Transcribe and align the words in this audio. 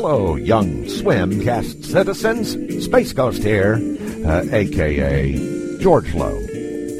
Hello, 0.00 0.36
young 0.36 0.84
Swimcast 0.84 1.84
citizens. 1.84 2.84
Space 2.84 3.12
Ghost 3.12 3.42
here, 3.42 3.80
uh, 4.24 4.44
aka 4.52 5.32
George 5.80 6.14
Lowe, 6.14 6.38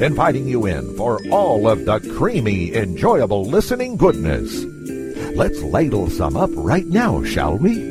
inviting 0.01 0.49
you 0.49 0.65
in 0.65 0.97
for 0.97 1.17
all 1.31 1.69
of 1.69 1.85
the 1.85 2.01
creamy, 2.17 2.75
enjoyable 2.75 3.45
listening 3.45 3.95
goodness. 3.95 4.65
Let's 5.33 5.61
ladle 5.63 6.09
some 6.09 6.35
up 6.35 6.49
right 6.55 6.87
now, 6.87 7.23
shall 7.23 7.57
we? 7.57 7.88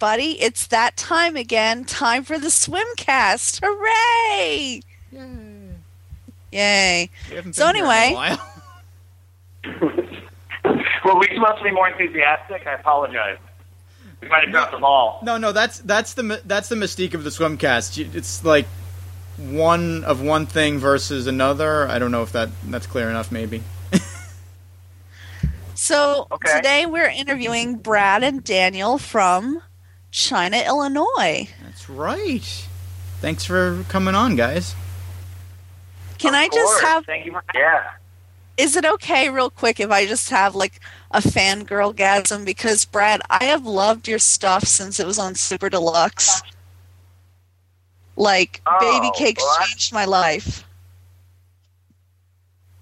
Everybody, 0.00 0.38
it's 0.42 0.66
that 0.66 0.94
time 0.98 1.36
again. 1.36 1.82
Time 1.82 2.22
for 2.22 2.38
the 2.38 2.48
swimcast. 2.48 3.60
Hooray! 3.64 4.82
Yay. 6.52 7.08
We 7.30 7.36
haven't 7.36 7.54
So 7.54 7.66
been 7.72 7.76
here 7.76 7.84
in 7.86 7.90
a 7.90 7.94
anyway- 7.94 8.14
while. 8.14 8.52
Were 11.06 11.18
we 11.18 11.28
supposed 11.34 11.58
to 11.58 11.64
be 11.64 11.70
more 11.70 11.88
enthusiastic? 11.88 12.66
I 12.66 12.74
apologize. 12.74 13.38
We 14.20 14.28
might 14.28 14.42
have 14.42 14.50
dropped 14.50 14.72
the 14.72 14.78
ball. 14.78 15.20
No, 15.22 15.38
no, 15.38 15.52
that's 15.52 15.78
that's 15.78 16.12
the 16.12 16.22
mi- 16.24 16.38
that's 16.44 16.68
the 16.68 16.76
mystique 16.76 17.14
of 17.14 17.24
the 17.24 17.30
swimcast. 17.30 17.96
You- 17.96 18.10
It's 18.12 18.44
like 18.44 18.66
one 19.38 20.04
of 20.04 20.20
one 20.20 20.44
thing 20.44 20.78
versus 20.78 21.26
another. 21.26 21.88
I 21.88 21.98
don't 21.98 22.10
know 22.10 22.22
if 22.22 22.32
that 22.32 22.50
that's 22.66 22.86
clear 22.86 23.08
enough. 23.08 23.32
Maybe. 23.32 23.62
So 25.78 26.26
Okay. 26.32 26.56
today 26.56 26.86
we're 26.86 27.08
interviewing 27.10 27.76
Brad 27.76 28.22
and 28.24 28.42
Daniel 28.42 28.96
from 28.96 29.62
China, 30.10 30.58
Illinois. 30.66 31.48
That's 31.62 31.88
right. 31.88 32.66
Thanks 33.20 33.44
for 33.44 33.84
coming 33.88 34.14
on, 34.14 34.36
guys. 34.36 34.74
Can 36.18 36.34
Of 36.34 36.40
I 36.40 36.48
just 36.48 36.82
have, 36.82 37.04
Thank 37.04 37.26
you 37.26 37.32
for 37.32 37.42
yeah. 37.54 37.90
is 38.56 38.76
it 38.76 38.84
okay, 38.84 39.28
real 39.28 39.50
quick, 39.50 39.80
if 39.80 39.90
I 39.90 40.06
just 40.06 40.30
have 40.30 40.54
like 40.54 40.80
a 41.10 41.20
fangirl 41.20 41.94
gasm? 41.94 42.44
Because, 42.44 42.84
Brad, 42.84 43.20
I 43.28 43.44
have 43.44 43.66
loved 43.66 44.08
your 44.08 44.18
stuff 44.18 44.64
since 44.64 44.98
it 44.98 45.06
was 45.06 45.18
on 45.18 45.34
Super 45.34 45.68
Deluxe. 45.68 46.42
Like, 48.16 48.62
Oh, 48.66 48.78
Baby 48.80 49.12
Cakes 49.16 49.42
well, 49.42 49.66
changed 49.66 49.92
my 49.92 50.06
life. 50.06 50.64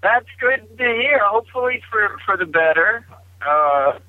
That's 0.01 0.27
good 0.39 0.77
to 0.77 0.83
hear. 0.83 1.19
Hopefully 1.23 1.81
for 1.89 2.17
for 2.25 2.37
the 2.37 2.45
better. 2.45 3.05
Uh, 3.45 3.99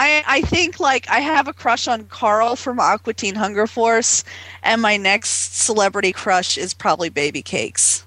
I, 0.00 0.24
I 0.26 0.40
think 0.40 0.80
like 0.80 1.06
I 1.10 1.20
have 1.20 1.46
a 1.46 1.52
crush 1.52 1.86
on 1.86 2.06
Carl 2.06 2.56
from 2.56 2.80
Aqua 2.80 3.12
Teen 3.12 3.34
Hunger 3.34 3.66
Force, 3.66 4.24
and 4.62 4.80
my 4.80 4.96
next 4.96 5.54
celebrity 5.62 6.10
crush 6.10 6.56
is 6.56 6.72
probably 6.72 7.10
Baby 7.10 7.42
Cakes. 7.42 8.06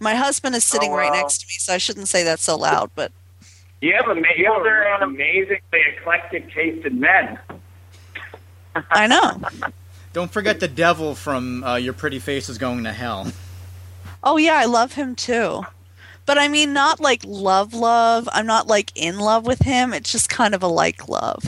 My 0.00 0.14
husband 0.14 0.54
is 0.54 0.62
sitting 0.62 0.90
Oh, 0.92 0.96
right 0.96 1.10
next 1.10 1.38
to 1.38 1.46
me, 1.46 1.54
so 1.58 1.72
I 1.72 1.78
shouldn't 1.78 2.08
say 2.08 2.24
that 2.24 2.40
so 2.40 2.56
loud. 2.56 2.90
But 2.94 3.10
you 3.80 3.94
have 3.94 4.06
a 4.06 4.20
you 4.36 4.52
have 4.52 5.00
an 5.00 5.08
amazingly 5.08 5.80
eclectic 5.96 6.52
taste 6.52 6.84
in 6.84 7.00
men. 7.00 7.38
I 8.90 9.06
know. 9.06 9.40
Don't 10.12 10.30
forget 10.30 10.60
the 10.60 10.68
devil 10.68 11.14
from 11.14 11.64
uh, 11.64 11.76
Your 11.76 11.94
Pretty 11.94 12.18
Face 12.18 12.50
is 12.50 12.58
Going 12.58 12.84
to 12.84 12.92
Hell. 12.92 13.32
Oh 14.22 14.36
yeah, 14.36 14.56
I 14.56 14.66
love 14.66 14.92
him 14.92 15.14
too. 15.14 15.64
But 16.26 16.38
I 16.38 16.48
mean, 16.48 16.72
not 16.72 17.00
like 17.00 17.22
love, 17.24 17.74
love. 17.74 18.28
I'm 18.32 18.46
not 18.46 18.66
like 18.66 18.90
in 18.94 19.18
love 19.18 19.46
with 19.46 19.60
him. 19.60 19.92
It's 19.92 20.10
just 20.10 20.28
kind 20.30 20.54
of 20.54 20.62
a 20.62 20.66
like 20.68 21.08
love. 21.08 21.42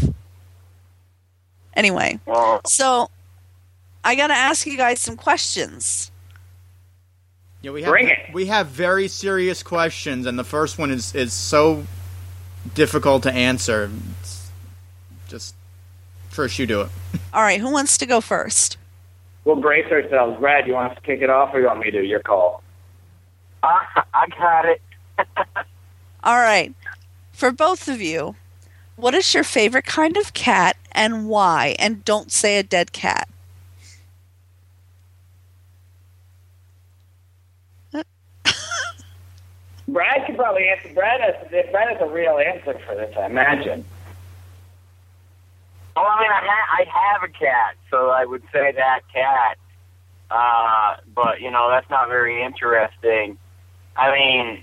Anyway, 1.75 2.19
so 2.67 3.11
I 4.05 4.15
got 4.15 4.29
to 4.29 4.35
ask 4.35 4.67
you 4.67 4.77
guys 4.77 5.01
some 5.01 5.17
questions. 5.17 6.11
Yeah, 7.63 7.71
we 7.73 7.83
have 7.83 7.91
Bring 7.91 8.09
it. 8.09 8.19
we 8.33 8.47
have 8.47 8.69
very 8.69 9.09
serious 9.09 9.63
questions, 9.63 10.27
and 10.27 10.39
the 10.39 10.45
first 10.45 10.79
one 10.79 10.91
is 10.91 11.15
is 11.15 11.33
so 11.33 11.85
difficult 12.75 13.23
to 13.25 13.33
answer. 13.33 13.91
It's 14.21 14.51
just 15.29 15.55
first, 16.31 16.59
you 16.59 16.67
do 16.67 16.83
it. 16.83 16.89
All 17.35 17.43
right, 17.43 17.61
who 17.61 17.71
wants 17.71 17.99
to 17.99 18.07
go 18.07 18.21
first? 18.21 18.77
we'll 19.45 19.57
brace 19.57 19.91
ourselves. 19.93 20.39
Brad, 20.41 20.67
you 20.67 20.73
want 20.75 20.91
us 20.93 20.97
to 20.99 21.03
kick 21.03 21.23
it 21.23 21.31
off, 21.31 21.55
or 21.55 21.61
you 21.61 21.67
want 21.67 21.81
me 21.81 21.91
to? 21.93 22.05
Your 22.05 22.21
call. 22.21 22.63
Uh, 23.67 23.81
I 24.15 24.27
got 24.29 24.65
it. 24.67 24.81
All 26.25 26.39
right. 26.39 26.73
For 27.33 27.51
both 27.51 27.89
of 27.89 28.01
you, 28.01 28.37
what 28.97 29.15
is 29.15 29.35
your 29.35 29.45
favorite 29.45 29.85
kind 29.85 30.17
of 30.17 30.33
cat 30.33 30.77
and 30.93 31.29
why? 31.29 31.77
And 31.79 32.05
don't 32.05 32.33
say 32.33 32.59
a 32.59 32.63
dead 32.63 32.93
cat. 32.93 33.29
Brad 39.89 40.27
could 40.27 40.37
probably 40.37 40.69
answer. 40.69 40.89
Brad 40.95 41.21
has 41.21 41.35
Brad 41.71 41.93
has 41.93 42.01
a 42.01 42.11
real 42.11 42.39
answer 42.39 42.79
for 42.87 42.95
this, 42.95 43.15
I 43.17 43.27
imagine. 43.27 43.85
Well, 45.95 46.07
I 46.07 46.21
mean, 46.21 46.31
I, 46.31 46.41
ha- 46.43 46.77
I 46.79 46.85
have 47.13 47.23
a 47.23 47.33
cat, 47.33 47.77
so 47.91 48.11
I 48.11 48.25
would 48.25 48.43
say 48.53 48.73
that 48.73 49.01
cat. 49.13 49.59
Uh, 50.31 50.97
but 51.15 51.41
you 51.41 51.51
know, 51.51 51.69
that's 51.71 51.89
not 51.91 52.09
very 52.09 52.43
interesting. 52.43 53.39
I 53.97 54.13
mean, 54.13 54.63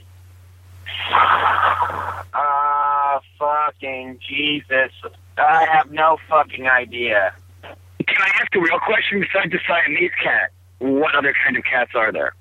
uh, 2.34 3.20
fucking 3.40 4.20
Jesus, 4.28 4.92
I 5.38 5.66
have 5.72 5.92
no 5.92 6.18
fucking 6.30 6.68
idea. 6.68 7.34
Can 7.64 8.18
I 8.22 8.30
ask 8.42 8.54
a 8.56 8.60
real 8.60 8.80
question 8.80 9.20
besides 9.22 9.52
the 9.52 9.60
Siamese 9.68 10.12
cat? 10.22 10.52
What 10.80 11.16
other 11.16 11.34
kind 11.44 11.58
of 11.58 11.64
cats 11.64 11.92
are 11.96 12.12
there? 12.12 12.34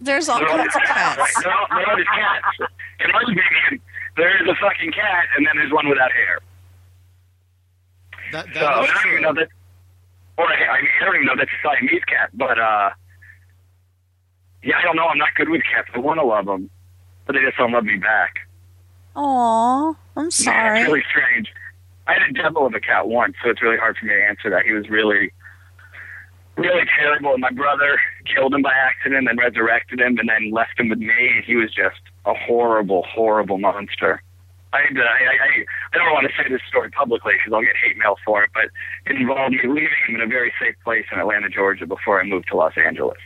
There's 0.00 0.28
all 0.28 0.38
kinds 0.38 0.74
of 0.76 0.82
cats. 0.82 1.32
No, 1.44 1.50
no, 1.70 1.84
there's 1.96 2.06
cats. 2.06 2.70
In 3.00 3.10
our 3.10 3.22
opinion, 3.22 3.80
there's 4.16 4.48
a 4.48 4.54
fucking 4.60 4.92
cat, 4.92 5.26
and 5.36 5.46
then 5.46 5.52
there's 5.56 5.72
one 5.72 5.88
without 5.88 6.12
hair. 6.12 6.40
That, 8.32 8.46
So 8.52 8.66
I 8.66 8.74
don't 8.86 8.88
true. 8.88 9.10
even 9.12 9.22
know 9.22 9.32
that. 9.34 9.48
Or 10.36 10.46
I, 10.46 10.54
I 10.54 10.82
mean, 10.82 10.90
I 11.00 11.04
don't 11.04 11.14
even 11.14 11.26
know 11.26 11.36
that's 11.36 11.50
a 11.50 11.62
Siamese 11.66 12.04
cat, 12.04 12.30
but 12.34 12.58
uh, 12.58 12.90
yeah, 14.64 14.76
I 14.78 14.82
don't 14.82 14.96
know. 14.96 15.06
I'm 15.06 15.18
not 15.18 15.34
good 15.36 15.48
with 15.48 15.62
cats. 15.62 15.88
I 15.94 15.98
want 15.98 16.18
to 16.20 16.24
love 16.24 16.46
them, 16.46 16.70
but 17.26 17.34
they 17.34 17.40
just 17.40 17.56
don't 17.56 17.72
love 17.72 17.84
me 17.84 17.96
back. 17.96 18.40
Aw, 19.16 19.94
I'm 20.16 20.24
Yeah, 20.24 20.28
sorry. 20.30 20.80
it's 20.80 20.88
really 20.88 21.04
strange. 21.08 21.52
I 22.06 22.14
had 22.14 22.22
a 22.28 22.32
devil 22.32 22.66
of 22.66 22.74
a 22.74 22.80
cat 22.80 23.08
once, 23.08 23.34
so 23.42 23.50
it's 23.50 23.62
really 23.62 23.78
hard 23.78 23.96
for 23.96 24.06
me 24.06 24.12
to 24.14 24.24
answer 24.24 24.50
that. 24.50 24.64
He 24.64 24.72
was 24.72 24.88
really, 24.90 25.32
really 26.56 26.82
terrible. 26.98 27.32
And 27.32 27.40
my 27.40 27.50
brother 27.50 27.98
killed 28.32 28.52
him 28.54 28.62
by 28.62 28.72
accident, 28.72 29.28
and 29.28 29.38
resurrected 29.38 30.00
him, 30.00 30.18
and 30.18 30.28
then 30.28 30.50
left 30.50 30.78
him 30.78 30.88
with 30.88 30.98
me. 30.98 31.42
He 31.46 31.56
was 31.56 31.72
just 31.72 32.00
a 32.26 32.34
horrible, 32.34 33.04
horrible 33.08 33.58
monster. 33.58 34.20
I, 34.72 34.78
uh, 34.78 35.00
I, 35.00 35.04
I, 35.04 35.64
I 35.94 35.98
don't 35.98 36.12
want 36.12 36.26
to 36.28 36.42
say 36.42 36.48
this 36.50 36.60
story 36.68 36.90
publicly 36.90 37.34
because 37.38 37.52
I'll 37.54 37.62
get 37.62 37.76
hate 37.76 37.96
mail 37.96 38.16
for 38.24 38.42
it, 38.42 38.50
but 38.52 38.64
it 39.06 39.16
involved 39.16 39.52
me 39.52 39.60
leaving 39.62 40.02
him 40.08 40.16
in 40.16 40.20
a 40.20 40.26
very 40.26 40.52
safe 40.60 40.74
place 40.82 41.04
in 41.12 41.20
Atlanta, 41.20 41.48
Georgia, 41.48 41.86
before 41.86 42.20
I 42.20 42.24
moved 42.24 42.48
to 42.48 42.56
Los 42.56 42.72
Angeles. 42.76 43.18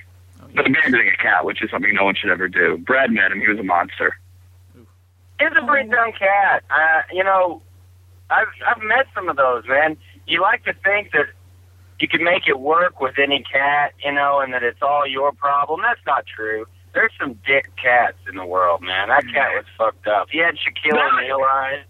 But 0.55 0.67
abandoning 0.67 1.09
a 1.09 1.23
cat, 1.23 1.45
which 1.45 1.63
is 1.63 1.71
something 1.71 1.95
no 1.95 2.05
one 2.05 2.15
should 2.15 2.31
ever 2.31 2.49
do. 2.49 2.79
Brad 2.79 3.11
met 3.11 3.33
him; 3.33 3.41
he 3.41 3.49
was 3.49 3.59
a 3.59 3.63
monster. 3.63 4.17
It's 5.41 5.57
a 5.57 5.67
pretty 5.67 5.89
dumb 5.89 6.13
cat. 6.19 6.65
Uh, 6.71 7.03
you 7.13 7.23
know, 7.23 7.63
I've 8.31 8.49
I've 8.67 8.83
met 8.83 9.07
some 9.15 9.29
of 9.29 9.37
those, 9.37 9.65
man. 9.67 9.97
You 10.27 10.41
like 10.41 10.65
to 10.65 10.73
think 10.85 11.13
that 11.13 11.27
you 12.01 12.09
can 12.09 12.23
make 12.23 12.47
it 12.47 12.61
work 12.61 13.01
with 13.01 13.19
any 13.19 13.43
cat, 13.43 13.93
you 14.05 14.13
know, 14.13 14.41
and 14.41 14.53
that 14.53 14.63
it's 14.63 14.83
all 14.83 15.07
your 15.07 15.33
problem. 15.33 15.81
That's 15.83 16.05
not 16.07 16.27
true. 16.27 16.67
There's 16.95 17.13
some 17.21 17.39
dick 17.47 17.71
cats 17.81 18.17
in 18.29 18.37
the 18.37 18.47
world, 18.47 18.83
man. 18.83 19.09
That 19.09 19.25
cat 19.33 19.51
was 19.55 19.65
fucked 19.77 20.07
up. 20.07 20.29
He 20.31 20.39
had 20.39 20.55
Shaquille 20.57 20.99
O'Neal 21.13 21.41
eyes. 21.43 21.85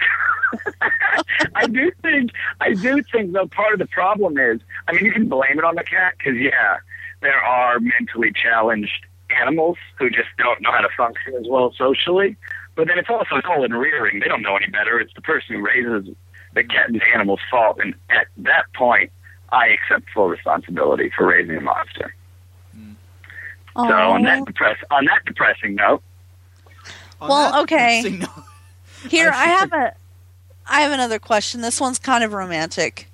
I 1.54 1.66
do 1.66 1.90
think 2.02 2.30
I 2.60 2.72
do 2.74 3.02
think 3.02 3.32
though 3.32 3.46
part 3.46 3.72
of 3.72 3.78
the 3.80 3.86
problem 3.86 4.38
is 4.38 4.60
I 4.86 4.92
mean 4.92 5.04
you 5.04 5.12
can 5.12 5.28
blame 5.28 5.58
it 5.58 5.64
on 5.64 5.74
the 5.74 5.82
cat 5.82 6.14
because 6.16 6.38
yeah 6.38 6.78
there 7.20 7.40
are 7.40 7.80
mentally 7.80 8.32
challenged 8.32 9.06
animals 9.40 9.76
who 9.98 10.08
just 10.10 10.28
don't 10.38 10.60
know 10.62 10.72
how 10.72 10.80
to 10.80 10.88
function 10.96 11.34
as 11.34 11.46
well 11.48 11.72
socially. 11.76 12.36
But 12.74 12.86
then 12.88 12.98
it's 12.98 13.10
also 13.10 13.40
all 13.48 13.64
in 13.64 13.74
rearing. 13.74 14.20
They 14.20 14.28
don't 14.28 14.42
know 14.42 14.56
any 14.56 14.68
better. 14.68 15.00
It's 15.00 15.12
the 15.14 15.20
person 15.22 15.56
who 15.56 15.62
raises 15.62 16.14
the 16.54 16.64
cat 16.64 16.88
and 16.88 16.94
the 17.00 17.04
animal's 17.14 17.40
fault. 17.50 17.78
And 17.82 17.94
at 18.10 18.28
that 18.38 18.64
point 18.74 19.10
I 19.50 19.68
accept 19.68 20.08
full 20.14 20.28
responsibility 20.28 21.10
for 21.16 21.26
raising 21.26 21.56
a 21.56 21.60
monster. 21.60 22.14
So 23.76 23.82
on 23.84 24.22
that 24.24 24.44
depress 24.44 24.76
on 24.90 25.04
that 25.04 25.24
depressing 25.24 25.76
note 25.76 26.02
On 27.20 27.28
Well, 27.28 27.62
okay. 27.62 28.02
note- 28.02 28.28
Here, 29.08 29.30
I 29.32 29.44
I 29.44 29.46
have 29.46 29.72
a, 29.72 29.94
I 30.66 30.80
have 30.80 30.90
another 30.90 31.20
question. 31.20 31.60
This 31.60 31.80
one's 31.80 32.00
kind 32.00 32.24
of 32.24 32.32
romantic. 32.32 33.08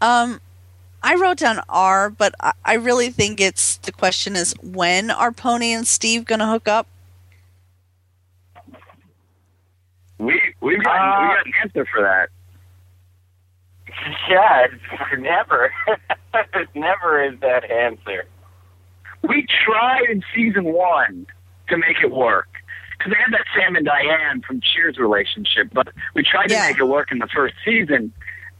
Um, 0.00 0.40
I 1.02 1.14
wrote 1.16 1.38
down 1.38 1.60
R, 1.68 2.10
but 2.10 2.34
I, 2.40 2.52
I 2.64 2.74
really 2.74 3.10
think 3.10 3.40
it's 3.40 3.76
the 3.78 3.92
question 3.92 4.36
is 4.36 4.54
when 4.62 5.10
are 5.10 5.32
Pony 5.32 5.72
and 5.72 5.86
Steve 5.86 6.24
gonna 6.26 6.48
hook 6.50 6.68
up? 6.68 6.86
We 10.18 10.40
we've 10.60 10.82
got 10.82 10.96
Uh, 11.00 11.22
we 11.22 11.34
got 11.34 11.46
an 11.46 11.52
answer 11.62 11.86
for 11.92 12.02
that. 12.02 12.28
Yeah, 14.30 14.66
it's 14.70 15.20
never. 15.20 15.72
never 16.74 17.22
is 17.24 17.38
that 17.40 17.68
answer. 17.70 18.24
We 19.22 19.46
tried 19.66 20.04
in 20.08 20.22
season 20.34 20.64
one 20.64 21.26
to 21.68 21.76
make 21.76 21.96
it 22.02 22.10
work 22.12 22.48
because 22.96 23.12
they 23.12 23.18
had 23.18 23.32
that 23.32 23.44
Sam 23.54 23.76
and 23.76 23.84
Diane 23.84 24.40
from 24.46 24.60
Cheers 24.60 24.96
relationship, 24.96 25.68
but 25.72 25.88
we 26.14 26.22
tried 26.22 26.46
to 26.48 26.54
Yeah. 26.54 26.68
make 26.68 26.78
it 26.78 26.84
work 26.84 27.10
in 27.12 27.18
the 27.18 27.26
first 27.34 27.54
season, 27.64 28.12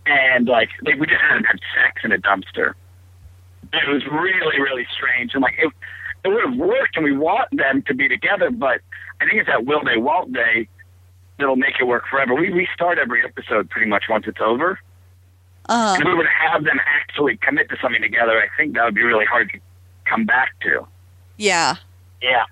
and 0.07 0.49
like 0.49 0.71
they, 0.85 0.95
we 0.95 1.07
just 1.07 1.21
hadn't 1.21 1.45
had 1.45 1.61
sex 1.75 2.03
in 2.05 2.13
a 2.13 2.19
dumpster. 2.19 2.75
It 3.73 3.89
was 3.89 4.05
really 4.07 4.61
really 4.61 4.87
strange, 4.97 5.35
and 5.35 5.43
like 5.43 5.55
it, 5.59 5.71
it 6.25 6.29
would 6.29 6.45
have 6.45 6.57
worked, 6.57 6.97
and 6.97 7.05
we 7.05 7.17
want 7.17 7.49
them 7.57 7.83
to 7.83 7.95
be 7.95 8.09
together, 8.09 8.51
but 8.51 8.81
I 9.21 9.25
think 9.27 9.35
it's 9.41 9.49
that 9.49 9.65
will 9.65 9.83
they 9.85 9.97
won't 9.97 10.33
they 10.33 10.69
that'll 11.39 11.57
make 11.57 11.75
it 11.81 11.85
work 11.85 12.05
forever. 12.11 12.35
We 12.35 12.51
restart 12.51 12.99
every 12.99 13.25
episode 13.25 13.71
pretty 13.71 13.89
much 13.89 14.05
once 14.09 14.27
it's 14.27 14.41
over. 14.41 14.79
Uh, 15.69 15.97
If 15.99 16.05
we 16.05 16.15
were 16.15 16.25
to 16.25 16.29
have 16.29 16.65
them 16.65 16.79
actually 16.85 17.37
commit 17.37 17.69
to 17.71 17.77
something 17.81 18.03
together, 18.03 18.39
I 18.43 18.49
think 18.57 18.75
that 18.75 18.85
would 18.85 18.95
be 18.95 19.03
really 19.05 19.25
hard 19.25 19.51
to 19.53 19.59
come 20.05 20.25
back 20.27 20.51
to. 20.63 20.87
yeah. 21.37 21.77
Yeah, 22.23 22.45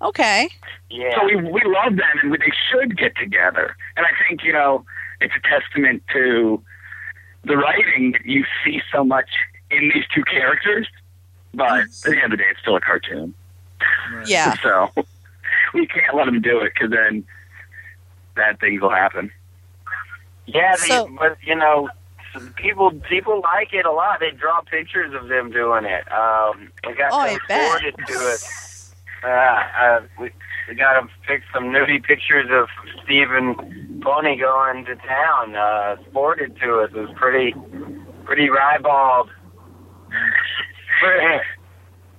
Okay. 0.00 0.48
yeah. 0.90 1.14
So 1.16 1.24
we 1.26 1.36
we 1.36 1.62
love 1.64 1.96
them, 1.96 2.16
and 2.22 2.32
they 2.32 2.52
should 2.70 2.96
get 2.96 3.16
together. 3.16 3.76
And 3.96 4.06
I 4.06 4.10
think 4.28 4.42
you 4.44 4.52
know 4.52 4.84
it's 5.20 5.34
a 5.34 5.40
testament 5.48 6.02
to 6.12 6.62
the 7.44 7.56
writing 7.56 8.12
that 8.12 8.24
you 8.24 8.44
see 8.64 8.80
so 8.92 9.04
much 9.04 9.28
in 9.70 9.90
these 9.94 10.04
two 10.14 10.22
characters. 10.24 10.86
But 11.54 11.80
at 11.80 11.90
the 12.04 12.10
end 12.16 12.24
of 12.24 12.30
the 12.32 12.36
day, 12.38 12.44
it's 12.50 12.60
still 12.60 12.76
a 12.76 12.80
cartoon. 12.80 13.34
Right. 14.12 14.28
Yeah. 14.28 14.54
So 14.62 14.90
we 15.74 15.86
can't 15.86 16.14
let 16.14 16.26
them 16.26 16.40
do 16.40 16.60
it 16.60 16.72
because 16.74 16.90
then 16.90 17.24
bad 18.36 18.60
things 18.60 18.80
will 18.80 18.90
happen. 18.90 19.30
Yeah, 20.46 20.76
they, 20.76 20.86
So- 20.88 21.08
but 21.18 21.36
you 21.42 21.54
know, 21.56 21.88
people 22.56 22.92
people 23.08 23.40
like 23.42 23.72
it 23.72 23.84
a 23.86 23.90
lot. 23.92 24.20
They 24.20 24.30
draw 24.30 24.60
pictures 24.60 25.12
of 25.14 25.28
them 25.28 25.50
doing 25.50 25.84
it. 25.84 26.10
Um, 26.12 26.70
we 26.86 26.94
got 26.94 27.12
Oh, 27.12 27.18
I 27.20 27.30
them 27.30 27.38
bet. 27.48 27.66
forwarded 27.66 27.94
to 28.06 28.14
us. 28.14 28.77
Uh, 29.24 29.26
uh, 29.28 30.00
we 30.20 30.30
we 30.68 30.74
got 30.74 31.00
to 31.00 31.08
pick 31.26 31.42
some 31.52 31.64
nudie 31.64 32.02
pictures 32.02 32.48
of 32.50 32.68
Steve 33.04 33.28
and 33.30 33.56
Pony 34.02 34.36
going 34.38 34.84
to 34.84 34.94
town. 34.96 35.56
Uh, 35.56 35.96
sported 36.08 36.56
to 36.60 36.80
us. 36.80 36.90
It 36.94 37.00
was 37.00 37.10
pretty 37.16 37.54
pretty 38.24 38.48
ribald. 38.50 39.30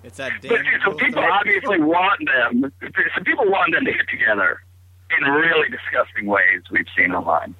It's 0.01 0.15
that 0.17 0.31
But 0.41 0.49
damn. 0.63 0.81
so 0.85 0.93
people 0.93 1.21
thing. 1.21 1.29
obviously 1.31 1.81
want 1.81 2.21
them. 2.25 2.71
So 2.81 3.23
people 3.23 3.45
want 3.49 3.73
them 3.73 3.83
to 3.83 3.91
get 3.91 4.07
together 4.09 4.61
in 5.17 5.29
really 5.29 5.67
disgusting 5.69 6.25
ways 6.25 6.61
we've 6.71 6.85
seen 6.97 7.11
online. 7.13 7.53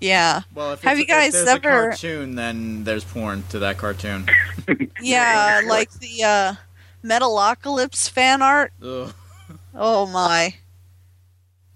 Yeah. 0.00 0.42
Well, 0.54 0.72
if 0.72 0.82
Have 0.82 0.98
it's- 0.98 1.00
you 1.00 1.06
guys 1.06 1.28
if 1.28 1.46
there's 1.46 1.48
ever- 1.48 1.68
a 1.84 1.88
cartoon, 1.90 2.34
then 2.34 2.84
there's 2.84 3.04
porn 3.04 3.44
to 3.50 3.58
that 3.60 3.78
cartoon. 3.78 4.26
Yeah, 5.00 5.62
like 5.66 5.90
the 5.92 6.22
uh, 6.22 6.54
Metalocalypse 7.04 8.08
fan 8.08 8.42
art. 8.42 8.72
Ugh. 8.82 9.12
Oh 9.74 10.06
my! 10.06 10.54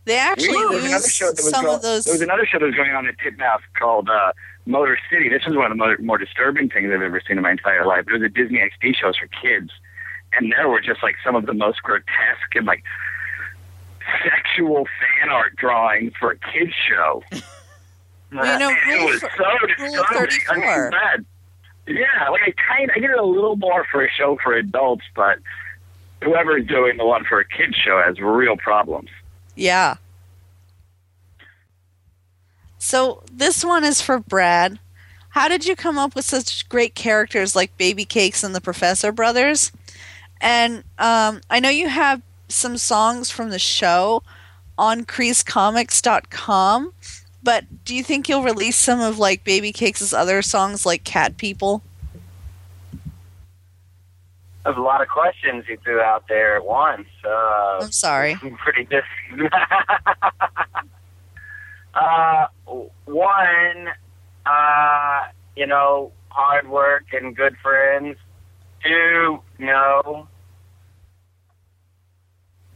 They 0.05 0.17
actually 0.19 0.53
there 0.53 0.69
was 0.69 0.85
another 0.85 1.09
show 1.09 1.27
that 1.27 1.37
was 1.37 1.51
some 1.51 1.65
go- 1.65 1.75
of 1.77 1.83
those. 1.83 2.05
There 2.05 2.15
was 2.15 2.21
another 2.23 2.47
show 2.47 2.59
that 2.59 2.67
was 2.67 2.75
going 2.75 2.93
on 2.93 3.07
at 3.09 3.17
Titmouse 3.19 3.61
called 3.79 4.09
uh, 4.09 4.33
Motor 4.67 4.99
City. 5.11 5.29
This 5.29 5.43
is 5.47 5.57
one 5.57 5.65
of 5.67 5.71
the 5.71 5.77
more, 5.77 5.97
more 5.99 6.19
disturbing 6.19 6.69
things 6.69 6.91
I've 6.95 7.03
ever 7.03 7.21
seen 7.27 7.39
in 7.39 7.43
my 7.43 7.51
entire 7.53 7.85
life. 7.87 8.05
It 8.09 8.13
was 8.13 8.23
a 8.23 8.29
Disney 8.29 8.59
XD 8.61 8.95
show 8.97 9.13
for 9.19 9.27
kids, 9.43 9.71
and 10.35 10.53
there 10.53 10.69
were 10.69 10.81
just 10.81 11.03
like 11.03 11.17
some 11.25 11.35
of 11.35 11.47
the 11.47 11.55
most 11.55 11.83
grotesque 11.83 12.55
and 12.55 12.67
like 12.67 12.85
sexual 14.25 14.87
fan 14.87 15.29
art 15.31 15.57
drawings 15.57 16.13
for 16.21 16.31
a 16.33 16.39
kids 16.53 16.73
show. 16.89 17.23
Well, 18.33 18.45
you 18.53 18.59
know, 18.59 18.69
And 18.71 19.01
it 19.01 19.05
was 19.05 19.21
for- 19.21 19.31
so 19.37 19.45
Rule 19.85 19.93
disturbing. 20.03 20.39
I 20.51 20.55
mean, 20.55 20.63
34. 20.65 20.91
bad. 20.91 21.25
Yeah, 21.87 22.29
like 22.31 22.43
I 22.43 22.53
kind, 22.69 22.91
I 22.95 22.99
get 22.99 23.11
it 23.11 23.19
a 23.19 23.25
little 23.25 23.57
more 23.57 23.87
for 23.91 24.05
a 24.05 24.11
show 24.11 24.39
for 24.43 24.55
adults, 24.55 25.05
but 25.15 25.39
whoever 26.23 26.59
is 26.59 26.67
doing 26.67 26.97
the 26.97 27.07
one 27.07 27.25
for 27.25 27.41
a 27.41 27.45
kids 27.45 27.77
show 27.77 28.03
has 28.05 28.21
real 28.21 28.57
problems. 28.57 29.09
Yeah. 29.55 29.97
So 32.79 33.23
this 33.33 33.65
one 33.65 33.85
is 33.85 34.01
for 34.01 34.19
Brad. 34.19 34.79
How 35.31 35.49
did 35.49 35.67
you 35.67 35.77
come 35.77 35.99
up 35.99 36.15
with 36.15 36.25
such 36.25 36.69
great 36.69 36.95
characters 36.95 37.55
like 37.55 37.77
Baby 37.77 38.05
Cakes 38.05 38.43
and 38.43 38.55
the 38.55 38.61
Professor 38.61 39.13
Brothers? 39.13 39.71
And 40.41 40.85
um, 40.99 41.41
I 41.51 41.61
know 41.61 41.69
you 41.69 41.89
have 41.89 42.23
some 42.49 42.79
songs 42.79 43.31
from 43.31 43.51
the 43.51 43.59
show 43.59 44.23
on 44.79 45.05
creasedcomics.com, 45.05 46.93
but 47.47 47.85
do 47.85 47.95
you 47.95 48.03
think 48.03 48.29
you'll 48.29 48.43
release 48.43 48.77
some 48.77 49.01
of 49.01 49.21
like 49.21 49.45
Baby 49.45 49.71
Cakes' 49.71 50.13
other 50.13 50.43
songs 50.43 50.85
like 50.85 51.05
Cat 51.05 51.37
People? 51.37 51.81
There's 54.65 54.77
a 54.77 54.81
lot 54.81 55.01
of 55.01 55.07
questions 55.07 55.65
you 55.69 55.79
threw 55.85 56.01
out 56.01 56.25
there 56.29 56.57
at 56.57 56.67
once. 56.67 57.07
Uh, 57.25 57.79
I'm 57.83 57.93
sorry. 57.93 58.35
pretty 58.65 58.83
dis. 58.87 59.05
uh, 61.95 62.47
one, 63.05 63.89
uh, 64.45 65.21
you 65.55 65.69
know, 65.69 66.11
hard 66.31 66.69
work 66.69 67.05
and 67.13 67.37
good 67.37 67.57
friends. 67.63 68.17
Two, 68.83 69.39
no. 69.61 70.27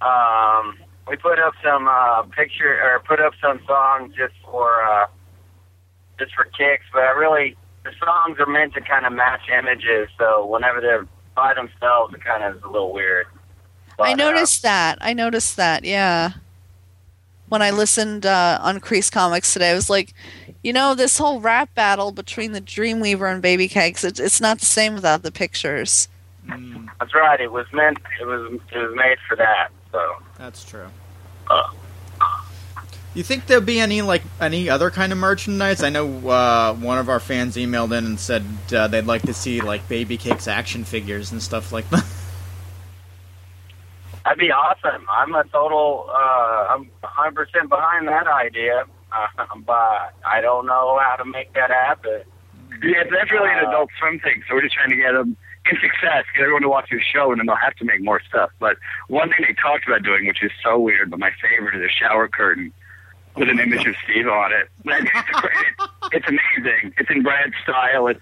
Um, 0.01 0.79
we 1.11 1.17
put 1.17 1.41
up 1.41 1.55
some 1.63 1.89
uh, 1.89 2.23
picture 2.23 2.81
or 2.83 3.01
put 3.01 3.21
up 3.21 3.35
some 3.43 3.61
songs 3.67 4.15
just 4.17 4.35
for 4.45 4.83
uh, 4.85 5.07
just 6.19 6.35
for 6.35 6.45
kicks, 6.45 6.85
but 6.93 7.03
I 7.03 7.11
really 7.11 7.57
the 7.85 7.91
songs 7.99 8.39
are 8.39 8.47
meant 8.47 8.75
to 8.75 8.81
kind 8.81 9.05
of 9.05 9.13
match 9.13 9.43
images. 9.53 10.09
So 10.19 10.47
whenever 10.47 10.81
they're 10.81 11.07
by 11.35 11.55
themselves, 11.55 12.15
it 12.15 12.23
kind 12.23 12.45
of 12.45 12.57
is 12.57 12.63
a 12.63 12.69
little 12.69 12.93
weird. 12.93 13.27
But, 13.99 14.09
I 14.09 14.13
uh, 14.13 14.17
noticed 14.17 14.63
that. 14.63 14.99
I 15.01 15.13
noticed 15.13 15.57
that. 15.57 15.85
Yeah. 15.85 16.33
When 17.49 17.63
I 17.63 17.73
listened 17.73 18.27
uh, 18.27 18.61
on 18.63 18.79
Creased 18.79 19.13
Comics 19.13 19.53
today, 19.53 19.71
I 19.71 19.75
was 19.75 19.91
like, 19.91 20.15
you 20.63 20.73
know, 20.73 20.95
this 20.95 21.19
whole 21.19 21.41
rap 21.41 21.75
battle 21.75 22.13
between 22.13 22.53
the 22.53 22.61
Dreamweaver 22.61 23.33
and 23.33 23.43
Baby 23.43 23.67
Cakes, 23.67 24.05
it's, 24.05 24.21
it's 24.21 24.41
not 24.41 24.61
the 24.61 24.67
same 24.67 24.95
without 24.95 25.23
the 25.23 25.33
pictures. 25.33 26.07
Mm, 26.47 26.89
That's 27.01 27.15
right. 27.15 27.41
It 27.41 27.51
was 27.51 27.67
meant. 27.73 27.99
It 28.21 28.27
was. 28.27 28.61
It 28.73 28.79
was 28.79 28.95
made 28.95 29.19
for 29.29 29.37
that. 29.37 29.71
So 29.93 30.01
that's 30.39 30.65
true. 30.65 30.87
Uh. 31.51 31.63
You 33.13 33.25
think 33.25 33.47
there'll 33.47 33.65
be 33.65 33.81
any 33.81 34.03
like 34.03 34.23
any 34.41 34.71
other 34.71 34.89
kind 34.91 35.11
of 35.11 35.19
merchandise? 35.19 35.83
I 35.83 35.91
know 35.91 36.29
uh, 36.29 36.75
one 36.75 36.99
of 36.99 37.09
our 37.09 37.19
fans 37.19 37.57
emailed 37.57 37.97
in 37.97 38.07
and 38.07 38.21
said 38.21 38.45
uh, 38.73 38.87
they'd 38.87 39.05
like 39.05 39.23
to 39.23 39.35
see 39.35 39.61
like 39.61 39.89
Baby 39.89 40.17
Cakes 40.17 40.47
action 40.47 40.85
figures 40.85 41.33
and 41.33 41.43
stuff 41.43 41.73
like 41.73 41.91
that. 41.91 42.05
that'd 44.25 44.39
be 44.39 44.53
awesome. 44.53 45.05
I'm 45.11 45.35
a 45.35 45.43
total. 45.45 46.07
Uh, 46.09 46.67
I'm 46.71 46.89
100 47.01 47.35
percent 47.35 47.69
behind 47.69 48.07
that 48.07 48.29
idea. 48.29 48.85
Uh, 49.13 49.27
but 49.67 50.15
I 50.25 50.41
don't 50.41 50.67
know 50.67 51.01
how 51.03 51.17
to 51.17 51.25
make 51.25 51.53
that 51.55 51.71
happen. 51.71 52.23
Yeah, 52.83 53.03
that's 53.11 53.31
really 53.33 53.51
an 53.51 53.65
Uh, 53.65 53.69
adult 53.71 53.91
swim 53.99 54.21
thing. 54.21 54.43
So 54.49 54.55
we're 54.55 54.63
just 54.63 54.75
trying 54.75 54.91
to 54.91 54.97
get 54.97 55.13
them 55.13 55.37
in 55.71 55.77
success, 55.81 56.25
get 56.35 56.43
everyone 56.43 56.63
to 56.63 56.69
watch 56.69 56.91
your 56.91 57.01
show, 57.01 57.31
and 57.33 57.39
then 57.41 57.47
they'll 57.47 57.57
have 57.57 57.75
to 57.77 57.85
make 57.85 58.01
more 58.03 58.21
stuff. 58.29 58.51
But 58.59 58.77
one 59.09 59.29
thing 59.29 59.45
they 59.47 59.55
talked 59.61 59.87
about 59.87 60.03
doing, 60.03 60.27
which 60.27 60.43
is 60.43 60.51
so 60.63 60.79
weird, 60.79 61.11
but 61.11 61.19
my 61.19 61.31
favorite, 61.41 61.75
is 61.77 61.83
a 61.85 61.93
shower 61.93 62.29
curtain 62.29 62.73
with 63.37 63.49
an 63.49 63.61
image 63.61 63.87
of 63.87 63.95
Steve 64.05 64.27
on 64.27 64.53
it. 64.53 64.69
It's, 64.87 65.41
great. 65.41 65.89
it's 66.13 66.27
amazing. 66.29 66.95
It's 66.99 67.11
in 67.11 67.23
Brad's 67.23 67.55
style. 67.63 68.07
It's 68.09 68.21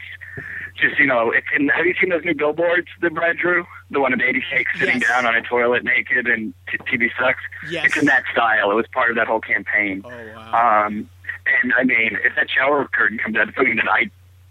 just 0.77 0.99
you 0.99 1.07
know, 1.07 1.31
it's 1.33 1.47
in. 1.57 1.69
Have 1.69 1.87
you 1.87 1.95
seen 2.01 2.11
those 2.11 2.25
new 2.25 2.35
billboards 2.35 2.89
that 3.01 3.15
Brad 3.15 3.37
drew? 3.39 3.65
The 3.91 4.01
one 4.01 4.13
of 4.13 4.19
Baby 4.19 4.43
Cake 4.51 4.67
sitting 4.79 5.01
Yes. 5.01 5.09
down 5.09 5.25
on 5.27 5.35
a 5.35 5.43
toilet 5.43 5.83
naked 5.85 6.27
and 6.27 6.53
t- 6.71 6.77
TV 6.79 7.09
sucks. 7.19 7.41
yes. 7.71 7.87
It's 7.87 7.97
in 7.97 8.05
that 8.07 8.25
style. 8.33 8.71
It 8.71 8.75
was 8.75 8.87
part 8.93 9.11
of 9.11 9.17
that 9.17 9.27
whole 9.27 9.41
campaign. 9.41 10.03
Oh 10.05 10.09
wow. 10.11 10.87
Um, 10.87 11.09
and 11.63 11.73
I 11.79 11.85
mean, 11.85 12.19
if 12.25 12.35
that 12.37 12.51
shower 12.51 12.87
curtain 12.93 13.17
comes 13.19 13.37
out, 13.37 13.49
it's 13.49 13.57
something 13.57 13.77
that 13.77 13.89
I, 13.91 14.11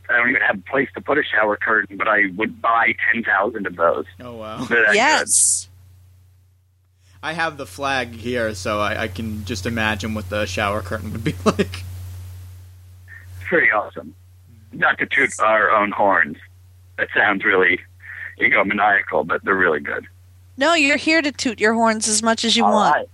I 0.09 0.17
don't 0.17 0.29
even 0.29 0.41
have 0.41 0.57
a 0.59 0.61
place 0.61 0.89
to 0.95 1.01
put 1.01 1.17
a 1.17 1.23
shower 1.23 1.57
curtain, 1.57 1.97
but 1.97 2.07
I 2.07 2.27
would 2.35 2.61
buy 2.61 2.93
ten 3.13 3.23
thousand 3.23 3.67
of 3.67 3.75
those. 3.75 4.05
oh 4.21 4.33
wow. 4.35 4.65
Yes. 4.93 5.67
I 7.21 7.33
have 7.33 7.57
the 7.57 7.65
flag 7.65 8.09
here, 8.13 8.53
so 8.53 8.79
I, 8.79 9.03
I 9.03 9.07
can 9.07 9.43
just 9.43 9.65
imagine 9.65 10.13
what 10.13 10.29
the 10.29 10.45
shower 10.45 10.81
curtain 10.81 11.11
would 11.11 11.23
be 11.23 11.33
like. 11.45 11.57
good. 11.57 11.69
pretty 13.45 13.71
awesome. 13.71 14.13
Not 14.71 14.97
to 14.99 15.07
toot 15.07 15.31
our 15.39 15.71
own 15.71 15.91
horns. 15.91 16.37
That 16.97 17.07
sounds 17.15 17.43
really 17.43 17.79
egomaniacal, 18.39 19.25
but 19.25 19.43
they're 19.43 19.55
really 19.55 19.79
good. 19.79 20.05
No, 20.57 20.73
you're 20.73 20.97
here 20.97 21.21
to 21.21 21.31
toot 21.31 21.59
your 21.59 21.73
horns 21.73 22.07
as 22.07 22.21
much 22.23 22.45
as 22.45 22.55
you 22.55 22.65
All 22.65 22.71
want. 22.71 22.95
right. 22.95 23.09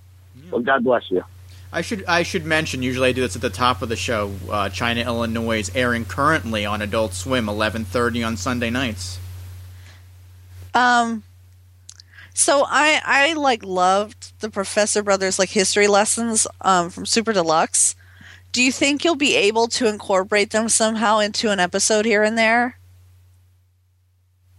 Well, 0.52 0.62
God 0.62 0.84
bless 0.84 1.10
you. 1.10 1.24
I 1.74 1.82
should 1.82 2.06
I 2.08 2.22
should 2.22 2.46
mention. 2.46 2.84
Usually, 2.84 3.10
I 3.10 3.12
do 3.12 3.22
this 3.22 3.36
at 3.36 3.42
the 3.42 3.50
top 3.50 3.82
of 3.82 3.90
the 3.90 3.96
show. 3.96 4.32
Uh, 4.50 4.70
China, 4.70 5.02
Illinois 5.02 5.60
is 5.60 5.72
airing 5.76 6.06
currently 6.06 6.66
on 6.66 6.84
Adult 6.84 7.14
Swim, 7.16 7.50
eleven 7.50 7.84
thirty 7.84 8.24
on 8.24 8.38
Sunday 8.38 8.70
nights. 8.70 9.18
Um, 10.76 11.24
so 12.34 12.64
I 12.68 13.02
I 13.04 13.34
like 13.34 13.66
loved 13.66 14.40
the 14.40 14.52
Professor 14.52 15.02
Brothers 15.02 15.40
like 15.40 15.50
history 15.50 15.88
lessons 15.88 16.46
um, 16.62 16.92
from 16.92 17.08
Super 17.08 17.34
Deluxe. 17.34 17.96
Do 18.52 18.62
you 18.62 18.72
think 18.72 19.04
you'll 19.04 19.16
be 19.16 19.36
able 19.36 19.68
to 19.70 19.88
incorporate 19.88 20.52
them 20.52 20.70
somehow 20.70 21.18
into 21.18 21.50
an 21.50 21.60
episode 21.60 22.06
here 22.06 22.22
and 22.22 22.38
there? 22.38 22.78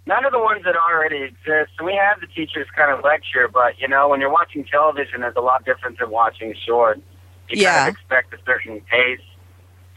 None 0.07 0.25
of 0.27 0.33
the 0.33 0.39
ones 0.39 0.63
that 0.65 0.77
already 0.77 1.23
exist. 1.23 1.81
We 1.83 1.95
have 1.95 2.21
the 2.21 2.27
teachers 2.27 2.67
kind 2.77 2.91
of 2.93 3.03
lecture, 3.03 3.49
but 3.49 3.79
you 3.79 3.89
know, 3.89 4.09
when 4.09 4.21
you're 4.21 4.31
watching 4.33 4.65
television, 4.65 5.23
it's 5.23 5.37
a 5.37 5.41
lot 5.41 5.65
different 5.65 5.99
than 5.99 6.11
watching 6.11 6.53
a 6.53 6.55
short. 6.55 6.99
You 7.49 7.57
Yeah. 7.59 7.73
kind 7.77 7.89
of 7.89 7.95
expect 7.95 8.35
a 8.35 8.39
certain 8.45 8.81
pace, 8.83 9.21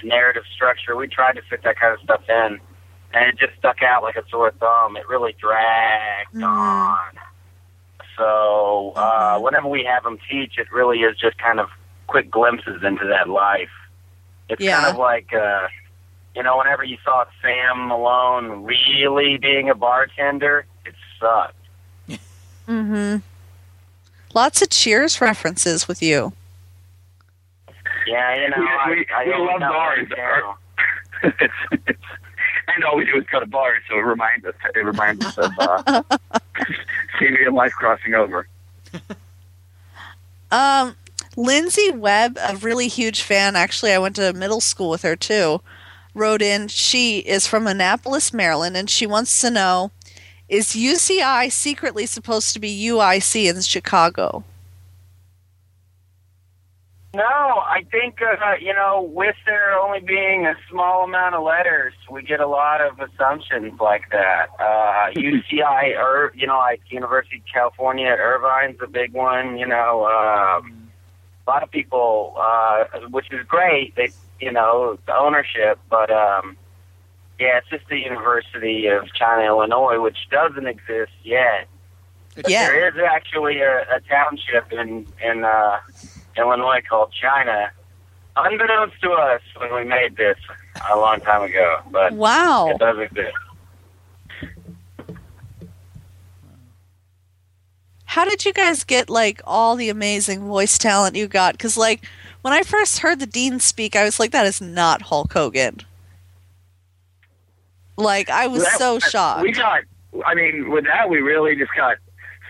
narrative 0.04 0.44
structure. 0.54 0.96
We 0.96 1.08
tried 1.08 1.34
to 1.34 1.42
fit 1.50 1.64
that 1.64 1.78
kind 1.78 1.94
of 1.94 2.00
stuff 2.02 2.22
in, 2.30 2.60
and 3.14 3.30
it 3.30 3.38
just 3.38 3.58
stuck 3.60 3.84
out 3.84 4.02
like 4.04 4.16
a 4.16 4.24
sore 4.30 4.52
thumb. 4.52 4.96
It 4.96 5.08
really 5.10 5.34
dragged 5.34 6.34
Mhm. 6.36 6.44
on. 6.48 7.20
So 8.18 8.94
uh, 8.96 9.36
Mhm. 9.38 9.42
whenever 9.42 9.68
we 9.68 9.84
have 9.84 10.04
them 10.04 10.18
teach, 10.30 10.58
it 10.58 10.72
really 10.72 11.00
is 11.04 11.18
just 11.18 11.38
kind 11.38 11.60
of 11.60 11.70
quick 12.08 12.32
glimpses 12.32 12.82
into 12.82 13.06
that 13.08 13.28
life. 13.28 13.70
It's 14.48 14.62
Yeah. 14.62 14.80
kind 14.82 14.86
of 14.94 14.98
like. 14.98 15.34
Uh, 15.34 15.68
you 16.38 16.44
know, 16.44 16.58
whenever 16.58 16.84
you 16.86 16.98
saw 17.04 17.26
Sam 17.42 17.88
Malone 17.88 18.64
really 18.64 19.38
being 19.38 19.70
a 19.70 19.76
bartender, 19.76 20.66
it 20.86 20.94
sucked. 21.20 21.56
Mm-hmm. 22.70 23.18
Lots 24.34 24.62
of 24.62 24.70
Cheers 24.70 25.20
references 25.20 25.88
with 25.88 26.02
you. 26.04 26.32
Yeah, 28.06 28.36
you 28.36 28.50
know, 28.52 28.56
We- 28.60 28.68
I, 28.68 28.90
we- 28.90 29.08
I 29.16 29.24
we 29.26 29.46
love 29.48 29.60
know 29.60 29.70
bars. 29.70 30.00
every 30.00 30.16
channel. 30.16 30.58
it's, 31.24 31.54
it's, 31.88 32.00
and 32.68 32.84
all 32.84 32.98
we 32.98 33.06
do 33.06 33.18
is 33.18 33.26
go 33.32 33.40
to 33.40 33.46
bars, 33.48 33.82
so 33.90 33.96
it 33.98 34.02
reminds 34.02 34.46
us. 34.46 34.54
It 34.76 34.86
reminds 34.86 35.26
us 35.26 35.38
of 35.40 35.52
uh, 35.58 35.82
TV 37.20 37.48
and 37.48 37.56
life 37.56 37.72
crossing 37.74 38.14
over. 38.14 38.48
Um, 40.50 40.96
Lindsay 41.36 41.92
Webb, 41.92 42.38
a 42.42 42.56
really 42.56 42.88
huge 42.88 43.22
fan. 43.22 43.56
Actually, 43.58 43.92
I 43.92 44.00
went 44.00 44.16
to 44.16 44.32
middle 44.32 44.62
school 44.62 44.90
with 44.90 45.02
her 45.02 45.16
too. 45.18 45.60
Wrote 46.18 46.42
in. 46.42 46.68
She 46.68 47.20
is 47.20 47.46
from 47.46 47.68
Annapolis, 47.68 48.34
Maryland, 48.34 48.76
and 48.76 48.90
she 48.90 49.06
wants 49.06 49.40
to 49.42 49.52
know: 49.52 49.92
Is 50.50 50.70
UCI 50.70 51.52
secretly 51.52 52.08
supposed 52.08 52.54
to 52.54 52.60
be 52.60 52.88
UIC 52.88 53.50
in 53.50 53.62
Chicago? 53.62 54.44
No, 57.18 57.24
I 57.24 57.84
think 57.90 58.20
uh, 58.22 58.56
you 58.60 58.74
know, 58.74 59.10
with 59.12 59.36
there 59.46 59.74
only 59.80 60.02
being 60.02 60.46
a 60.46 60.56
small 60.70 61.04
amount 61.04 61.36
of 61.36 61.44
letters, 61.44 61.94
we 62.12 62.22
get 62.22 62.40
a 62.40 62.48
lot 62.48 62.82
of 62.82 63.00
assumptions 63.00 63.80
like 63.80 64.10
that. 64.12 64.50
Uh, 64.60 65.12
UCI, 65.16 65.96
Ir- 65.96 66.34
you 66.36 66.46
know, 66.46 66.58
like 66.58 66.82
University 66.90 67.38
of 67.38 67.44
California, 67.52 68.08
Irvine's 68.08 68.78
a 68.84 68.88
big 68.88 69.14
one. 69.14 69.58
You 69.58 69.68
know, 69.68 70.06
um, 70.06 70.90
a 71.48 71.50
lot 71.50 71.64
of 71.64 71.72
people, 71.72 72.36
uh, 72.38 72.84
which 73.10 73.32
is 73.32 73.46
great. 73.48 73.96
They, 73.96 74.10
you 74.40 74.52
know, 74.52 74.98
the 75.06 75.16
ownership, 75.16 75.80
but 75.90 76.10
um, 76.12 76.58
yeah, 77.40 77.58
it's 77.58 77.70
just 77.70 77.88
the 77.90 77.98
University 78.00 78.88
of 78.88 79.12
China, 79.14 79.44
Illinois, 79.46 80.00
which 80.02 80.18
doesn't 80.32 80.68
exist 80.68 81.12
yet. 81.24 81.68
But 82.36 82.48
Yeah. 82.52 82.66
there 82.66 82.88
is 82.88 82.96
actually 83.10 83.60
a, 83.62 83.82
a 83.96 84.00
township 84.08 84.72
in 84.72 85.08
in 85.24 85.44
uh, 85.44 85.78
Illinois 86.38 86.82
called 86.88 87.12
China, 87.20 87.72
unbeknownst 88.36 89.02
to 89.02 89.12
us 89.12 89.42
when 89.60 89.74
we 89.76 89.84
made 89.84 90.18
this 90.18 90.38
a 90.92 90.98
long 90.98 91.20
time 91.22 91.44
ago, 91.44 91.80
but 91.92 92.14
Wow. 92.14 92.70
it 92.70 92.80
does 92.80 92.98
exist. 93.00 93.36
How 98.06 98.26
did 98.26 98.46
you 98.46 98.54
guys 98.54 98.84
get 98.84 99.10
like 99.10 99.42
all 99.46 99.76
the 99.76 99.90
amazing 99.90 100.48
voice 100.48 100.78
talent 100.78 101.16
you 101.16 101.28
got? 101.28 101.54
Because 101.54 101.78
like 101.78 102.06
when 102.42 102.54
I 102.54 102.62
first 102.64 103.00
heard 103.00 103.20
the 103.20 103.26
dean 103.26 103.60
speak, 103.60 103.96
I 103.96 104.04
was 104.04 104.20
like, 104.20 104.32
that 104.32 104.46
is 104.46 104.62
not 104.62 105.04
Hulk 105.04 105.34
Hogan. 105.34 105.82
Like 107.98 108.30
I 108.30 108.48
was 108.48 108.64
That- 108.64 108.78
so 108.78 109.00
shocked. 109.00 109.42
We 109.44 109.52
got. 109.52 109.82
I 110.26 110.34
mean, 110.36 110.70
with 110.70 110.86
that, 110.86 111.10
we 111.10 111.20
really 111.20 111.56
just 111.56 111.72
got 111.76 111.98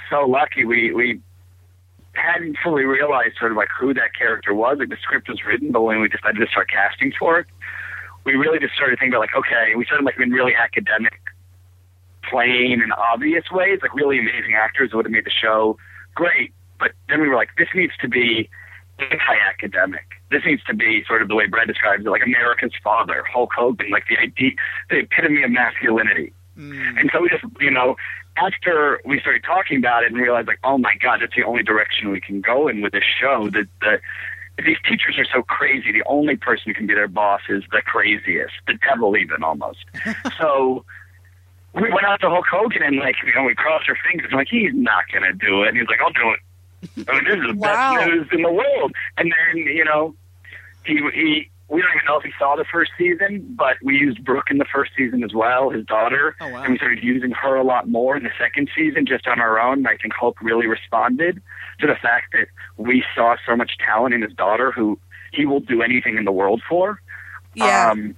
so 0.09 0.21
lucky. 0.25 0.65
We 0.65 0.93
we 0.93 1.21
hadn't 2.13 2.57
fully 2.63 2.83
realized 2.83 3.37
sort 3.39 3.51
of 3.51 3.57
like 3.57 3.69
who 3.79 3.93
that 3.93 4.13
character 4.17 4.53
was. 4.53 4.77
Like 4.79 4.89
the 4.89 4.97
script 5.01 5.29
was 5.29 5.43
written, 5.45 5.71
but 5.71 5.81
when 5.83 5.99
we 6.01 6.07
decided 6.09 6.39
to 6.39 6.47
start 6.47 6.69
casting 6.69 7.13
for 7.17 7.39
it, 7.39 7.47
we 8.25 8.33
really 8.33 8.59
just 8.59 8.73
started 8.75 8.99
thinking 8.99 9.13
about 9.13 9.21
like, 9.21 9.35
okay, 9.35 9.75
we 9.75 9.85
started 9.85 10.03
like 10.03 10.19
in 10.19 10.31
really 10.31 10.53
academic, 10.55 11.19
plain 12.29 12.81
and 12.81 12.91
obvious 12.93 13.45
ways, 13.51 13.79
like 13.81 13.93
really 13.93 14.19
amazing 14.19 14.53
actors 14.55 14.91
would 14.93 15.05
have 15.05 15.11
made 15.11 15.25
the 15.25 15.29
show 15.31 15.77
great. 16.15 16.53
But 16.79 16.91
then 17.09 17.21
we 17.21 17.27
were 17.29 17.35
like, 17.35 17.49
this 17.57 17.69
needs 17.73 17.93
to 18.01 18.07
be 18.07 18.49
anti-academic. 18.99 20.05
This 20.31 20.43
needs 20.45 20.63
to 20.65 20.73
be 20.73 21.03
sort 21.07 21.21
of 21.21 21.27
the 21.27 21.35
way 21.35 21.47
Brad 21.47 21.67
describes 21.67 22.05
it, 22.05 22.09
like 22.09 22.23
America's 22.25 22.73
father, 22.83 23.23
Hulk 23.31 23.51
Hogan, 23.55 23.89
like 23.91 24.05
the 24.09 24.17
idea, 24.17 24.51
the 24.89 24.99
epitome 24.99 25.43
of 25.43 25.51
masculinity. 25.51 26.33
Mm. 26.57 26.99
And 26.99 27.09
so 27.13 27.21
we 27.21 27.29
just, 27.29 27.43
you 27.59 27.71
know, 27.71 27.95
after 28.37 28.99
we 29.05 29.19
started 29.19 29.43
talking 29.43 29.77
about 29.77 30.03
it 30.03 30.11
and 30.11 30.17
realized, 30.17 30.47
like, 30.47 30.59
oh 30.63 30.77
my 30.77 30.93
God, 30.99 31.19
that's 31.21 31.35
the 31.35 31.43
only 31.43 31.63
direction 31.63 32.11
we 32.11 32.21
can 32.21 32.41
go 32.41 32.67
in 32.67 32.81
with 32.81 32.93
this 32.93 33.03
show. 33.19 33.49
That 33.49 33.67
the 33.81 33.99
these 34.65 34.77
teachers 34.87 35.17
are 35.17 35.25
so 35.31 35.43
crazy. 35.43 35.91
The 35.91 36.03
only 36.07 36.35
person 36.35 36.63
who 36.67 36.73
can 36.73 36.87
be 36.87 36.95
their 36.95 37.07
boss 37.07 37.41
is 37.47 37.63
the 37.71 37.81
craziest, 37.85 38.53
the 38.65 38.73
devil, 38.87 39.15
even 39.15 39.43
almost. 39.43 39.85
so 40.39 40.83
we 41.73 41.91
went 41.91 42.05
out 42.05 42.21
to 42.21 42.29
Hulk 42.29 42.45
Hogan 42.49 42.81
and 42.81 42.97
like, 42.97 43.15
you 43.23 43.33
know, 43.35 43.43
we 43.43 43.53
crossed 43.53 43.87
our 43.87 43.97
fingers. 44.09 44.29
I'm 44.31 44.37
like, 44.37 44.47
he's 44.49 44.73
not 44.73 45.03
gonna 45.13 45.33
do 45.33 45.63
it. 45.63 45.69
And 45.69 45.77
he's 45.77 45.87
like, 45.87 45.99
I'll 46.01 46.11
do 46.11 46.31
it. 46.31 46.39
I 47.07 47.13
mean, 47.13 47.23
this 47.25 47.35
is 47.35 47.47
the 47.47 47.55
Wow. 47.55 47.95
best 47.95 48.07
news 48.07 48.27
in 48.31 48.41
the 48.41 48.51
world. 48.51 48.91
And 49.17 49.33
then, 49.33 49.57
you 49.63 49.83
know, 49.85 50.15
he 50.85 50.95
he. 51.13 51.49
We 51.69 51.81
don't 51.81 51.91
even 51.97 52.05
know 52.07 52.15
if 52.17 52.23
he 52.23 52.31
saw 52.39 52.55
the 52.55 52.63
first 52.63 52.91
season, 52.97 53.45
but 53.57 53.75
we 53.83 53.97
used 53.97 54.23
Brooke 54.23 54.49
in 54.49 54.57
the 54.57 54.63
first 54.73 54.91
season 54.95 55.21
as 55.21 55.33
well, 55.33 55.69
his 55.69 55.85
daughter. 55.85 56.33
Oh, 56.39 56.47
wow. 56.47 56.63
And 56.63 56.71
we 56.71 56.77
started 56.77 57.03
using 57.03 57.31
her 57.31 57.57
a 57.57 57.63
lot 57.63 57.89
more 57.89 58.15
in 58.15 58.23
the 58.23 58.31
second 58.39 58.69
season 58.73 59.05
just 59.05 59.27
on 59.27 59.41
our 59.41 59.59
own. 59.59 59.79
And 59.79 59.87
I 59.89 59.97
think 59.97 60.13
Hulk 60.13 60.41
really 60.41 60.65
responded 60.65 61.41
to 61.81 61.87
the 61.87 61.95
fact 61.95 62.31
that 62.31 62.47
we 62.77 63.03
saw 63.13 63.35
so 63.45 63.57
much 63.57 63.77
talent 63.85 64.15
in 64.15 64.21
his 64.21 64.31
daughter 64.31 64.71
who 64.71 64.97
he 65.33 65.45
will 65.45 65.59
do 65.59 65.81
anything 65.81 66.15
in 66.15 66.23
the 66.23 66.31
world 66.31 66.61
for. 66.69 67.01
yeah. 67.53 67.89
Um, 67.91 68.15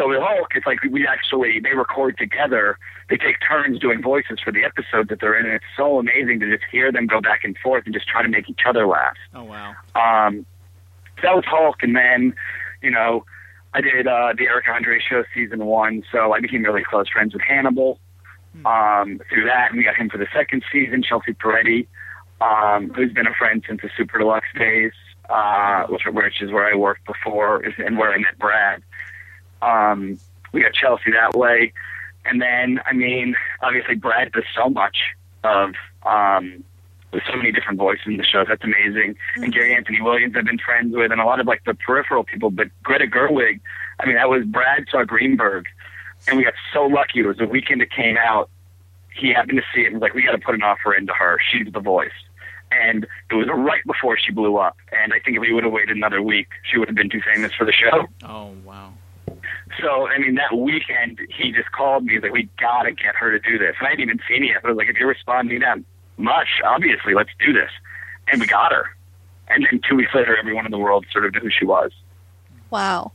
so 0.00 0.08
with 0.08 0.18
Hulk, 0.22 0.48
it's 0.54 0.66
like 0.66 0.78
we 0.90 1.06
actually, 1.06 1.60
they 1.60 1.74
record 1.74 2.16
together. 2.16 2.78
They 3.10 3.18
take 3.18 3.36
turns 3.46 3.78
doing 3.78 4.00
voices 4.00 4.38
for 4.42 4.50
the 4.50 4.64
episode 4.64 5.08
that 5.10 5.20
they're 5.20 5.38
in. 5.38 5.44
And 5.44 5.54
it's 5.56 5.64
so 5.76 5.98
amazing 5.98 6.40
to 6.40 6.50
just 6.50 6.64
hear 6.72 6.90
them 6.90 7.06
go 7.06 7.20
back 7.20 7.44
and 7.44 7.54
forth 7.58 7.84
and 7.84 7.92
just 7.92 8.08
try 8.08 8.22
to 8.22 8.28
make 8.28 8.48
each 8.48 8.60
other 8.66 8.86
laugh. 8.86 9.16
Oh 9.34 9.44
wow. 9.44 9.74
Um, 9.94 10.46
that 11.22 11.34
was 11.34 11.44
Hulk, 11.46 11.82
and 11.82 11.94
then, 11.94 12.34
you 12.82 12.90
know, 12.90 13.26
I 13.74 13.82
did 13.82 14.06
uh, 14.06 14.32
the 14.38 14.44
Eric 14.44 14.68
Andre 14.68 14.98
show 15.06 15.22
season 15.34 15.66
one, 15.66 16.02
so 16.10 16.32
I 16.32 16.40
became 16.40 16.64
really 16.64 16.82
close 16.82 17.10
friends 17.10 17.34
with 17.34 17.42
Hannibal. 17.42 17.98
Um, 18.64 19.20
through 19.28 19.44
that, 19.44 19.68
and 19.70 19.78
we 19.78 19.84
got 19.84 19.96
him 19.96 20.08
for 20.08 20.18
the 20.18 20.26
second 20.34 20.64
season, 20.72 21.02
Chelsea 21.02 21.34
Peretti, 21.34 21.86
um, 22.40 22.90
who's 22.94 23.12
been 23.12 23.26
a 23.26 23.34
friend 23.34 23.62
since 23.68 23.82
the 23.82 23.90
Super 23.96 24.18
Deluxe 24.18 24.48
days, 24.58 24.92
uh, 25.28 25.84
which, 25.88 26.02
which 26.10 26.40
is 26.40 26.50
where 26.50 26.66
I 26.66 26.74
worked 26.74 27.06
before 27.06 27.62
and 27.62 27.98
where 27.98 28.12
I 28.12 28.18
met 28.18 28.38
Brad. 28.38 28.82
Um, 29.62 30.18
we 30.52 30.62
got 30.62 30.72
Chelsea 30.72 31.10
that 31.12 31.36
way, 31.36 31.72
and 32.24 32.40
then, 32.40 32.80
I 32.86 32.92
mean, 32.92 33.36
obviously 33.62 33.94
Brad 33.94 34.32
does 34.32 34.44
so 34.54 34.68
much 34.68 34.98
of 35.44 35.74
um, 36.04 36.64
with 37.12 37.22
so 37.28 37.36
many 37.36 37.52
different 37.52 37.78
voices 37.78 38.06
in 38.06 38.16
the 38.16 38.24
show. 38.24 38.44
That's 38.46 38.62
amazing. 38.62 39.16
And 39.36 39.52
Gary 39.52 39.74
Anthony 39.74 40.00
Williams 40.00 40.34
I've 40.36 40.44
been 40.44 40.58
friends 40.58 40.94
with, 40.94 41.10
and 41.12 41.20
a 41.20 41.24
lot 41.24 41.40
of 41.40 41.46
like 41.46 41.64
the 41.64 41.74
peripheral 41.74 42.24
people. 42.24 42.50
But 42.50 42.68
Greta 42.82 43.06
Gerwig, 43.06 43.60
I 43.98 44.06
mean, 44.06 44.16
that 44.16 44.28
was 44.28 44.44
Brad 44.44 44.86
saw 44.90 45.04
Greenberg, 45.04 45.66
and 46.28 46.36
we 46.36 46.44
got 46.44 46.54
so 46.72 46.84
lucky. 46.84 47.20
It 47.20 47.26
was 47.26 47.38
the 47.38 47.46
weekend 47.46 47.82
it 47.82 47.90
came 47.90 48.16
out. 48.16 48.50
He 49.14 49.32
happened 49.32 49.58
to 49.58 49.64
see 49.74 49.82
it 49.82 49.86
and 49.86 49.94
was 49.94 50.02
like, 50.02 50.14
"We 50.14 50.22
got 50.22 50.32
to 50.32 50.38
put 50.38 50.54
an 50.54 50.62
offer 50.62 50.94
into 50.94 51.12
her. 51.12 51.38
She's 51.50 51.72
the 51.72 51.80
voice." 51.80 52.10
And 52.72 53.04
it 53.30 53.34
was 53.34 53.48
right 53.48 53.82
before 53.84 54.16
she 54.16 54.30
blew 54.30 54.56
up. 54.56 54.76
And 54.92 55.12
I 55.12 55.18
think 55.18 55.36
if 55.36 55.40
we 55.40 55.52
would 55.52 55.64
have 55.64 55.72
waited 55.72 55.96
another 55.96 56.22
week, 56.22 56.46
she 56.62 56.78
would 56.78 56.86
have 56.86 56.94
been 56.94 57.10
too 57.10 57.20
famous 57.20 57.52
for 57.52 57.64
the 57.64 57.72
show. 57.72 58.06
Oh 58.24 58.54
wow. 58.64 58.92
So, 59.80 60.08
I 60.08 60.18
mean, 60.18 60.34
that 60.36 60.56
weekend, 60.56 61.20
he 61.30 61.52
just 61.52 61.72
called 61.72 62.04
me. 62.04 62.14
He's 62.14 62.22
like, 62.22 62.32
we 62.32 62.48
got 62.58 62.82
to 62.82 62.92
get 62.92 63.14
her 63.16 63.30
to 63.30 63.38
do 63.38 63.58
this. 63.58 63.74
And 63.78 63.86
I 63.86 63.90
hadn't 63.90 64.04
even 64.04 64.20
seen 64.28 64.44
it 64.44 64.48
yet, 64.48 64.62
but 64.62 64.68
I 64.68 64.72
was 64.72 64.78
like, 64.78 64.88
if 64.88 64.96
you're 64.96 65.08
responding 65.08 65.60
that 65.60 65.78
much, 66.16 66.60
obviously, 66.64 67.14
let's 67.14 67.30
do 67.44 67.52
this. 67.52 67.70
And 68.28 68.40
we 68.40 68.46
got 68.46 68.72
her. 68.72 68.86
And 69.48 69.66
then 69.70 69.80
two 69.88 69.96
weeks 69.96 70.14
later, 70.14 70.36
everyone 70.36 70.64
in 70.64 70.70
the 70.70 70.78
world 70.78 71.06
sort 71.12 71.24
of 71.24 71.34
knew 71.34 71.40
who 71.40 71.50
she 71.50 71.64
was. 71.64 71.92
wow. 72.70 73.12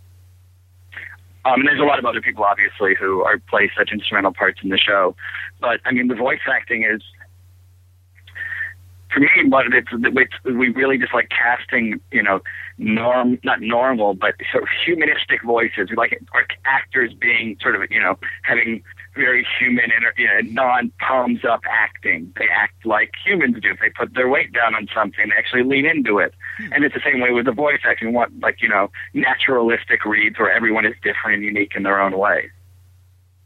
Um, 1.45 1.60
and 1.60 1.67
there's 1.67 1.79
a 1.79 1.84
lot 1.84 2.00
of 2.00 2.05
other 2.05 2.22
people, 2.22 2.43
obviously, 2.43 2.95
who 2.95 3.22
are 3.24 3.38
play 3.38 3.72
such 3.77 3.91
instrumental 3.91 4.34
parts 4.34 4.62
in 4.63 4.69
the 4.69 4.79
show. 4.79 5.15
But, 5.62 5.79
I 5.86 5.91
mean, 5.91 6.07
the 6.07 6.15
voice 6.15 6.39
acting 6.51 6.84
is 6.84 7.03
for 9.15 9.22
me, 9.22 9.50
but 9.50 9.65
it's, 9.74 9.88
it's 9.91 10.34
we 10.43 10.69
really 10.69 10.98
just 10.98 11.13
like 11.13 11.29
casting, 11.29 12.01
you 12.12 12.22
know, 12.22 12.41
norm 12.77 13.39
not 13.43 13.62
normal, 13.62 14.13
but 14.13 14.36
sort 14.51 14.63
of 14.63 14.69
humanistic 14.86 15.41
voices. 15.43 15.89
We 15.89 15.95
like 15.95 16.22
our 16.34 16.45
actors 16.65 17.13
being 17.13 17.57
sort 17.62 17.75
of, 17.75 17.89
you 17.89 18.01
know, 18.01 18.19
having 18.43 18.84
very 19.15 19.48
human, 19.57 19.86
inter, 19.86 20.13
you 20.17 20.27
know, 20.27 20.41
non 20.51 20.91
palms 21.00 21.45
up 21.45 21.62
acting. 21.69 22.34
They 22.38 22.48
act 22.53 22.86
like 22.86 23.12
humans 23.25 23.55
do. 23.62 23.74
They 23.79 23.89
put 23.89 24.13
their 24.13 24.27
weight 24.27 24.51
down 24.51 24.75
on 24.75 24.88
something, 24.93 25.29
they 25.29 25.36
actually 25.36 25.63
lean 25.63 25.86
into 25.86 26.19
it. 26.19 26.34
Hmm. 26.57 26.74
And 26.74 26.84
it's 26.84 26.93
the 26.93 27.01
same 27.03 27.22
way 27.22 27.31
with 27.31 27.45
the 27.45 27.53
voice 27.53 27.79
acting. 27.86 28.10
We 28.10 28.13
want 28.13 28.41
like 28.41 28.62
you 28.62 28.67
know 28.67 28.91
naturalistic 29.13 30.03
reads 30.03 30.38
where 30.38 30.51
everyone 30.51 30.86
is 30.86 30.95
different 31.01 31.36
and 31.36 31.43
unique 31.43 31.72
in 31.75 31.84
their 31.84 32.01
own 32.01 32.17
way. 32.17 32.50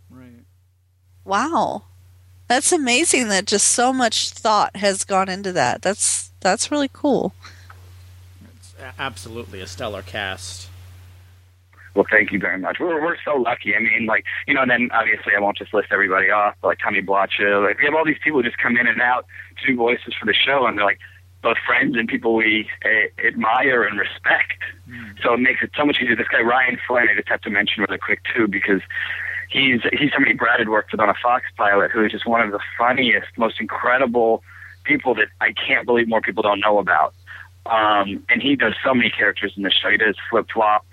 Right. 0.10 0.46
Wow. 1.26 1.84
That's 2.50 2.72
amazing 2.72 3.30
that 3.30 3.46
just 3.46 3.68
so 3.68 3.94
much 3.94 4.32
thought 4.32 4.76
has 4.76 5.06
gone 5.06 5.30
into 5.30 5.52
that. 5.54 5.84
That's 5.84 6.32
that's 6.42 6.72
really 6.72 6.90
cool. 6.92 7.34
It's 8.58 8.74
absolutely 8.98 9.62
a 9.62 9.68
stellar 9.68 10.02
cast. 10.02 10.68
Well, 11.96 12.06
thank 12.10 12.32
you 12.32 12.40
very 12.40 12.58
much. 12.58 12.80
We're 12.80 13.02
we're 13.02 13.18
so 13.24 13.36
lucky. 13.36 13.76
I 13.76 13.80
mean, 13.80 14.08
like 14.08 14.26
you 14.48 14.56
know, 14.56 14.64
and 14.64 14.72
then 14.72 14.90
obviously 14.92 15.34
I 15.38 15.40
won't 15.40 15.58
just 15.58 15.76
list 15.76 15.90
everybody 15.92 16.32
off, 16.32 16.56
but 16.62 16.70
like 16.70 16.80
Tommy 16.80 17.04
Blacha. 17.04 17.64
Like 17.64 17.78
we 17.78 17.86
have 17.86 17.94
all 17.94 18.06
these 18.06 18.18
people 18.24 18.40
who 18.40 18.44
just 18.44 18.58
come 18.58 18.78
in 18.78 18.88
and 18.88 19.00
out 19.00 19.28
to 19.62 19.68
do 19.68 19.76
voices 19.76 20.16
for 20.20 20.26
the 20.26 20.34
show, 20.34 20.66
and 20.66 20.76
they're 20.76 20.86
like 20.86 21.00
both 21.44 21.58
friends 21.68 21.96
and 21.96 22.10
people 22.10 22.36
we 22.36 22.68
uh, 22.84 23.28
admire 23.28 23.84
and 23.84 24.00
respect. 24.00 24.64
So 25.22 25.34
it 25.34 25.40
makes 25.40 25.62
it 25.62 25.72
so 25.78 25.86
much 25.86 25.98
easier. 26.02 26.16
This 26.16 26.28
guy 26.28 26.42
Ryan 26.42 26.80
Flynn, 26.88 27.08
I 27.10 27.16
just 27.16 27.30
have 27.30 27.42
to 27.42 27.50
mention 27.50 27.84
really 27.84 28.00
quick 28.00 28.22
too, 28.36 28.48
because 28.48 28.82
he's 29.50 29.82
he's 29.92 30.12
somebody 30.14 30.34
Brad 30.34 30.60
had 30.60 30.70
worked 30.70 30.92
with 30.92 31.02
on 31.02 31.10
a 31.10 31.16
Fox 31.22 31.46
pilot, 31.58 31.92
who 31.92 32.06
is 32.06 32.12
just 32.12 32.26
one 32.26 32.42
of 32.42 32.52
the 32.52 32.60
funniest, 32.78 33.28
most 33.38 33.60
incredible 33.60 34.44
people 34.84 35.14
that 35.16 35.28
I 35.42 35.54
can't 35.54 35.86
believe 35.86 36.08
more 36.08 36.22
people 36.22 36.44
don't 36.44 36.60
know 36.60 36.80
about. 36.80 37.14
Um, 37.66 38.24
and 38.30 38.42
he 38.42 38.56
does 38.56 38.74
so 38.84 38.94
many 38.94 39.10
characters 39.10 39.54
in 39.56 39.64
the 39.64 39.70
show. 39.70 39.90
He 39.90 39.98
does 39.98 40.16
Flip 40.30 40.48
Flop, 40.52 40.86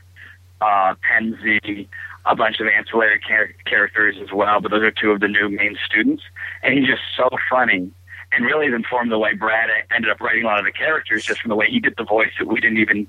uh, 0.60 0.94
Penzi, 1.08 1.88
a 2.26 2.34
bunch 2.34 2.60
of 2.60 2.66
ancillary 2.66 3.20
char- 3.26 3.54
characters 3.64 4.16
as 4.20 4.32
well, 4.32 4.60
but 4.60 4.70
those 4.70 4.82
are 4.82 4.90
two 4.90 5.12
of 5.12 5.20
the 5.20 5.28
new 5.28 5.48
main 5.48 5.76
students. 5.86 6.22
And 6.62 6.76
he's 6.76 6.86
just 6.86 7.02
so 7.16 7.30
funny 7.48 7.90
and 8.32 8.44
really 8.44 8.66
informed 8.66 9.12
the 9.12 9.18
way 9.18 9.34
Brad 9.34 9.70
ended 9.94 10.10
up 10.10 10.20
writing 10.20 10.42
a 10.42 10.46
lot 10.46 10.58
of 10.58 10.64
the 10.64 10.72
characters 10.72 11.24
just 11.24 11.40
from 11.40 11.50
the 11.50 11.54
way 11.54 11.70
he 11.70 11.80
did 11.80 11.94
the 11.96 12.04
voice 12.04 12.32
that 12.38 12.46
we 12.46 12.60
didn't 12.60 12.78
even 12.78 13.06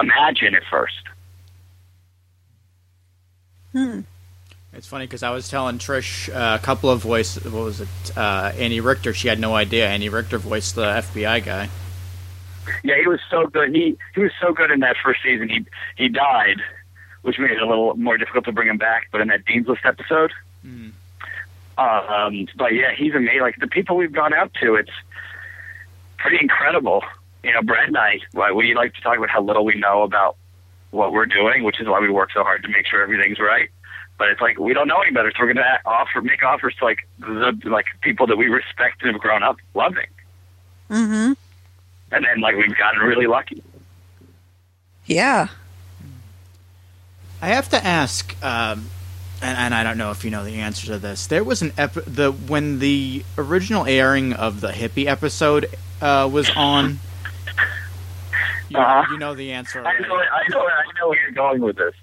imagine 0.00 0.54
at 0.54 0.62
first. 0.70 1.02
Hmm. 3.72 4.00
It's 4.76 4.86
funny 4.88 5.06
because 5.06 5.22
I 5.22 5.30
was 5.30 5.48
telling 5.48 5.78
Trish 5.78 6.28
uh, 6.34 6.58
a 6.60 6.64
couple 6.64 6.90
of 6.90 7.00
voice. 7.00 7.36
What 7.44 7.52
was 7.64 7.80
it? 7.80 7.88
Uh, 8.16 8.52
Andy 8.56 8.80
Richter. 8.80 9.14
She 9.14 9.28
had 9.28 9.38
no 9.38 9.54
idea 9.54 9.88
Andy 9.88 10.08
Richter 10.08 10.38
voiced 10.38 10.74
the 10.74 10.82
FBI 10.86 11.44
guy. 11.44 11.68
Yeah, 12.82 12.94
he 13.00 13.06
was 13.06 13.20
so 13.30 13.46
good. 13.46 13.74
He 13.74 13.96
he 14.14 14.20
was 14.20 14.32
so 14.40 14.52
good 14.52 14.70
in 14.70 14.80
that 14.80 14.96
first 15.04 15.20
season. 15.22 15.48
He 15.48 15.64
he 15.96 16.08
died, 16.08 16.60
which 17.22 17.38
made 17.38 17.50
it 17.52 17.60
a 17.62 17.66
little 17.66 17.94
more 17.94 18.16
difficult 18.18 18.46
to 18.46 18.52
bring 18.52 18.68
him 18.68 18.78
back. 18.78 19.08
But 19.12 19.20
in 19.20 19.28
that 19.28 19.44
Dean's 19.44 19.68
List 19.68 19.82
episode, 19.84 20.32
Mm. 20.66 20.92
um, 21.76 22.46
but 22.56 22.72
yeah, 22.72 22.92
he's 22.96 23.14
amazing. 23.14 23.40
Like 23.42 23.56
the 23.60 23.66
people 23.68 23.96
we've 23.96 24.12
gone 24.12 24.32
out 24.32 24.52
to, 24.62 24.74
it's 24.76 24.90
pretty 26.16 26.38
incredible. 26.40 27.02
You 27.42 27.52
know, 27.52 27.60
Brad 27.62 27.88
and 27.88 27.98
I, 27.98 28.20
why 28.32 28.50
we 28.52 28.74
like 28.74 28.94
to 28.94 29.00
talk 29.02 29.18
about 29.18 29.28
how 29.28 29.42
little 29.42 29.64
we 29.66 29.74
know 29.74 30.02
about 30.02 30.36
what 30.90 31.12
we're 31.12 31.26
doing, 31.26 31.62
which 31.64 31.80
is 31.80 31.86
why 31.86 32.00
we 32.00 32.08
work 32.08 32.30
so 32.32 32.42
hard 32.42 32.62
to 32.62 32.68
make 32.70 32.86
sure 32.86 33.02
everything's 33.02 33.38
right. 33.38 33.68
But 34.16 34.28
it's 34.28 34.40
like 34.40 34.58
we 34.58 34.72
don't 34.74 34.86
know 34.88 35.00
any 35.00 35.10
better, 35.12 35.30
so 35.32 35.38
we're 35.40 35.52
going 35.54 35.64
to 35.64 35.80
offer, 35.84 36.22
make 36.22 36.42
offers 36.44 36.74
to 36.76 36.84
like 36.84 37.06
the 37.18 37.58
like 37.64 37.86
people 38.00 38.26
that 38.28 38.36
we 38.36 38.46
respect 38.46 39.02
and 39.02 39.12
have 39.12 39.20
grown 39.20 39.42
up 39.42 39.56
loving, 39.74 40.06
Mm-hmm. 40.90 41.32
and 42.12 42.24
then 42.24 42.40
like 42.40 42.54
we've 42.56 42.76
gotten 42.78 43.00
really 43.00 43.26
lucky. 43.26 43.62
Yeah. 45.06 45.48
I 47.42 47.48
have 47.48 47.68
to 47.70 47.84
ask, 47.84 48.34
um, 48.42 48.88
and, 49.42 49.58
and 49.58 49.74
I 49.74 49.82
don't 49.82 49.98
know 49.98 50.10
if 50.12 50.24
you 50.24 50.30
know 50.30 50.44
the 50.44 50.60
answer 50.60 50.86
to 50.86 50.98
this. 50.98 51.26
There 51.26 51.44
was 51.44 51.60
an 51.60 51.72
ep- 51.76 51.92
the 52.06 52.30
when 52.32 52.78
the 52.78 53.24
original 53.36 53.84
airing 53.84 54.32
of 54.32 54.60
the 54.60 54.68
hippie 54.70 55.06
episode 55.06 55.66
uh, 56.00 56.28
was 56.32 56.48
on. 56.50 57.00
You, 58.70 58.78
Uh-huh. 58.78 59.04
you 59.12 59.18
know 59.18 59.34
the 59.34 59.52
answer. 59.52 59.84
I 59.84 59.98
know, 59.98 60.14
I 60.16 60.48
know, 60.50 60.60
I 60.60 60.98
know 61.00 61.08
where 61.08 61.20
you're 61.20 61.32
going 61.32 61.60
with 61.60 61.76
this. 61.76 61.94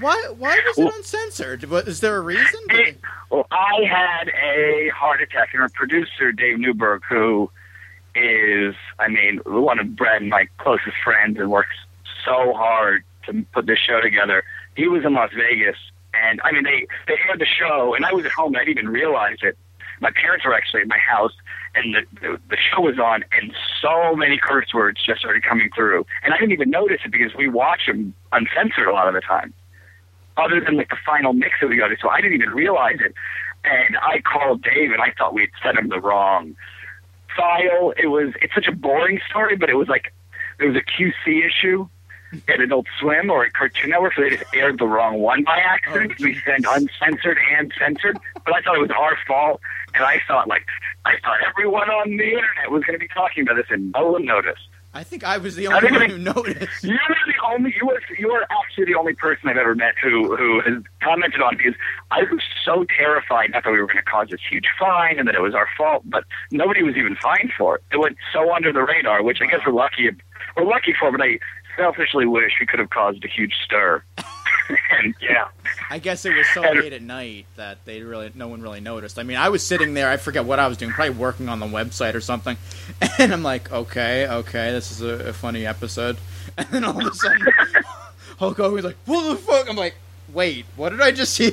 Why? 0.00 0.32
Why 0.38 0.60
was 0.66 0.78
it 0.78 0.94
uncensored? 0.94 1.64
Is 1.86 2.00
there 2.00 2.16
a 2.16 2.20
reason? 2.20 2.60
It, 2.70 2.98
well, 3.30 3.46
I 3.50 3.84
had 3.88 4.28
a 4.28 4.90
heart 4.90 5.22
attack, 5.22 5.50
and 5.52 5.62
our 5.62 5.68
producer 5.68 6.32
Dave 6.32 6.58
Newberg, 6.58 7.02
who 7.08 7.50
is, 8.14 8.74
I 8.98 9.08
mean, 9.08 9.40
one 9.44 9.78
of 9.78 9.96
Brad 9.96 10.22
and 10.22 10.30
my 10.30 10.46
closest 10.58 10.96
friends, 11.04 11.38
and 11.38 11.50
works 11.50 11.76
so 12.24 12.52
hard 12.54 13.04
to 13.26 13.44
put 13.52 13.66
this 13.66 13.78
show 13.78 14.00
together. 14.00 14.44
He 14.76 14.88
was 14.88 15.04
in 15.04 15.14
Las 15.14 15.30
Vegas, 15.36 15.76
and 16.14 16.40
I 16.44 16.52
mean, 16.52 16.64
they 16.64 16.86
they 17.06 17.18
aired 17.28 17.40
the 17.40 17.46
show, 17.46 17.94
and 17.94 18.04
I 18.04 18.12
was 18.12 18.24
at 18.24 18.32
home, 18.32 18.54
and 18.54 18.58
I 18.58 18.64
didn't 18.64 18.78
even 18.78 18.90
realize 18.90 19.38
it. 19.42 19.56
My 20.00 20.10
parents 20.10 20.44
were 20.44 20.54
actually 20.54 20.82
at 20.82 20.88
my 20.88 20.98
house, 20.98 21.32
and 21.74 21.94
the, 21.94 22.00
the 22.20 22.40
the 22.50 22.56
show 22.56 22.80
was 22.80 22.98
on, 22.98 23.24
and 23.32 23.54
so 23.80 24.16
many 24.16 24.38
curse 24.38 24.72
words 24.74 25.00
just 25.04 25.20
started 25.20 25.44
coming 25.44 25.70
through, 25.74 26.06
and 26.24 26.34
I 26.34 26.38
didn't 26.38 26.52
even 26.52 26.70
notice 26.70 27.00
it 27.04 27.12
because 27.12 27.34
we 27.34 27.48
watch 27.48 27.86
them 27.86 28.14
uncensored 28.32 28.88
a 28.88 28.92
lot 28.92 29.06
of 29.08 29.14
the 29.14 29.20
time 29.20 29.52
other 30.36 30.60
than 30.60 30.76
like 30.76 30.90
the 30.90 30.96
final 31.04 31.32
mix 31.32 31.54
that 31.60 31.68
we 31.68 31.76
got. 31.76 31.90
So 32.00 32.08
I 32.08 32.20
didn't 32.20 32.34
even 32.34 32.50
realize 32.50 32.98
it. 33.00 33.14
And 33.64 33.96
I 33.98 34.20
called 34.20 34.62
Dave 34.62 34.90
and 34.90 35.00
I 35.00 35.12
thought 35.16 35.34
we'd 35.34 35.50
sent 35.62 35.78
him 35.78 35.88
the 35.88 36.00
wrong 36.00 36.56
file. 37.36 37.92
It 37.96 38.06
was 38.06 38.32
it's 38.40 38.54
such 38.54 38.66
a 38.66 38.72
boring 38.72 39.20
story, 39.28 39.56
but 39.56 39.70
it 39.70 39.74
was 39.74 39.88
like 39.88 40.12
there 40.58 40.68
was 40.68 40.76
a 40.76 40.82
QC 40.82 41.46
issue 41.46 41.88
at 42.48 42.60
Adult 42.60 42.86
Swim 42.98 43.30
or 43.30 43.44
at 43.44 43.52
Cartoon 43.52 43.90
Network, 43.90 44.14
so 44.14 44.22
they 44.22 44.30
just 44.30 44.44
aired 44.54 44.78
the 44.78 44.86
wrong 44.86 45.18
one 45.18 45.44
by 45.44 45.58
accident. 45.58 46.12
Oh, 46.18 46.24
we 46.24 46.40
sent 46.46 46.66
uncensored 46.68 47.38
and 47.58 47.72
censored, 47.78 48.18
but 48.34 48.54
I 48.54 48.62
thought 48.62 48.76
it 48.76 48.80
was 48.80 48.90
our 48.90 49.16
fault, 49.26 49.60
and 49.94 50.04
I 50.04 50.20
thought 50.26 50.48
like 50.48 50.66
I 51.04 51.14
thought 51.22 51.38
everyone 51.46 51.90
on 51.90 52.16
the 52.16 52.24
internet 52.24 52.70
was 52.70 52.84
going 52.84 52.98
to 52.98 53.02
be 53.02 53.08
talking 53.08 53.42
about 53.42 53.56
this, 53.56 53.66
and 53.70 53.92
no 53.92 54.12
one 54.12 54.24
noticed. 54.24 54.62
I 54.94 55.04
think 55.04 55.24
I 55.24 55.38
was 55.38 55.56
the 55.56 55.68
only 55.68 55.90
one 55.90 56.10
who 56.10 56.18
noticed. 56.18 56.84
You're 56.84 56.98
the 57.26 57.46
only 57.46 57.74
you 57.80 57.90
are 57.90 58.00
you 58.18 58.30
are 58.30 58.46
actually 58.50 58.84
the 58.84 58.94
only 58.94 59.14
person 59.14 59.48
I've 59.48 59.56
ever 59.56 59.74
met 59.74 59.94
who 60.02 60.36
who 60.36 60.60
has 60.60 60.82
commented 61.02 61.40
on 61.40 61.54
it 61.54 61.58
because 61.58 61.74
I 62.10 62.20
was 62.30 62.42
so 62.64 62.84
terrified. 62.96 63.50
Not 63.52 63.64
that 63.64 63.70
we 63.70 63.80
were 63.80 63.86
going 63.86 63.98
to 64.04 64.10
cause 64.10 64.28
this 64.30 64.40
huge 64.48 64.66
fine 64.78 65.18
and 65.18 65.26
that 65.28 65.34
it 65.34 65.40
was 65.40 65.54
our 65.54 65.68
fault, 65.78 66.02
but 66.04 66.24
nobody 66.50 66.82
was 66.82 66.96
even 66.96 67.16
fined 67.16 67.52
for 67.56 67.76
it. 67.76 67.84
It 67.92 67.98
went 67.98 68.18
so 68.32 68.54
under 68.54 68.72
the 68.72 68.82
radar, 68.82 69.22
which 69.22 69.38
I 69.40 69.46
guess 69.46 69.60
we're 69.66 69.72
lucky 69.72 70.10
we're 70.56 70.64
lucky 70.64 70.94
for. 70.98 71.10
But 71.10 71.22
I 71.22 71.38
selfishly 71.76 72.26
wish 72.26 72.52
we 72.60 72.66
could 72.66 72.78
have 72.78 72.90
caused 72.90 73.24
a 73.24 73.28
huge 73.28 73.54
stir. 73.64 74.02
and 74.90 75.14
yeah, 75.20 75.48
I 75.90 75.98
guess 75.98 76.24
it 76.24 76.34
was 76.34 76.46
so 76.54 76.62
And- 76.62 76.80
late 76.80 76.92
at 76.92 77.02
night 77.02 77.46
that 77.56 77.84
they 77.84 78.02
really 78.02 78.30
no 78.34 78.48
one 78.48 78.62
really 78.62 78.80
noticed. 78.80 79.18
I 79.18 79.22
mean, 79.22 79.36
I 79.36 79.48
was 79.48 79.64
sitting 79.66 79.94
there, 79.94 80.08
I 80.08 80.16
forget 80.16 80.44
what 80.44 80.58
I 80.58 80.66
was 80.68 80.76
doing, 80.78 80.92
probably 80.92 81.14
working 81.14 81.48
on 81.48 81.60
the 81.60 81.66
website 81.66 82.14
or 82.14 82.20
something, 82.20 82.56
and 83.18 83.32
I'm 83.32 83.42
like, 83.42 83.70
okay, 83.72 84.26
okay, 84.28 84.70
this 84.72 84.90
is 84.92 85.02
a, 85.02 85.28
a 85.28 85.32
funny 85.32 85.66
episode, 85.66 86.16
and 86.58 86.68
then 86.68 86.84
all 86.84 86.98
of 87.00 87.12
a 87.12 87.14
sudden, 87.14 87.46
Hulk 88.38 88.56
Hogan's 88.56 88.84
like, 88.84 88.96
what 89.06 89.28
the 89.30 89.36
fuck? 89.36 89.68
I'm 89.68 89.76
like, 89.76 89.94
wait, 90.32 90.64
what 90.76 90.90
did 90.90 91.00
I 91.00 91.10
just 91.10 91.36
hear? 91.38 91.52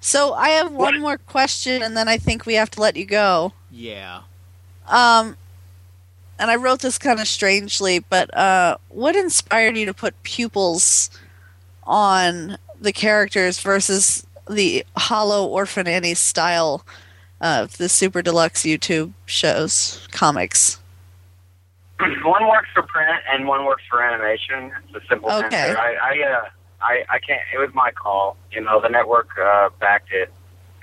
So 0.00 0.34
I 0.34 0.48
have 0.50 0.72
one 0.72 0.94
What? 0.94 1.00
more 1.00 1.18
question, 1.18 1.82
and 1.82 1.96
then 1.96 2.08
I 2.08 2.18
think 2.18 2.44
we 2.46 2.54
have 2.54 2.70
to 2.72 2.80
let 2.80 2.96
you 2.96 3.04
go. 3.04 3.52
Yeah, 3.70 4.22
Um, 4.88 5.36
and 6.38 6.50
I 6.50 6.56
wrote 6.56 6.80
this 6.80 6.98
kind 6.98 7.20
of 7.20 7.28
strangely, 7.28 7.98
but 8.00 8.34
uh, 8.36 8.76
what 8.88 9.16
inspired 9.16 9.76
you 9.76 9.86
to 9.86 9.94
put 9.94 10.20
pupils 10.22 11.10
on 11.84 12.58
the 12.80 12.92
characters 12.92 13.60
versus 13.60 14.26
the 14.50 14.84
Hollow 14.96 15.46
Orphan 15.46 15.86
Annie 15.86 16.14
style 16.14 16.84
of 17.40 17.76
the 17.76 17.88
Super 17.88 18.22
Deluxe 18.22 18.62
YouTube 18.62 19.12
shows, 19.26 20.06
comics? 20.10 20.78
one 22.24 22.48
works 22.48 22.68
for 22.74 22.82
print 22.82 23.20
and 23.32 23.46
one 23.46 23.64
works 23.64 23.82
for 23.88 24.02
animation. 24.02 24.72
It's 24.88 25.04
a 25.04 25.08
simple 25.08 25.30
Okay. 25.30 25.44
answer. 25.44 25.78
I, 25.78 25.94
I, 25.94 26.30
uh, 26.32 26.44
I, 26.80 27.04
I 27.08 27.18
can't. 27.20 27.40
It 27.54 27.58
was 27.58 27.70
my 27.74 27.90
call. 27.92 28.36
You 28.50 28.62
know, 28.62 28.80
the 28.80 28.88
network 28.88 29.28
uh, 29.40 29.68
backed 29.80 30.12
it 30.12 30.32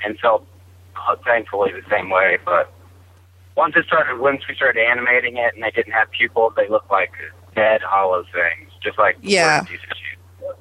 and 0.03 0.17
felt 0.19 0.45
uh, 0.95 1.15
thankfully 1.25 1.71
the 1.73 1.87
same 1.89 2.09
way. 2.09 2.37
But 2.45 2.71
once 3.55 3.75
it 3.75 3.85
started, 3.85 4.19
once 4.19 4.41
we 4.47 4.55
started 4.55 4.81
animating 4.81 5.37
it 5.37 5.53
and 5.53 5.63
they 5.63 5.71
didn't 5.71 5.93
have 5.93 6.09
pupils, 6.11 6.53
they 6.55 6.67
looked 6.69 6.89
like 6.91 7.11
dead, 7.55 7.81
hollow 7.81 8.23
things, 8.23 8.71
just 8.81 8.97
like 8.97 9.17
Yeah. 9.21 9.59
words 9.59 9.71
used 9.71 9.83
to 9.83 9.95
shoot. 9.95 10.55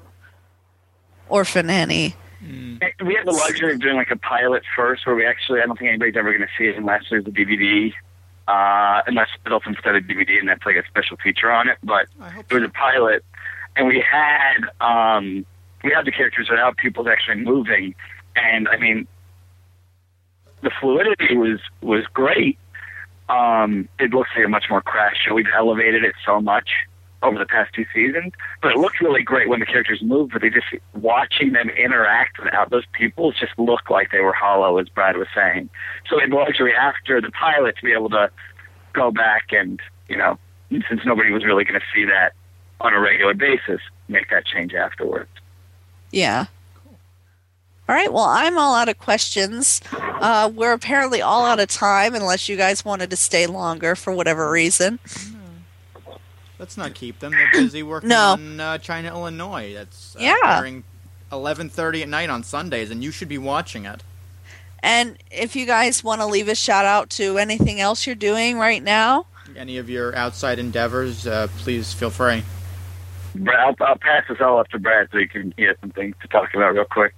Orphan 1.28 1.70
Annie. 1.70 2.14
we 2.40 3.14
had 3.14 3.26
the 3.26 3.32
luxury 3.32 3.74
of 3.74 3.80
doing 3.80 3.96
like 3.96 4.10
a 4.10 4.16
pilot 4.16 4.62
first, 4.74 5.06
where 5.06 5.14
we 5.14 5.26
actually 5.26 5.60
I 5.60 5.66
don't 5.66 5.78
think 5.78 5.88
anybody's 5.88 6.16
ever 6.16 6.30
going 6.30 6.40
to 6.48 6.52
see 6.56 6.68
it 6.68 6.76
unless 6.76 7.04
there's 7.10 7.26
a 7.26 7.30
DVD. 7.30 7.92
Uh, 8.46 9.02
unless 9.06 9.28
it's 9.44 9.66
instead 9.66 9.94
of 9.94 10.04
DVD, 10.04 10.38
and 10.38 10.48
that's 10.48 10.64
like 10.64 10.76
a 10.76 10.86
special 10.88 11.18
feature 11.18 11.50
on 11.52 11.68
it. 11.68 11.76
But 11.82 12.06
it 12.48 12.54
was 12.54 12.62
a 12.62 12.70
pilot, 12.70 13.22
and 13.76 13.86
we 13.86 14.00
had 14.00 14.56
um, 14.80 15.44
we 15.84 15.92
had 15.92 16.06
the 16.06 16.12
characters 16.12 16.48
without 16.48 16.78
pupils 16.78 17.06
actually 17.08 17.44
moving, 17.44 17.94
and 18.36 18.66
I 18.68 18.78
mean, 18.78 19.06
the 20.62 20.70
fluidity 20.80 21.36
was 21.36 21.60
was 21.82 22.06
great, 22.14 22.58
Um, 23.28 23.88
it 23.98 24.10
looks 24.12 24.30
like 24.36 24.44
a 24.44 24.48
much 24.48 24.66
more 24.70 24.80
crash 24.80 25.16
show. 25.26 25.34
We've 25.34 25.46
elevated 25.54 26.04
it 26.04 26.14
so 26.24 26.40
much 26.40 26.70
over 27.22 27.38
the 27.38 27.46
past 27.46 27.74
two 27.74 27.84
seasons, 27.92 28.32
but 28.62 28.72
it 28.72 28.78
looked 28.78 29.00
really 29.00 29.22
great 29.22 29.48
when 29.48 29.60
the 29.60 29.66
characters 29.66 30.00
moved. 30.02 30.32
But 30.32 30.42
they 30.42 30.50
just 30.50 30.66
watching 30.94 31.52
them 31.52 31.68
interact 31.70 32.38
without 32.42 32.70
those 32.70 32.84
people 32.92 33.32
just 33.32 33.58
looked 33.58 33.90
like 33.90 34.10
they 34.12 34.20
were 34.20 34.32
hollow, 34.32 34.78
as 34.78 34.88
Brad 34.88 35.16
was 35.16 35.26
saying. 35.34 35.68
So 36.08 36.22
in 36.22 36.30
luxury 36.30 36.74
after 36.74 37.20
the 37.20 37.30
pilot 37.30 37.76
to 37.76 37.84
be 37.84 37.92
able 37.92 38.10
to 38.10 38.30
go 38.92 39.10
back 39.10 39.52
and 39.52 39.80
you 40.08 40.16
know, 40.16 40.38
since 40.70 41.02
nobody 41.04 41.30
was 41.30 41.44
really 41.44 41.64
going 41.64 41.78
to 41.78 41.86
see 41.94 42.04
that 42.04 42.32
on 42.80 42.94
a 42.94 43.00
regular 43.00 43.34
basis, 43.34 43.80
make 44.08 44.30
that 44.30 44.46
change 44.46 44.74
afterwards. 44.74 45.30
Yeah. 46.10 46.46
All 47.88 47.94
right. 47.94 48.12
Well, 48.12 48.24
I'm 48.24 48.58
all 48.58 48.74
out 48.74 48.88
of 48.88 48.98
questions. 48.98 49.80
Uh, 49.92 50.50
we're 50.54 50.72
apparently 50.72 51.22
all 51.22 51.46
out 51.46 51.58
of 51.60 51.68
time, 51.68 52.14
unless 52.14 52.48
you 52.48 52.56
guys 52.56 52.84
wanted 52.84 53.08
to 53.10 53.16
stay 53.16 53.46
longer 53.46 53.94
for 53.96 54.12
whatever 54.12 54.50
reason. 54.50 54.98
Let's 56.58 56.76
not 56.76 56.94
keep 56.94 57.20
them. 57.20 57.32
They're 57.32 57.50
busy 57.52 57.82
working 57.82 58.08
No. 58.10 58.32
on 58.32 58.60
uh, 58.60 58.78
China, 58.78 59.08
Illinois. 59.08 59.72
That's 59.74 60.16
uh, 60.16 60.18
Yeah. 60.20 60.58
during 60.60 60.84
11:30 61.32 62.02
at 62.02 62.08
night 62.08 62.30
on 62.30 62.42
Sundays, 62.42 62.90
and 62.90 63.02
you 63.02 63.10
should 63.10 63.28
be 63.28 63.38
watching 63.38 63.84
it. 63.86 64.02
And 64.82 65.16
if 65.30 65.56
you 65.56 65.66
guys 65.66 66.02
want 66.04 66.20
to 66.20 66.26
leave 66.26 66.48
a 66.48 66.54
shout 66.54 66.84
out 66.84 67.10
to 67.10 67.38
anything 67.38 67.80
else 67.80 68.06
you're 68.06 68.14
doing 68.16 68.58
right 68.58 68.82
now, 68.82 69.26
Any 69.56 69.78
of 69.78 69.88
your 69.88 70.14
outside 70.14 70.58
endeavors, 70.58 71.26
uh, 71.26 71.48
please 71.58 71.92
feel 71.94 72.10
free. 72.10 72.42
I'll, 73.48 73.74
I'll 73.80 73.96
pass 73.98 74.24
this 74.28 74.38
all 74.40 74.58
up 74.58 74.68
to 74.68 74.78
Brad 74.78 75.08
so 75.10 75.18
he 75.18 75.26
can 75.26 75.50
get 75.56 75.78
some 75.80 75.90
things 75.90 76.14
to 76.22 76.28
talk 76.28 76.52
about 76.54 76.74
real 76.74 76.84
quick. 76.84 77.14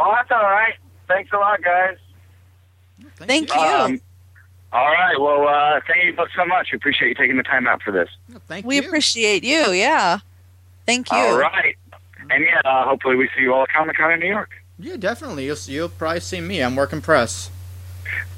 Oh, 0.00 0.12
that's 0.16 0.30
all 0.30 0.42
right. 0.42 0.74
Thanks 1.08 1.30
a 1.32 1.36
lot, 1.36 1.62
guys. 1.62 1.96
Thank 3.16 3.54
you. 3.54 3.60
Um, 3.60 4.00
all 4.72 4.86
right. 4.86 5.20
Well, 5.20 5.46
uh, 5.46 5.80
thank 5.86 6.04
you 6.04 6.14
both 6.14 6.28
so 6.34 6.46
much. 6.46 6.68
We 6.72 6.76
appreciate 6.76 7.08
you 7.08 7.14
taking 7.14 7.36
the 7.36 7.42
time 7.42 7.66
out 7.66 7.82
for 7.82 7.90
this. 7.90 8.08
Thank 8.46 8.64
we 8.64 8.76
you. 8.76 8.82
appreciate 8.82 9.44
you. 9.44 9.72
Yeah. 9.72 10.20
Thank 10.86 11.10
you. 11.12 11.18
All 11.18 11.38
right. 11.38 11.76
And 12.30 12.44
yeah, 12.44 12.60
uh, 12.64 12.84
hopefully 12.84 13.16
we 13.16 13.28
see 13.36 13.42
you 13.42 13.52
all 13.52 13.64
at 13.64 13.68
Comic 13.68 13.96
Con 13.96 14.12
in 14.12 14.20
New 14.20 14.28
York. 14.28 14.50
Yeah, 14.78 14.96
definitely. 14.96 15.44
You'll 15.46 15.56
see. 15.56 15.72
you'll 15.72 15.88
probably 15.88 16.20
see 16.20 16.40
me. 16.40 16.60
I'm 16.60 16.76
working 16.76 17.02
press. 17.02 17.50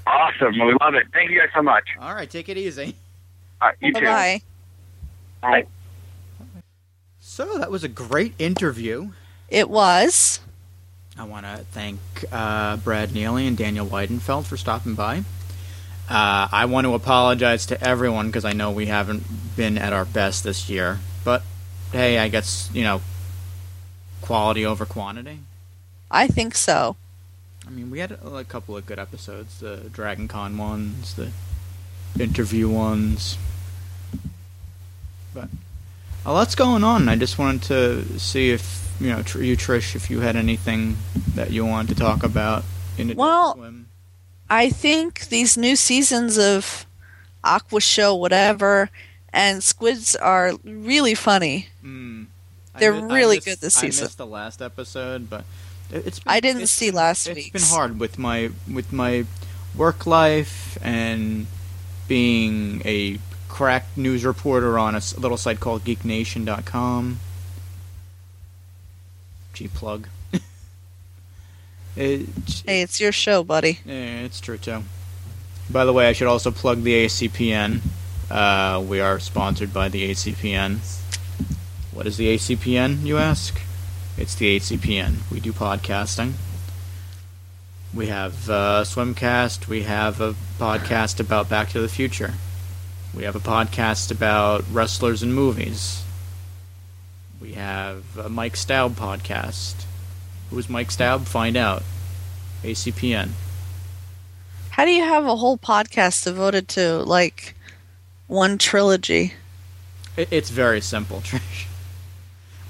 Awesome. 0.07 0.59
Well, 0.59 0.67
we 0.69 0.77
love 0.81 0.95
it. 0.95 1.07
Thank 1.13 1.31
you 1.31 1.39
guys 1.39 1.51
so 1.55 1.63
much. 1.63 1.85
All 2.01 2.15
right, 2.15 2.29
take 2.29 2.49
it 2.49 2.57
easy. 2.57 2.97
All 3.61 3.69
right, 3.69 3.77
you 3.81 3.93
Bye 3.93 4.01
too. 4.01 4.07
bye. 4.07 4.43
Bye. 5.41 5.67
So 7.21 7.59
that 7.59 7.71
was 7.71 7.85
a 7.85 7.89
great 7.89 8.35
interview. 8.39 9.11
It 9.49 9.71
was. 9.71 10.41
I 11.19 11.25
want 11.25 11.45
to 11.45 11.65
thank 11.73 11.99
uh, 12.33 12.77
Brad 12.79 13.13
Neely 13.13 13.47
and 13.47 13.57
Daniel 13.57 13.87
Weidenfeld 13.87 14.45
for 14.45 14.57
stopping 14.57 14.95
by. 14.95 15.25
Uh, 16.09 16.49
I 16.51 16.65
want 16.65 16.87
to 16.87 16.95
apologize 16.95 17.67
to 17.67 17.83
everyone 17.83 18.27
because 18.29 18.45
I 18.45 18.53
know 18.53 18.71
we 18.71 18.87
haven't 18.87 19.25
been 19.57 19.79
at 19.79 19.93
our 19.93 20.05
best 20.05 20.45
this 20.45 20.69
year. 20.69 20.99
But 21.25 21.43
hey, 21.93 22.19
I 22.19 22.29
guess 22.29 22.71
you 22.73 22.83
know, 22.83 23.03
quality 24.21 24.65
over 24.67 24.85
quantity. 24.85 25.41
I 26.11 26.27
think 26.27 26.55
so. 26.55 26.97
I 27.67 27.71
mean, 27.71 27.91
we 27.91 28.01
had 28.01 28.13
a, 28.13 28.37
a 28.37 28.45
couple 28.45 28.77
of 28.77 28.87
good 28.87 28.99
episodes, 28.99 29.61
the 29.61 29.89
Dragon 29.93 30.29
Con 30.29 30.59
ones, 30.59 31.15
the 31.15 31.31
interview 32.19 32.69
ones. 32.69 33.39
But 35.33 35.49
a 36.25 36.33
lot's 36.33 36.55
going 36.55 36.85
on. 36.85 37.09
I 37.09 37.17
just 37.17 37.39
wanted 37.39 37.63
to 37.65 38.19
see 38.19 38.51
if, 38.51 38.93
you 39.01 39.09
know, 39.11 39.23
tr- 39.23 39.43
you, 39.43 39.57
Trish, 39.57 39.95
if 39.95 40.11
you 40.11 40.21
had 40.21 40.37
anything 40.37 40.97
that 41.35 41.51
you 41.51 41.65
wanted 41.67 41.95
to 41.97 42.01
talk 42.03 42.23
about 42.23 42.65
in 42.99 43.11
Adult 43.11 43.19
Well- 43.19 43.55
Swim. 43.55 43.87
I 44.51 44.69
think 44.69 45.29
these 45.29 45.57
new 45.57 45.77
seasons 45.77 46.39
of 46.39 46.85
Aqua 47.43 47.81
Show, 47.81 48.15
whatever, 48.15 48.91
and 49.33 49.63
Squids 49.65 50.15
are 50.17 50.53
really 50.63 51.15
funny. 51.15 51.69
Mm. 51.83 52.27
They're 52.79 52.93
mi- 52.93 53.15
really 53.15 53.37
missed- 53.37 53.47
good 53.47 53.61
this 53.61 53.75
season. 53.75 54.05
I 54.05 54.07
missed 54.07 54.19
the 54.19 54.27
last 54.27 54.61
episode, 54.61 55.31
but 55.31 55.45
it's. 55.91 56.19
Been, 56.21 56.33
I 56.33 56.41
didn't 56.41 56.63
it's 56.63 56.71
see 56.73 56.91
last 56.91 57.27
week. 57.29 57.37
It's 57.39 57.45
week's. 57.55 57.69
been 57.71 57.77
hard 57.77 57.99
with 57.99 58.19
my 58.19 58.51
with 58.71 58.93
my 58.93 59.25
work 59.75 60.07
life 60.07 60.77
and 60.83 61.47
being 62.07 62.83
a 62.85 63.19
crack 63.53 63.85
news 63.99 64.25
reporter 64.25 64.79
on 64.79 64.95
a 64.95 65.03
little 65.19 65.37
site 65.37 65.61
called 65.61 65.85
GeekNation.com. 65.85 67.21
G 69.53 69.69
plug. 69.69 70.09
It's, 71.95 72.63
Hey, 72.63 72.81
it's 72.81 72.99
your 72.99 73.13
show, 73.13 73.45
buddy. 73.45 73.81
yeah, 73.85 74.21
it's 74.25 74.41
true 74.41 74.57
too. 74.57 74.83
By 75.69 75.85
the 75.85 75.93
way, 75.93 76.09
I 76.09 76.15
should 76.15 76.27
also 76.27 76.51
plug 76.51 76.83
the 76.83 77.05
ACPN. 77.05 77.81
Uh, 78.31 78.81
we 78.81 78.99
are 79.01 79.21
sponsored 79.21 79.75
by 79.75 79.91
the 79.91 80.11
ACPN. 80.11 80.79
What 81.93 82.07
is 82.07 82.17
the 82.17 82.35
ACPN, 82.35 83.05
you 83.05 83.19
ask? 83.19 83.61
It's 84.17 84.35
the 84.35 84.57
ACPN. 84.59 85.31
We 85.31 85.41
do 85.41 85.53
podcasting. 85.53 86.33
We 87.93 88.07
have 88.07 88.49
uh, 88.49 88.85
Swimcast. 88.87 89.69
We 89.69 89.83
have 89.83 90.23
a 90.23 90.35
podcast 90.59 91.21
about 91.21 91.51
Back 91.51 91.69
to 91.71 91.81
the 91.83 91.89
Future. 91.91 92.33
We 93.15 93.25
have 93.25 93.37
a 93.37 93.41
podcast 93.41 94.11
about 94.11 94.65
wrestlers 94.71 95.23
and 95.23 95.35
movies. 95.35 96.03
We 97.41 97.53
have 97.55 98.17
a 98.17 98.29
Mike 98.29 98.57
Staub 98.57 98.95
podcast. 98.95 99.85
Who's 100.51 100.69
Mike 100.71 100.91
Staub? 100.91 101.27
Find 101.27 101.57
out. 101.57 101.83
ACPN. 102.63 103.31
How 104.71 104.85
do 104.85 104.91
you 104.93 105.05
have 105.05 105.27
a 105.27 105.37
whole 105.37 105.59
podcast 105.59 106.25
devoted 106.25 106.69
to 106.69 106.99
like 107.03 107.55
one 108.29 108.57
trilogy? 108.57 109.35
It's 110.17 110.51
very 110.51 110.81
simple, 110.81 111.21
Trish. 111.21 111.67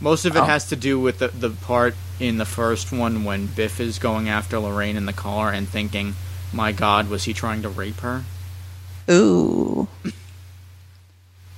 Most 0.00 0.24
of 0.24 0.34
it 0.34 0.40
Oh. 0.40 0.44
has 0.44 0.68
to 0.70 0.76
do 0.76 0.98
with 0.98 1.18
the, 1.20 1.28
the 1.28 1.50
part 1.50 1.94
in 2.18 2.38
the 2.38 2.44
first 2.44 2.90
one 2.90 3.22
when 3.24 3.46
Biff 3.46 3.78
is 3.78 3.98
going 4.00 4.28
after 4.28 4.58
Lorraine 4.58 4.96
in 4.96 5.06
the 5.06 5.12
car 5.12 5.52
and 5.52 5.68
thinking, 5.68 6.14
my 6.52 6.72
god, 6.72 7.08
was 7.08 7.24
he 7.24 7.32
trying 7.32 7.62
to 7.62 7.68
rape 7.68 8.00
her? 8.00 8.24
Ooh, 9.10 9.86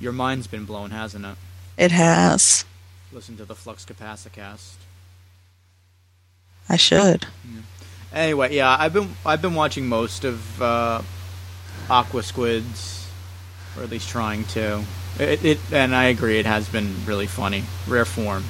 Your 0.05 0.13
mind's 0.13 0.45
been 0.45 0.65
blown, 0.65 0.91
hasn't 0.91 1.25
it? 1.25 1.35
it 1.77 1.89
has. 1.89 2.63
Listen 3.11 3.37
to 3.37 3.43
the 3.43 3.55
Flux 3.55 3.83
Capacicast. 3.83 4.75
I 6.69 6.75
should. 6.75 7.25
Anyway, 8.13 8.55
yeah, 8.55 8.77
I've 8.79 8.93
been 8.93 9.15
I've 9.25 9.41
been 9.41 9.55
watching 9.55 9.87
most 9.87 10.23
of 10.23 10.61
uh, 10.61 11.01
Aqua 11.89 12.21
Squids, 12.21 13.07
or 13.75 13.81
at 13.81 13.89
least 13.89 14.07
trying 14.07 14.43
to. 14.53 14.83
It, 15.17 15.43
it 15.43 15.59
and 15.71 15.95
I 15.95 16.03
agree, 16.03 16.37
it 16.37 16.45
has 16.45 16.69
been 16.69 16.93
really 17.07 17.25
funny, 17.25 17.63
rare 17.87 18.05
form. 18.05 18.43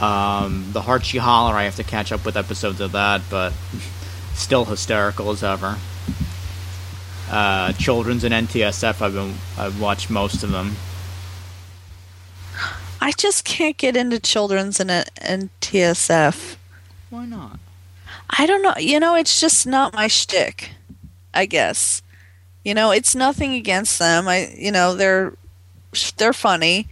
Um, 0.00 0.70
the 0.72 0.80
Heart, 0.80 1.04
She 1.04 1.18
Holler, 1.18 1.56
I 1.56 1.64
have 1.64 1.76
to 1.76 1.84
catch 1.84 2.10
up 2.10 2.24
with 2.24 2.38
episodes 2.38 2.80
of 2.80 2.92
that, 2.92 3.20
but 3.28 3.52
still 4.32 4.64
hysterical 4.64 5.30
as 5.30 5.42
ever. 5.42 5.76
Uh, 7.30 7.72
Children's 7.74 8.24
and 8.24 8.32
NTSF, 8.48 9.02
I've 9.02 9.14
been 9.14 9.34
I've 9.56 9.80
watched 9.80 10.10
most 10.10 10.42
of 10.42 10.50
them. 10.50 10.76
I 13.00 13.12
just 13.12 13.44
can't 13.44 13.76
get 13.76 13.96
into 13.96 14.18
children's 14.18 14.80
and 14.80 14.90
NTSF. 14.90 16.56
Why 17.10 17.26
not? 17.26 17.58
I 18.30 18.46
don't 18.46 18.62
know. 18.62 18.74
You 18.78 18.98
know, 18.98 19.14
it's 19.14 19.40
just 19.40 19.66
not 19.66 19.94
my 19.94 20.08
shtick. 20.08 20.70
I 21.34 21.46
guess. 21.46 22.02
You 22.64 22.74
know, 22.74 22.90
it's 22.90 23.14
nothing 23.14 23.54
against 23.54 23.98
them. 23.98 24.26
I, 24.28 24.52
you 24.56 24.72
know, 24.72 24.94
they're 24.94 25.34
they're 26.16 26.32
funny, 26.32 26.88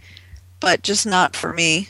but 0.59 0.81
just 0.81 1.05
not 1.05 1.35
for 1.35 1.53
me. 1.53 1.89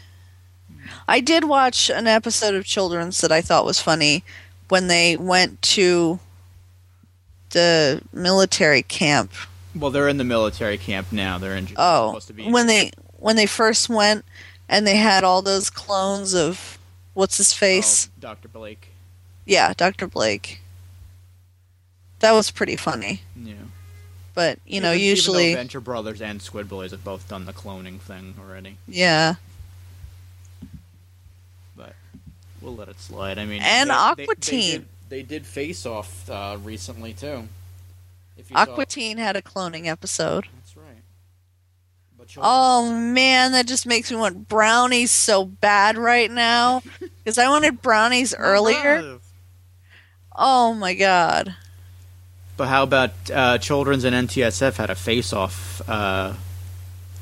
I 1.07 1.19
did 1.19 1.43
watch 1.43 1.89
an 1.89 2.07
episode 2.07 2.55
of 2.55 2.65
Children's 2.65 3.21
that 3.21 3.31
I 3.31 3.41
thought 3.41 3.65
was 3.65 3.81
funny 3.81 4.23
when 4.69 4.87
they 4.87 5.15
went 5.15 5.61
to 5.61 6.19
the 7.51 8.01
military 8.13 8.81
camp. 8.81 9.31
Well, 9.75 9.91
they're 9.91 10.07
in 10.07 10.17
the 10.17 10.23
military 10.23 10.77
camp 10.77 11.11
now. 11.11 11.37
They're 11.37 11.55
in. 11.55 11.67
Oh, 11.75 12.19
be 12.33 12.49
when 12.51 12.67
they 12.67 12.91
when 13.17 13.35
they 13.35 13.45
first 13.45 13.89
went 13.89 14.25
and 14.69 14.85
they 14.85 14.97
had 14.97 15.23
all 15.23 15.41
those 15.41 15.69
clones 15.69 16.33
of 16.33 16.77
what's 17.13 17.37
his 17.37 17.53
oh, 17.53 17.57
face? 17.57 18.09
Oh, 18.09 18.21
Dr. 18.21 18.47
Blake. 18.47 18.89
Yeah, 19.45 19.73
Dr. 19.75 20.07
Blake. 20.07 20.61
That 22.19 22.33
was 22.33 22.51
pretty 22.51 22.75
funny. 22.75 23.21
Yeah. 23.35 23.55
But, 24.33 24.59
you 24.67 24.81
know, 24.81 24.89
Even- 24.91 25.01
even 25.01 25.09
usually 25.09 25.55
Venture 25.55 25.79
Brothers 25.79 26.21
and 26.21 26.41
Squid 26.41 26.69
Boys 26.69 26.91
have 26.91 27.03
both 27.03 27.27
done 27.27 27.45
the 27.45 27.53
cloning 27.53 27.99
thing 27.99 28.35
already, 28.39 28.77
yeah. 28.87 29.35
but 31.75 31.95
we'll 32.61 32.75
let 32.75 32.87
it 32.87 32.99
slide. 32.99 33.39
I 33.39 33.45
mean, 33.45 33.63
And 33.63 33.89
they- 33.89 33.93
Aqua 33.95 34.35
they, 34.39 34.51
they 34.51 34.71
did, 34.71 34.87
they 35.09 35.23
did 35.23 35.45
Face 35.45 35.85
Off 35.85 36.29
uh, 36.29 36.57
recently 36.63 37.13
too. 37.13 37.47
If 38.37 38.51
you 38.51 38.57
saw- 38.57 38.75
had 39.17 39.35
a 39.35 39.41
cloning 39.41 39.87
episode. 39.87 40.45
That's 40.55 40.77
right. 40.77 41.03
But 42.17 42.27
Oh 42.37 42.93
man, 42.93 43.53
that 43.53 43.67
just 43.67 43.85
makes 43.85 44.11
me 44.11 44.17
want 44.17 44.47
brownies 44.47 45.11
so 45.11 45.45
bad 45.45 45.97
right 45.97 46.29
now. 46.31 46.81
Because 47.27 47.37
I 47.39 47.49
wanted 47.49 47.81
brownies 47.81 48.33
earlier. 48.33 49.19
Oh 50.33 50.73
my 50.73 50.93
god. 50.93 51.53
But 52.55 52.67
how 52.69 52.83
about 52.83 53.11
uh, 53.33 53.57
Children's 53.57 54.05
and 54.05 54.29
NTSF 54.29 54.77
had 54.77 54.89
a 54.89 54.95
face-off? 54.95 55.81
Uh, 55.89 56.35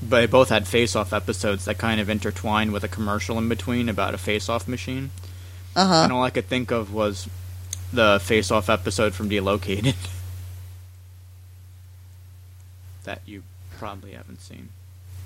but 0.08 0.20
they 0.20 0.26
both 0.28 0.50
had 0.50 0.68
face-off 0.68 1.12
episodes 1.12 1.66
that 1.66 1.80
kind 1.80 2.00
of 2.00 2.08
intertwined 2.08 2.72
with 2.72 2.84
a 2.84 2.88
commercial 2.88 3.40
in 3.40 3.50
between 3.50 3.90
about 3.90 4.14
a 4.14 4.20
face-off 4.20 4.68
machine. 4.68 5.10
Uh 5.76 5.88
huh. 5.88 6.04
And 6.04 6.14
all 6.14 6.22
I 6.24 6.30
could 6.30 6.46
think 6.46 6.70
of 6.72 6.94
was 6.94 7.28
the 7.96 8.20
face-off 8.22 8.70
episode 8.70 9.14
from 9.14 9.30
Delocated 9.30 9.96
that 13.04 13.22
you 13.26 13.44
probably 13.78 14.12
haven't 14.12 14.42
seen. 14.42 14.70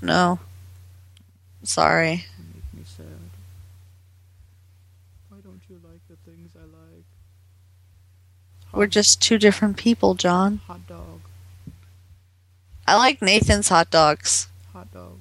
No. 0.01 0.39
Sorry. 1.63 2.25
Make 2.37 2.73
me 2.73 2.83
sad. 2.85 3.05
Why 5.29 5.37
don't 5.43 5.61
you 5.69 5.79
like 5.83 5.99
the 6.09 6.15
things 6.29 6.51
I 6.55 6.61
like? 6.61 7.03
We're 8.71 8.87
just 8.87 9.21
two 9.21 9.37
different 9.37 9.77
people, 9.77 10.13
John. 10.13 10.61
Hot 10.67 10.85
dog. 10.87 11.21
I 12.87 12.97
like 12.97 13.21
Nathan's 13.21 13.69
hot 13.69 13.91
dogs. 13.91 14.47
Hot 14.73 14.91
dog. 14.93 15.19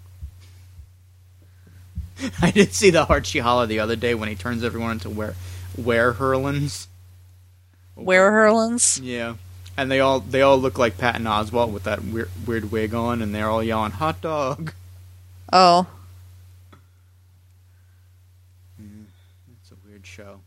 I 2.43 2.51
did 2.51 2.75
see 2.75 2.91
the 2.91 3.05
Heart, 3.05 3.27
She 3.27 3.39
Holler 3.39 3.67
the 3.67 3.81
other 3.81 3.97
day 3.97 4.15
when 4.15 4.29
he 4.29 4.35
turns 4.35 4.65
everyone 4.65 4.93
into 4.93 5.11
where 5.11 5.35
where 5.77 6.15
Hurlins. 6.15 6.87
Where 8.05 8.31
Hurlins? 8.31 9.01
Yeah. 9.03 9.35
And 9.77 9.91
they 9.91 10.01
all 10.01 10.21
they 10.21 10.43
all 10.43 10.59
look 10.59 10.79
like 10.79 10.99
Patton 10.99 11.25
Oswalt 11.25 11.71
with 11.71 11.85
that 11.85 12.03
weird 12.05 12.31
weird 12.47 12.71
wig 12.73 12.95
on, 12.95 13.23
and 13.23 13.35
they're 13.35 13.49
all 13.49 13.63
yelling 13.63 13.93
"hot 13.93 14.21
dog." 14.21 14.73
Oh, 15.53 15.87
It's 18.79 19.71
a 19.71 19.75
weird 19.89 20.07
show. 20.07 20.41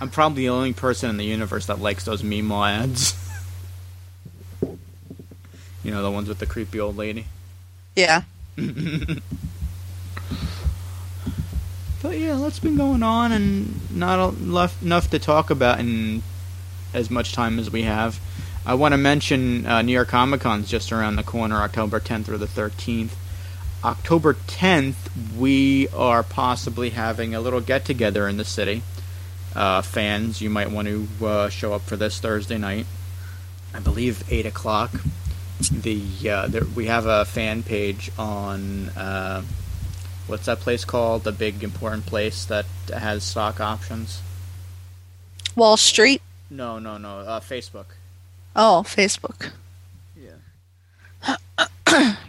I'm 0.00 0.10
probably 0.10 0.42
the 0.42 0.48
only 0.50 0.72
person 0.72 1.08
in 1.10 1.16
the 1.18 1.24
universe 1.24 1.66
that 1.66 1.78
likes 1.78 2.04
those 2.04 2.22
meme 2.24 2.50
ads. 2.50 3.14
you 4.62 5.90
know 5.90 6.02
the 6.02 6.10
ones 6.10 6.28
with 6.28 6.38
the 6.40 6.46
creepy 6.46 6.80
old 6.80 6.96
lady. 6.96 7.26
yeah. 7.96 8.22
But 12.04 12.18
yeah, 12.18 12.36
that's 12.36 12.58
been 12.58 12.76
going 12.76 13.02
on, 13.02 13.32
and 13.32 13.90
not 13.90 14.38
left, 14.38 14.82
enough 14.82 15.08
to 15.08 15.18
talk 15.18 15.48
about 15.48 15.80
in 15.80 16.22
as 16.92 17.10
much 17.10 17.32
time 17.32 17.58
as 17.58 17.70
we 17.70 17.84
have. 17.84 18.20
I 18.66 18.74
want 18.74 18.92
to 18.92 18.98
mention 18.98 19.64
uh, 19.64 19.80
New 19.80 19.94
York 19.94 20.08
Comic 20.08 20.42
Con's 20.42 20.68
just 20.68 20.92
around 20.92 21.16
the 21.16 21.22
corner, 21.22 21.62
October 21.62 22.00
10th 22.00 22.28
or 22.28 22.36
the 22.36 22.44
13th. 22.44 23.12
October 23.82 24.34
10th, 24.34 24.96
we 25.34 25.88
are 25.96 26.22
possibly 26.22 26.90
having 26.90 27.34
a 27.34 27.40
little 27.40 27.62
get 27.62 27.86
together 27.86 28.28
in 28.28 28.36
the 28.36 28.44
city. 28.44 28.82
Uh, 29.56 29.80
fans, 29.80 30.42
you 30.42 30.50
might 30.50 30.70
want 30.70 30.86
to 30.86 31.08
uh, 31.24 31.48
show 31.48 31.72
up 31.72 31.80
for 31.80 31.96
this 31.96 32.20
Thursday 32.20 32.58
night. 32.58 32.84
I 33.72 33.80
believe 33.80 34.30
8 34.30 34.44
o'clock. 34.44 34.90
The 35.70 36.02
uh, 36.28 36.48
there, 36.48 36.64
we 36.76 36.84
have 36.84 37.06
a 37.06 37.24
fan 37.24 37.62
page 37.62 38.10
on 38.18 38.90
uh, 38.90 39.42
what's 40.26 40.46
that 40.46 40.60
place 40.60 40.84
called? 40.84 41.24
The 41.24 41.32
big 41.32 41.62
important 41.62 42.06
place 42.06 42.44
that 42.46 42.66
has 42.92 43.24
stock 43.24 43.60
options. 43.60 44.20
Wall 45.56 45.76
Street. 45.76 46.22
No, 46.50 46.78
no, 46.78 46.98
no. 46.98 47.20
Uh, 47.20 47.40
Facebook. 47.40 47.86
Oh, 48.56 48.84
Facebook. 48.86 49.50
Yeah. 50.16 51.36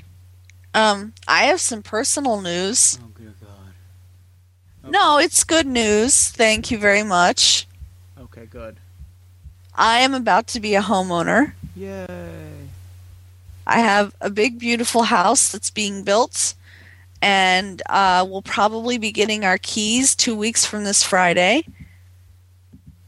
Um, 0.76 1.14
I 1.26 1.46
have 1.46 1.62
some 1.62 1.82
personal 1.82 2.42
news. 2.42 3.00
Oh 3.02 3.08
dear 3.18 3.34
God. 3.40 4.92
No, 4.92 5.20
it's 5.20 5.46
good 5.46 5.66
news. 5.66 6.28
Thank 6.28 6.70
you 6.70 6.78
very 6.78 7.02
much. 7.02 7.66
Okay, 8.20 8.46
good. 8.46 8.76
I 9.74 10.00
am 10.00 10.14
about 10.14 10.48
to 10.48 10.60
be 10.60 10.76
a 10.76 10.82
homeowner. 10.82 11.54
Yay. 11.78 12.68
I 13.66 13.80
have 13.80 14.14
a 14.20 14.30
big, 14.30 14.60
beautiful 14.60 15.04
house 15.04 15.50
that's 15.50 15.72
being 15.72 16.04
built, 16.04 16.56
and 17.22 17.82
uh, 17.90 18.26
we'll 18.30 18.42
probably 18.42 18.98
be 18.98 19.12
getting 19.12 19.44
our 19.46 19.58
keys 19.58 20.16
two 20.16 20.36
weeks 20.36 20.66
from 20.66 20.84
this 20.84 21.04
Friday. 21.04 21.66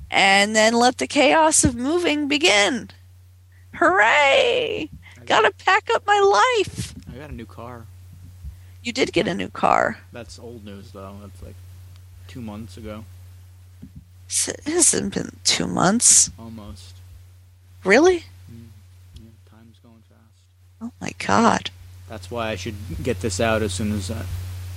And 0.09 0.55
then 0.55 0.73
let 0.73 0.97
the 0.99 1.07
chaos 1.07 1.63
of 1.63 1.75
moving 1.75 2.27
begin. 2.27 2.89
Hooray! 3.75 4.89
Gotta 5.25 5.51
pack 5.65 5.89
up 5.93 6.07
my 6.07 6.19
life. 6.63 6.93
I 7.13 7.17
got 7.17 7.29
a 7.29 7.35
new 7.35 7.45
car. 7.45 7.85
You 8.81 8.93
did 8.93 9.11
get 9.11 9.27
a 9.27 9.33
new 9.35 9.49
car. 9.49 9.99
That's 10.13 10.39
old 10.39 10.63
news 10.63 10.91
though. 10.91 11.17
That's 11.21 11.43
like 11.43 11.55
two 12.29 12.39
months 12.41 12.77
ago, 12.77 13.03
It 14.47 14.61
hasn't 14.65 15.13
been 15.13 15.35
two 15.43 15.67
months. 15.67 16.31
almost. 16.39 16.95
Really? 17.83 18.23
Yeah, 18.49 19.29
time's 19.51 19.77
going 19.83 20.01
fast. 20.09 20.81
Oh 20.81 20.91
my 21.01 21.11
god. 21.19 21.69
That's 22.09 22.31
why 22.31 22.49
I 22.49 22.55
should 22.55 22.75
get 23.03 23.19
this 23.19 23.41
out 23.41 23.61
as 23.61 23.73
soon 23.73 23.91
as 23.91 24.09
I, 24.09 24.23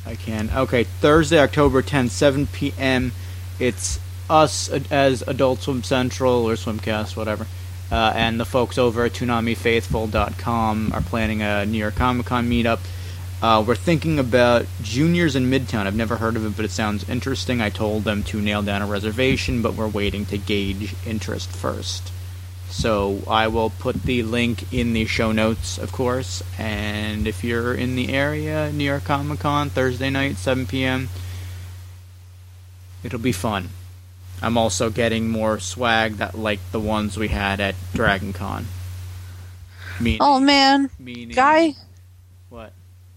I 0.05 0.15
can. 0.17 0.51
Okay, 0.51 0.83
Thursday, 0.85 1.39
October 1.39 1.81
10th, 1.81 2.11
7 2.11 2.49
p.m. 2.49 3.13
It's 3.61 4.01
us 4.29 4.69
as 4.91 5.23
Adult 5.23 5.61
Swim 5.61 5.85
Central 5.85 6.49
or 6.49 6.55
Swimcast, 6.55 7.17
whatever. 7.17 7.47
Uh, 7.93 8.13
and 8.15 8.39
the 8.39 8.45
folks 8.45 8.79
over 8.79 9.05
at 9.05 9.13
ToonamiFaithful.com 9.13 10.93
are 10.93 11.01
planning 11.03 11.43
a 11.43 11.67
New 11.67 11.79
York 11.79 11.95
Comic 11.95 12.27
Con 12.27 12.49
meetup. 12.49 12.81
Uh, 13.43 13.65
we're 13.67 13.75
thinking 13.77 14.19
about 14.19 14.67
Juniors 14.83 15.35
in 15.35 15.51
Midtown. 15.51 15.87
I've 15.87 15.95
never 15.95 16.17
heard 16.17 16.37
of 16.37 16.45
it, 16.45 16.57
but 16.57 16.65
it 16.65 16.71
sounds 16.71 17.09
interesting. 17.09 17.61
I 17.61 17.71
told 17.71 18.05
them 18.05 18.23
to 18.25 18.41
nail 18.41 18.63
down 18.63 18.83
a 18.83 18.87
reservation, 18.87 19.63
but 19.63 19.75
we're 19.75 19.89
waiting 19.89 20.27
to 20.27 20.39
gauge 20.39 20.95
interest 21.07 21.51
first. 21.51 22.13
So 22.71 23.23
I 23.29 23.49
will 23.49 23.71
put 23.71 24.03
the 24.05 24.23
link 24.23 24.73
in 24.73 24.93
the 24.93 25.05
show 25.05 25.33
notes, 25.33 25.77
of 25.77 25.93
course. 25.93 26.43
And 26.59 27.27
if 27.27 27.43
you're 27.43 27.75
in 27.75 27.97
the 27.97 28.13
area, 28.13 28.71
New 28.73 28.85
York 28.85 29.05
Comic 29.05 29.41
Con, 29.41 29.71
Thursday 29.71 30.09
night, 30.11 30.37
7 30.37 30.67
p.m., 30.67 31.09
it'll 33.03 33.19
be 33.19 33.33
fun. 33.33 33.71
I'm 34.43 34.57
also 34.57 34.89
getting 34.89 35.29
more 35.29 35.59
swag 35.59 36.15
that 36.17 36.39
like 36.39 36.61
the 36.71 36.81
ones 36.81 37.17
we 37.17 37.29
had 37.29 37.61
at 37.61 37.75
Dragon 37.93 38.33
Con. 38.33 38.67
Meaning, 40.01 40.19
Oh 40.23 40.41
man. 40.41 40.91
meaning 40.99 41.35
Guy, 41.35 41.75
what? 42.49 42.73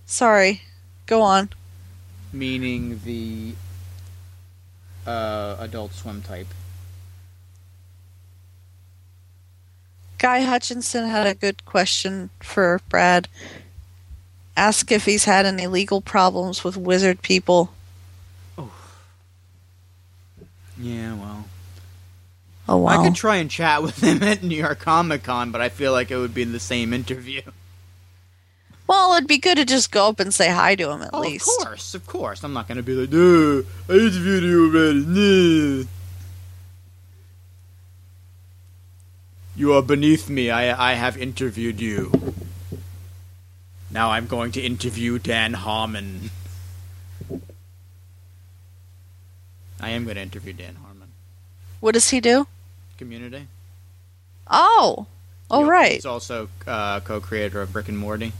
sorry. 0.05 0.61
Go 1.05 1.21
on. 1.21 1.49
Meaning 2.33 2.99
the 3.05 3.53
uh, 5.05 5.55
Adult 5.59 5.93
Swim 5.93 6.21
type. 6.21 6.47
Guy 10.23 10.39
Hutchinson 10.43 11.09
had 11.09 11.27
a 11.27 11.35
good 11.35 11.65
question 11.65 12.29
for 12.39 12.79
Brad. 12.87 13.27
Ask 14.55 14.89
if 14.89 15.03
he's 15.03 15.25
had 15.25 15.45
any 15.45 15.67
legal 15.67 15.99
problems 15.99 16.63
with 16.63 16.77
wizard 16.77 17.21
people. 17.21 17.73
Oh. 18.57 18.71
Yeah, 20.79 21.15
well. 21.15 21.45
Oh 22.69 22.77
wow. 22.77 23.01
I 23.01 23.03
could 23.05 23.15
try 23.15 23.35
and 23.35 23.51
chat 23.51 23.83
with 23.83 24.01
him 24.01 24.23
at 24.23 24.41
New 24.43 24.55
York 24.55 24.79
Comic 24.79 25.23
Con, 25.23 25.51
but 25.51 25.59
I 25.59 25.67
feel 25.67 25.91
like 25.91 26.09
it 26.09 26.15
would 26.15 26.33
be 26.33 26.45
the 26.45 26.57
same 26.57 26.93
interview. 26.93 27.41
well, 28.87 29.11
it'd 29.15 29.27
be 29.27 29.39
good 29.39 29.57
to 29.57 29.65
just 29.65 29.91
go 29.91 30.07
up 30.07 30.21
and 30.21 30.33
say 30.33 30.49
hi 30.49 30.75
to 30.75 30.89
him 30.89 31.01
at 31.01 31.09
Oh, 31.11 31.19
least. 31.19 31.49
of 31.59 31.67
course, 31.67 31.93
of 31.95 32.07
course. 32.07 32.45
I'm 32.45 32.53
not 32.53 32.69
gonna 32.69 32.81
be 32.81 32.93
like, 32.95 33.11
no, 33.11 33.63
I 33.89 33.93
interviewed 33.97 34.43
you 34.43 34.67
already. 34.73 35.03
Nah. 35.05 35.83
You 39.55 39.73
are 39.73 39.81
beneath 39.81 40.29
me. 40.29 40.49
I 40.49 40.91
I 40.91 40.93
have 40.93 41.17
interviewed 41.17 41.79
you. 41.79 42.11
Now 43.91 44.11
I'm 44.11 44.25
going 44.25 44.51
to 44.53 44.61
interview 44.61 45.19
Dan 45.19 45.53
Harmon. 45.53 46.31
I 49.79 49.89
am 49.89 50.05
going 50.05 50.15
to 50.15 50.21
interview 50.21 50.53
Dan 50.53 50.75
Harmon. 50.75 51.09
What 51.79 51.93
does 51.93 52.09
he 52.09 52.19
do? 52.21 52.47
Community. 52.97 53.47
Oh. 54.49 55.07
He- 55.51 55.63
right. 55.63 55.91
He's 55.93 56.05
also 56.05 56.49
uh, 56.65 56.99
co-creator 57.01 57.61
of 57.61 57.75
Rick 57.75 57.89
and 57.89 57.97
Morty. 57.99 58.31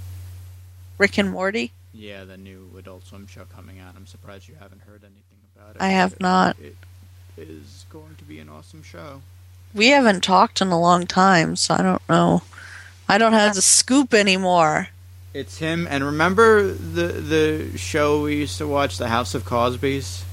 Rick 0.97 1.17
and 1.19 1.29
Morty. 1.29 1.71
Yeah, 1.93 2.23
the 2.23 2.37
new 2.37 2.71
Adult 2.79 3.05
Swim 3.05 3.27
show 3.27 3.43
coming 3.45 3.79
out. 3.79 3.93
I'm 3.95 4.07
surprised 4.07 4.47
you 4.47 4.55
haven't 4.59 4.81
heard 4.81 5.03
anything 5.03 5.39
about 5.55 5.75
it. 5.75 5.81
I 5.81 5.89
have 5.89 6.13
It- 6.13 6.21
not. 6.21 6.57
It 6.59 6.75
is 7.37 7.85
going 7.91 8.15
to 8.17 8.23
be 8.23 8.39
an 8.39 8.49
awesome 8.49 8.81
show. 8.81 9.21
We 9.73 9.87
haven't 9.87 10.23
talked 10.23 10.61
in 10.61 10.67
a 10.69 10.79
long 10.79 11.07
time, 11.07 11.55
so 11.55 11.73
I 11.73 11.81
don't 11.81 12.01
know. 12.09 12.43
I 13.09 13.17
don't 13.17 13.33
have 13.33 13.55
the 13.55 13.61
scoop 13.61 14.13
anymore. 14.13 14.89
It's 15.33 15.57
him, 15.57 15.87
and 15.89 16.03
remember 16.03 16.71
the 16.71 17.07
the 17.07 17.77
show 17.77 18.21
we 18.21 18.35
used 18.35 18.57
to 18.59 18.67
watch, 18.67 18.97
The 18.97 19.07
House 19.09 19.33
of 19.33 19.45
Cosby's. 19.45 20.23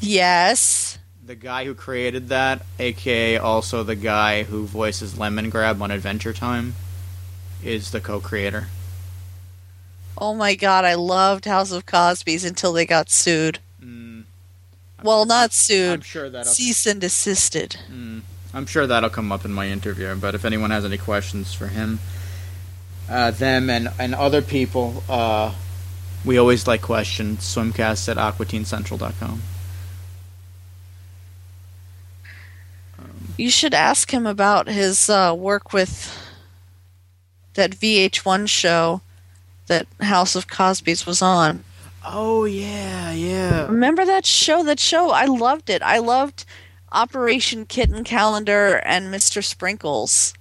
Yes. 0.00 0.98
The 1.24 1.34
guy 1.34 1.64
who 1.64 1.74
created 1.74 2.28
that, 2.28 2.66
aka 2.78 3.38
also 3.38 3.82
the 3.82 3.96
guy 3.96 4.42
who 4.42 4.66
voices 4.66 5.14
Lemongrab 5.14 5.80
on 5.80 5.90
Adventure 5.90 6.34
Time, 6.34 6.74
is 7.62 7.92
the 7.92 8.00
co-creator. 8.00 8.66
Oh 10.18 10.34
my 10.34 10.54
god, 10.54 10.84
I 10.84 10.94
loved 10.94 11.46
House 11.46 11.72
of 11.72 11.86
Cosby's 11.86 12.44
until 12.44 12.74
they 12.74 12.84
got 12.84 13.10
sued. 13.10 13.58
Mm, 13.82 14.24
Well, 15.02 15.24
not 15.24 15.54
sued. 15.54 15.94
I'm 15.94 16.00
sure 16.02 16.28
that. 16.28 16.46
Cease 16.46 16.84
and 16.86 17.00
desisted. 17.00 17.76
Mm, 17.90 18.20
I'm 18.54 18.66
sure 18.66 18.86
that'll 18.86 19.10
come 19.10 19.32
up 19.32 19.44
in 19.44 19.52
my 19.52 19.68
interview. 19.68 20.14
But 20.14 20.36
if 20.36 20.44
anyone 20.44 20.70
has 20.70 20.84
any 20.84 20.96
questions 20.96 21.52
for 21.52 21.66
him, 21.66 21.98
uh, 23.10 23.32
them 23.32 23.68
and 23.68 23.88
and 23.98 24.14
other 24.14 24.40
people, 24.40 25.02
uh, 25.08 25.52
we 26.24 26.38
always 26.38 26.66
like 26.66 26.80
questions. 26.80 27.40
Swimcast 27.40 28.08
at 28.08 28.16
aquateencentral.com. 28.16 29.42
You 33.36 33.50
should 33.50 33.74
ask 33.74 34.14
him 34.14 34.26
about 34.26 34.68
his 34.68 35.10
uh, 35.10 35.34
work 35.36 35.72
with 35.72 36.16
that 37.54 37.72
VH1 37.72 38.48
show 38.48 39.00
that 39.66 39.88
House 40.00 40.36
of 40.36 40.46
Cosby's 40.46 41.04
was 41.04 41.20
on. 41.20 41.64
Oh 42.06 42.44
yeah, 42.44 43.12
yeah. 43.12 43.66
Remember 43.66 44.04
that 44.04 44.24
show? 44.24 44.62
That 44.62 44.78
show, 44.78 45.10
I 45.10 45.24
loved 45.24 45.68
it. 45.68 45.82
I 45.82 45.98
loved 45.98 46.44
Operation 46.94 47.66
Kitten 47.66 48.04
Calendar 48.04 48.80
and 48.84 49.12
Mr. 49.12 49.42
Sprinkles. 49.42 50.32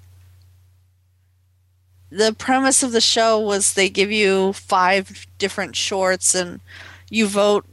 The 2.12 2.32
premise 2.32 2.84
of 2.84 2.92
the 2.92 3.02
show 3.02 3.40
was 3.40 3.74
they 3.74 3.90
give 3.90 4.12
you 4.12 4.54
five 4.54 5.26
different 5.40 5.76
shorts 5.76 6.36
and 6.36 6.62
you 7.10 7.26
vote 7.26 7.66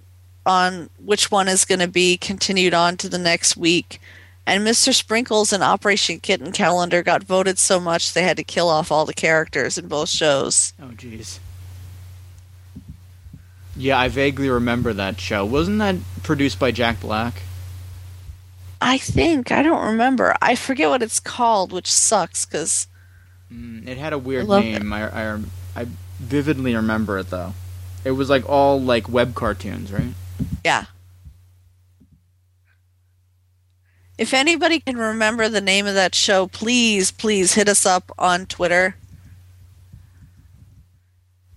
on 0.47 0.89
which 0.99 1.31
one 1.31 1.47
is 1.47 1.67
going 1.67 1.81
to 1.81 1.89
be 1.89 2.17
continued 2.17 2.73
on 2.73 2.97
to 2.97 3.09
the 3.11 3.19
next 3.19 3.55
week. 3.55 4.01
And 4.47 4.67
Mr. 4.67 4.95
Sprinkles 4.95 5.53
and 5.53 5.63
Operation 5.63 6.19
Kitten 6.19 6.51
Calendar 6.51 7.03
got 7.03 7.23
voted 7.23 7.59
so 7.59 7.79
much 7.79 8.15
they 8.15 8.23
had 8.23 8.39
to 8.39 8.43
kill 8.43 8.71
off 8.71 8.91
all 8.91 9.05
the 9.05 9.13
characters 9.13 9.77
in 9.77 9.89
both 9.89 10.09
shows. 10.09 10.73
Oh 10.81 10.87
jeez. 10.87 11.39
Yeah, 13.77 13.99
I 13.99 14.09
vaguely 14.09 14.49
remember 14.49 14.95
that 14.95 15.21
show. 15.21 15.45
Wasn't 15.45 15.79
that 15.79 15.97
produced 16.23 16.59
by 16.59 16.71
Jack 16.71 17.01
Black? 17.01 17.43
I 18.81 18.97
think 18.99 19.53
I 19.53 19.63
don't 19.63 19.85
remember. 19.87 20.35
I 20.41 20.55
forget 20.55 20.89
what 20.89 21.03
it's 21.03 21.21
called, 21.21 21.73
which 21.73 21.91
sucks 21.91 22.45
because 22.47 22.87
Mm, 23.53 23.87
it 23.89 23.99
had 23.99 24.13
a 24.13 24.19
weird 24.19 24.47
love 24.47 24.63
name. 24.65 24.93
I, 24.93 25.09
I 25.35 25.39
I 25.75 25.87
vividly 26.21 26.75
remember 26.77 27.19
it 27.19 27.31
though. 27.31 27.53
It 28.05 28.13
was 28.13 28.31
like 28.31 28.49
all 28.49 28.81
like 28.81 29.09
web 29.09 29.35
cartoons, 29.35 29.93
right? 29.93 30.15
yeah. 30.65 30.85
If 34.17 34.33
anybody 34.35 34.81
can 34.81 34.97
remember 34.99 35.49
the 35.49 35.61
name 35.63 35.87
of 35.87 35.95
that 35.95 36.15
show, 36.15 36.47
please, 36.47 37.11
please 37.11 37.55
hit 37.55 37.69
us 37.69 37.85
up 37.87 38.13
on 38.19 38.47
Twitter. 38.47 38.95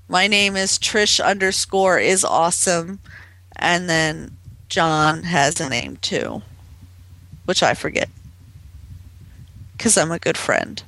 My 0.08 0.28
name 0.28 0.56
is 0.56 0.80
Trish 0.80 1.24
underscore 1.24 2.00
is 2.00 2.24
awesome, 2.24 3.00
and 3.56 3.90
then 3.90 4.38
John 4.70 5.24
has 5.24 5.60
a 5.60 5.70
name 5.70 5.98
too, 5.98 6.42
which 7.46 7.62
I 7.64 7.74
forget 7.74 8.10
because 9.78 9.98
I'm 9.98 10.12
a 10.12 10.20
good 10.20 10.38
friend. 10.38 10.82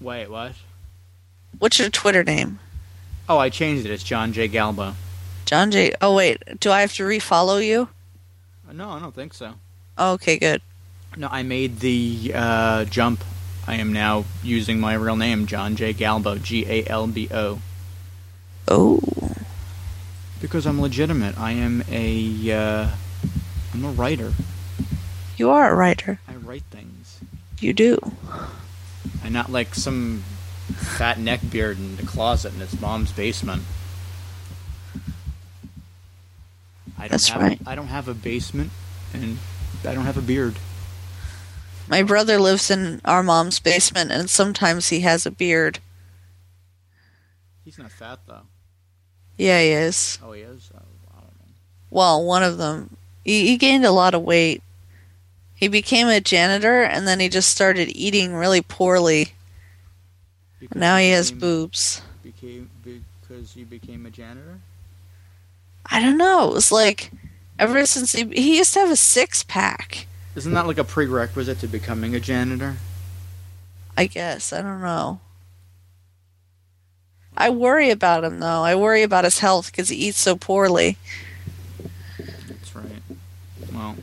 Wait, 0.00 0.28
what? 0.28 0.52
What's 1.58 1.78
your 1.78 1.90
Twitter 1.90 2.22
name? 2.24 2.58
Oh, 3.28 3.38
I 3.38 3.50
changed 3.50 3.84
it. 3.86 3.90
It's 3.92 4.02
John 4.02 4.32
J. 4.32 4.48
Galbo. 4.48 4.94
John 5.44 5.70
J. 5.70 5.92
Oh 6.00 6.14
wait, 6.14 6.42
do 6.60 6.70
I 6.70 6.80
have 6.80 6.92
to 6.94 7.02
refollow 7.04 7.64
you? 7.64 7.88
Uh, 8.68 8.72
No, 8.72 8.90
I 8.90 8.98
don't 9.00 9.14
think 9.14 9.34
so. 9.34 9.54
Okay, 9.98 10.38
good. 10.38 10.62
No, 11.16 11.28
I 11.30 11.42
made 11.42 11.80
the 11.80 12.32
uh, 12.34 12.84
jump. 12.86 13.22
I 13.66 13.74
am 13.74 13.92
now 13.92 14.24
using 14.42 14.80
my 14.80 14.94
real 14.94 15.16
name, 15.16 15.46
John 15.46 15.76
J. 15.76 15.92
Galbo, 15.94 16.42
G 16.42 16.64
A 16.68 16.86
L 16.88 17.06
B 17.06 17.28
O, 17.32 17.60
Oh, 18.66 19.00
because 20.40 20.66
I'm 20.66 20.80
legitimate. 20.80 21.38
I 21.38 21.52
am 21.52 21.84
a 21.90 22.50
uh, 22.52 22.90
I'm 23.74 23.84
a 23.84 23.90
writer. 23.90 24.32
You 25.36 25.50
are 25.50 25.72
a 25.72 25.74
writer. 25.74 26.20
I 26.28 26.34
write 26.36 26.64
things. 26.70 27.20
You 27.60 27.72
do. 27.72 27.98
I'm 29.24 29.32
not 29.32 29.50
like 29.50 29.74
some 29.74 30.24
fat 30.72 31.16
neckbeard 31.16 31.76
in 31.76 31.96
the 31.96 32.04
closet 32.04 32.54
in 32.54 32.60
his 32.60 32.80
mom's 32.80 33.12
basement. 33.12 33.62
I 36.98 37.02
don't 37.02 37.10
That's 37.10 37.28
have 37.28 37.42
right. 37.42 37.58
I 37.66 37.74
don't 37.74 37.88
have 37.88 38.08
a 38.08 38.14
basement, 38.14 38.70
and 39.12 39.38
I 39.84 39.94
don't 39.94 40.04
have 40.04 40.16
a 40.16 40.22
beard. 40.22 40.56
My 41.88 42.02
brother 42.02 42.38
lives 42.38 42.70
in 42.70 43.00
our 43.04 43.22
mom's 43.22 43.58
basement, 43.58 44.12
and 44.12 44.30
sometimes 44.30 44.88
he 44.88 45.00
has 45.00 45.26
a 45.26 45.30
beard. 45.30 45.80
He's 47.64 47.78
not 47.78 47.90
fat 47.90 48.20
though. 48.26 48.42
Yeah, 49.36 49.60
he 49.60 49.70
is. 49.70 50.18
Oh, 50.22 50.32
he 50.32 50.42
is. 50.42 50.70
Oh, 50.74 50.78
I 50.78 51.20
don't 51.20 51.24
know. 51.24 51.54
Well, 51.90 52.24
one 52.24 52.42
of 52.42 52.58
them. 52.58 52.96
He, 53.24 53.48
he 53.48 53.56
gained 53.56 53.84
a 53.84 53.92
lot 53.92 54.14
of 54.14 54.22
weight. 54.22 54.62
He 55.62 55.68
became 55.68 56.08
a 56.08 56.20
janitor, 56.20 56.82
and 56.82 57.06
then 57.06 57.20
he 57.20 57.28
just 57.28 57.48
started 57.48 57.88
eating 57.96 58.34
really 58.34 58.62
poorly. 58.62 59.34
Because 60.58 60.76
Now 60.76 60.96
he 60.96 61.10
has 61.10 61.30
boobs. 61.30 62.02
Became 62.24 62.68
because 62.82 63.54
you 63.54 63.64
became 63.64 64.04
a 64.04 64.10
janitor. 64.10 64.58
I 65.86 66.00
don't 66.00 66.18
know. 66.18 66.48
It 66.48 66.54
was 66.54 66.72
like 66.72 67.12
ever 67.60 67.86
since 67.86 68.10
he 68.10 68.24
he 68.24 68.58
used 68.58 68.72
to 68.72 68.80
have 68.80 68.90
a 68.90 68.96
six 68.96 69.44
pack. 69.44 70.08
Isn't 70.34 70.52
that 70.52 70.66
like 70.66 70.78
a 70.78 70.84
prerequisite 70.84 71.60
to 71.60 71.68
becoming 71.68 72.16
a 72.16 72.18
janitor? 72.18 72.78
I 73.96 74.06
guess. 74.06 74.52
I 74.52 74.62
don't 74.62 74.82
know. 74.82 75.20
I 77.36 77.50
worry 77.50 77.90
about 77.90 78.24
him 78.24 78.40
though. 78.40 78.64
I 78.64 78.74
worry 78.74 79.04
about 79.04 79.22
his 79.22 79.38
health 79.38 79.70
because 79.70 79.90
he 79.90 80.08
eats 80.08 80.18
so 80.18 80.34
poorly. 80.34 80.98
That's 82.48 82.74
right. 82.74 83.02
Well, 83.72 83.94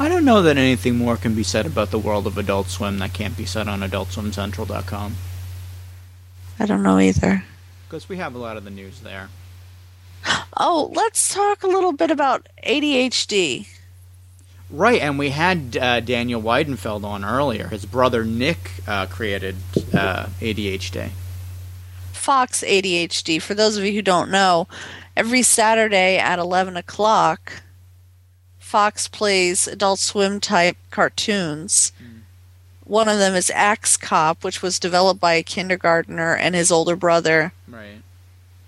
I 0.00 0.08
don't 0.08 0.24
know 0.24 0.40
that 0.40 0.56
anything 0.56 0.96
more 0.96 1.18
can 1.18 1.34
be 1.34 1.42
said 1.42 1.66
about 1.66 1.90
the 1.90 1.98
world 1.98 2.26
of 2.26 2.38
Adult 2.38 2.68
Swim 2.70 2.98
that 3.00 3.12
can't 3.12 3.36
be 3.36 3.44
said 3.44 3.68
on 3.68 3.80
AdultSwimCentral.com 3.80 5.14
I 6.58 6.64
don't 6.66 6.82
know 6.82 6.98
either. 6.98 7.44
because 7.86 8.08
we 8.08 8.16
have 8.16 8.34
a 8.34 8.38
lot 8.38 8.56
of 8.56 8.64
the 8.64 8.70
news 8.70 9.00
there. 9.00 9.28
Oh, 10.56 10.90
let's 10.94 11.32
talk 11.32 11.62
a 11.62 11.66
little 11.66 11.92
bit 11.92 12.10
about 12.10 12.48
ADHD. 12.66 13.68
Right, 14.68 15.00
and 15.00 15.18
we 15.18 15.30
had 15.30 15.76
uh, 15.76 16.00
Daniel 16.00 16.42
Weidenfeld 16.42 17.04
on 17.04 17.24
earlier. 17.24 17.68
His 17.68 17.86
brother 17.86 18.24
Nick 18.24 18.72
uh, 18.86 19.06
created 19.06 19.56
uh, 19.94 20.26
ADHD. 20.40 21.10
Fox 22.12 22.62
ADHD. 22.62 23.40
For 23.40 23.54
those 23.54 23.76
of 23.76 23.84
you 23.84 23.92
who 23.92 24.02
don't 24.02 24.30
know, 24.30 24.66
every 25.16 25.42
Saturday 25.42 26.18
at 26.18 26.38
11 26.38 26.76
o'clock, 26.76 27.62
Fox 28.70 29.08
plays 29.08 29.66
Adult 29.66 29.98
Swim 29.98 30.38
type 30.38 30.76
cartoons. 30.92 31.90
One 32.84 33.08
of 33.08 33.18
them 33.18 33.34
is 33.34 33.50
Axe 33.52 33.96
Cop, 33.96 34.44
which 34.44 34.62
was 34.62 34.78
developed 34.78 35.20
by 35.20 35.34
a 35.34 35.42
kindergartner 35.42 36.36
and 36.36 36.54
his 36.54 36.70
older 36.70 36.94
brother. 36.94 37.52
Right. 37.66 38.00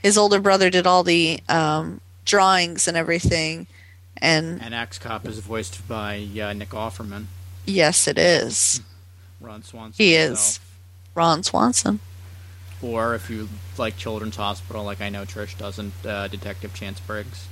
His 0.02 0.18
older 0.18 0.40
brother 0.40 0.70
did 0.70 0.88
all 0.88 1.04
the 1.04 1.38
um, 1.48 2.00
drawings 2.24 2.88
and 2.88 2.96
everything. 2.96 3.68
And 4.16 4.60
And 4.60 4.74
Axe 4.74 4.98
Cop 4.98 5.24
is 5.24 5.38
voiced 5.38 5.86
by 5.86 6.26
uh, 6.42 6.52
Nick 6.52 6.70
Offerman. 6.70 7.26
yes, 7.64 8.08
it 8.08 8.18
is. 8.18 8.80
Ron 9.40 9.62
Swanson. 9.62 10.04
He 10.04 10.14
himself. 10.14 10.38
is. 10.48 10.60
Ron 11.14 11.42
Swanson. 11.44 12.00
Or 12.82 13.14
if 13.14 13.30
you 13.30 13.48
like 13.78 13.96
Children's 13.96 14.34
Hospital, 14.34 14.82
like 14.82 15.00
I 15.00 15.10
know 15.10 15.24
Trish 15.24 15.56
doesn't, 15.56 15.94
uh, 16.04 16.26
Detective 16.26 16.74
Chance 16.74 16.98
Briggs. 16.98 17.46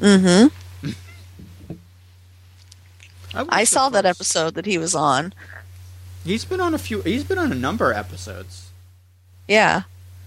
Mm 0.00 0.20
hmm. 0.50 0.63
Was 3.42 3.48
I 3.50 3.64
saw 3.64 3.88
that 3.88 4.06
episode 4.06 4.54
that 4.54 4.66
he 4.66 4.78
was 4.78 4.94
on. 4.94 5.34
He's 6.24 6.44
been 6.44 6.60
on 6.60 6.74
a 6.74 6.78
few. 6.78 7.02
He's 7.02 7.24
been 7.24 7.38
on 7.38 7.52
a 7.52 7.54
number 7.54 7.90
of 7.90 7.96
episodes. 7.96 8.70
Yeah. 9.46 9.82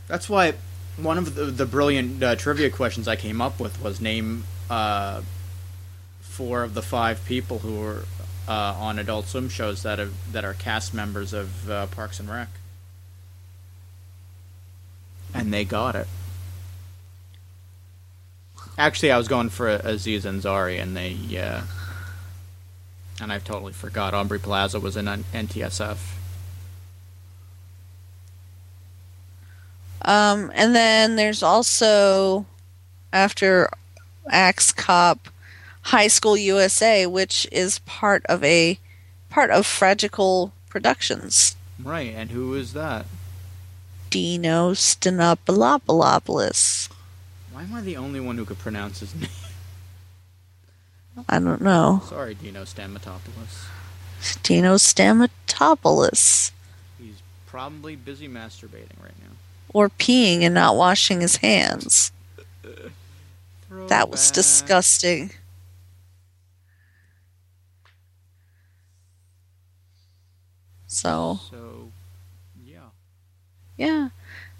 That's 0.07 0.29
why 0.29 0.53
one 0.97 1.17
of 1.17 1.35
the, 1.35 1.45
the 1.45 1.65
brilliant 1.65 2.21
uh, 2.21 2.35
trivia 2.35 2.69
questions 2.69 3.07
I 3.07 3.15
came 3.15 3.41
up 3.41 3.59
with 3.59 3.81
was 3.81 3.99
name 4.01 4.45
uh, 4.69 5.21
four 6.21 6.63
of 6.63 6.73
the 6.73 6.81
five 6.81 7.23
people 7.25 7.59
who 7.59 7.81
are 7.81 8.03
uh, 8.47 8.75
on 8.79 8.99
Adult 8.99 9.27
Swim 9.27 9.49
shows 9.49 9.83
that 9.83 9.99
have 9.99 10.13
that 10.31 10.45
are 10.45 10.53
cast 10.53 10.93
members 10.93 11.33
of 11.33 11.69
uh, 11.69 11.87
Parks 11.87 12.19
and 12.19 12.29
Rec, 12.29 12.47
and 15.33 15.53
they 15.53 15.65
got 15.65 15.95
it. 15.95 16.07
Actually, 18.77 19.11
I 19.11 19.17
was 19.17 19.27
going 19.27 19.49
for 19.49 19.67
Aziz 19.67 20.25
Ansari, 20.25 20.81
and 20.81 20.95
they 20.95 21.15
uh, 21.37 21.61
and 23.21 23.31
I 23.31 23.39
totally 23.39 23.73
forgot 23.73 24.13
Aubrey 24.13 24.39
Plaza 24.39 24.79
was 24.79 24.97
in 24.97 25.05
NTSF. 25.05 25.97
Um, 30.03 30.51
and 30.53 30.75
then 30.75 31.15
there's 31.15 31.43
also 31.43 32.45
after 33.11 33.69
Axe 34.29 34.71
Cop, 34.71 35.29
High 35.81 36.07
School 36.07 36.37
USA, 36.37 37.05
which 37.05 37.47
is 37.51 37.79
part 37.79 38.25
of 38.27 38.43
a 38.43 38.79
part 39.29 39.49
of 39.49 39.65
Fragical 39.65 40.51
Productions. 40.69 41.55
Right, 41.83 42.13
and 42.15 42.31
who 42.31 42.53
is 42.53 42.73
that? 42.73 43.05
Dino 44.09 44.71
Stenopoulos. 44.71 46.89
Why 47.51 47.63
am 47.63 47.73
I 47.73 47.81
the 47.81 47.97
only 47.97 48.19
one 48.19 48.37
who 48.37 48.45
could 48.45 48.59
pronounce 48.59 48.99
his 49.01 49.13
name? 49.15 49.29
I 51.27 51.39
don't 51.39 51.61
know. 51.61 52.01
Sorry, 52.07 52.35
Dino 52.35 52.63
Stamatopoulos. 52.63 53.65
Dino 54.43 54.75
Stamatopoulos. 54.75 56.51
He's 56.99 57.21
probably 57.45 57.95
busy 57.95 58.27
masturbating 58.27 59.01
right 59.01 59.17
now. 59.21 59.35
Or 59.73 59.89
peeing 59.89 60.41
and 60.41 60.53
not 60.53 60.75
washing 60.75 61.21
his 61.21 61.37
hands. 61.37 62.11
That 63.87 64.09
was 64.09 64.27
Throwback. 64.29 64.33
disgusting. 64.33 65.31
So, 70.87 71.39
So, 71.51 71.91
yeah. 72.65 72.79
yeah. 73.77 74.09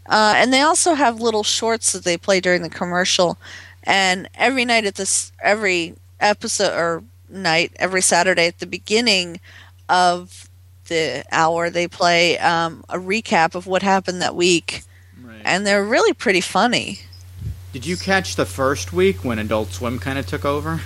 Uh, 0.06 0.34
and 0.38 0.54
they 0.54 0.62
also 0.62 0.94
have 0.94 1.20
little 1.22 1.44
shorts 1.44 1.92
that 1.94 2.04
they 2.04 2.18
play 2.18 2.40
during 2.40 2.62
the 2.62 2.70
commercial. 2.70 3.38
And 3.84 4.30
every 4.36 4.66
night 4.66 4.86
at 4.86 4.96
this, 4.96 5.32
every 5.42 5.96
episode 6.20 6.74
or 6.74 7.04
night, 7.30 7.72
every 7.78 8.02
Saturday 8.02 8.48
at 8.48 8.60
the 8.60 8.66
beginning 8.66 9.40
of 9.90 10.50
the 10.88 11.24
hour, 11.32 11.70
they 11.70 11.88
play 11.88 12.38
um, 12.40 12.84
a 12.90 12.98
recap 12.98 13.56
of 13.56 13.68
what 13.68 13.82
happened 13.84 14.22
that 14.22 14.36
week. 14.36 14.84
Right. 15.22 15.42
And 15.44 15.66
they're 15.68 15.84
really 15.84 16.14
pretty 16.14 16.42
funny. 16.42 17.00
Did 17.74 17.86
you 17.86 17.98
catch 17.98 18.36
the 18.38 18.46
first 18.46 18.94
week 18.94 19.24
when 19.24 19.38
Adult 19.40 19.72
Swim 19.74 20.00
kind 20.00 20.18
of 20.18 20.26
took 20.26 20.46
over? 20.46 20.80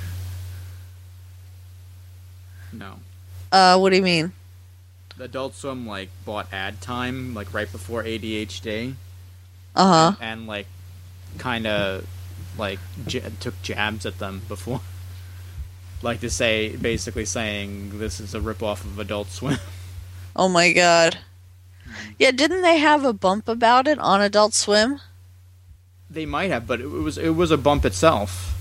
No. 2.74 2.96
Uh, 3.52 3.78
what 3.78 3.90
do 3.92 3.98
you 3.98 4.02
mean? 4.02 4.32
Adult 5.20 5.54
Swim 5.56 5.86
like 5.86 6.10
bought 6.26 6.52
ad 6.52 6.82
time 6.82 7.36
like 7.36 7.54
right 7.54 7.72
before 7.72 8.02
ADHD 8.04 8.96
Uh 9.76 10.14
huh. 10.14 10.18
and 10.20 10.48
like 10.48 10.66
kind 11.38 11.68
of 11.68 12.08
like 12.58 12.80
j- 13.06 13.22
took 13.40 13.62
jabs 13.62 14.06
at 14.08 14.18
them 14.18 14.42
before. 14.48 14.82
Like 16.04 16.20
to 16.22 16.30
say 16.30 16.76
basically 16.76 17.26
saying 17.26 18.00
this 18.00 18.20
is 18.20 18.34
a 18.34 18.40
ripoff 18.40 18.84
of 18.84 19.00
Adult 19.00 19.30
Swim. 19.30 19.58
Oh 20.34 20.48
my 20.48 20.72
god. 20.72 21.18
Yeah, 22.18 22.32
didn't 22.32 22.62
they 22.62 22.78
have 22.78 23.04
a 23.04 23.12
bump 23.12 23.50
about 23.50 23.86
it 23.86 24.00
on 24.00 24.22
Adult 24.22 24.54
Swim? 24.54 25.02
they 26.12 26.26
might 26.26 26.52
have, 26.52 26.68
but 26.68 26.82
it 26.82 26.88
was 26.88 27.18
it 27.18 27.36
was 27.36 27.52
a 27.52 27.58
bump 27.58 27.86
itself. 27.86 28.58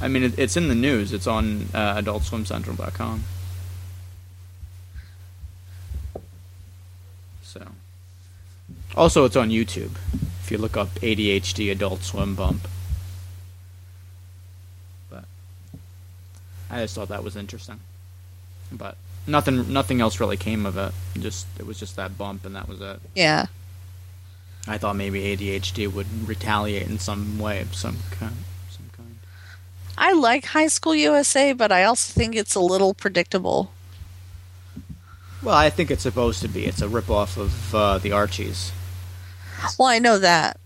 I 0.00 0.08
mean, 0.08 0.24
it, 0.24 0.38
it's 0.38 0.56
in 0.56 0.68
the 0.68 0.74
news. 0.74 1.12
It's 1.12 1.28
on 1.28 1.68
uh, 1.72 2.00
AdultSwimCentral.com. 2.00 3.22
So, 7.42 7.68
also 8.96 9.24
it's 9.24 9.36
on 9.36 9.50
YouTube. 9.50 9.92
If 10.40 10.50
you 10.50 10.58
look 10.58 10.76
up 10.76 10.88
ADHD 10.96 11.70
Adult 11.70 12.02
Swim 12.02 12.34
bump, 12.34 12.66
but 15.08 15.24
I 16.72 16.80
just 16.80 16.94
thought 16.94 17.08
that 17.08 17.22
was 17.22 17.36
interesting. 17.36 17.80
But 18.72 18.96
nothing 19.26 19.72
nothing 19.72 20.00
else 20.00 20.18
really 20.18 20.38
came 20.38 20.64
of 20.64 20.76
it. 20.78 20.92
Just 21.20 21.46
it 21.58 21.66
was 21.66 21.78
just 21.78 21.96
that 21.96 22.16
bump, 22.16 22.44
and 22.44 22.56
that 22.56 22.68
was 22.68 22.80
it. 22.80 23.00
Yeah. 23.14 23.46
I 24.66 24.78
thought 24.78 24.96
maybe 24.96 25.20
ADHD 25.36 25.92
would 25.92 26.26
retaliate 26.26 26.88
in 26.88 26.98
some 26.98 27.38
way 27.38 27.60
of 27.60 27.74
some 27.74 27.98
kind. 28.10 28.36
Some 28.70 28.90
kind. 28.96 29.18
I 29.98 30.12
like 30.12 30.46
High 30.46 30.68
School 30.68 30.94
USA, 30.94 31.52
but 31.52 31.70
I 31.70 31.84
also 31.84 32.12
think 32.12 32.34
it's 32.34 32.54
a 32.54 32.60
little 32.60 32.94
predictable. 32.94 33.72
Well, 35.42 35.56
I 35.56 35.68
think 35.68 35.90
it's 35.90 36.04
supposed 36.04 36.40
to 36.42 36.48
be. 36.48 36.64
It's 36.66 36.80
a 36.80 36.86
ripoff 36.86 37.36
of 37.36 37.74
uh, 37.74 37.98
the 37.98 38.12
Archies. 38.12 38.70
Well, 39.78 39.88
I 39.88 39.98
know 39.98 40.18
that. 40.18 40.58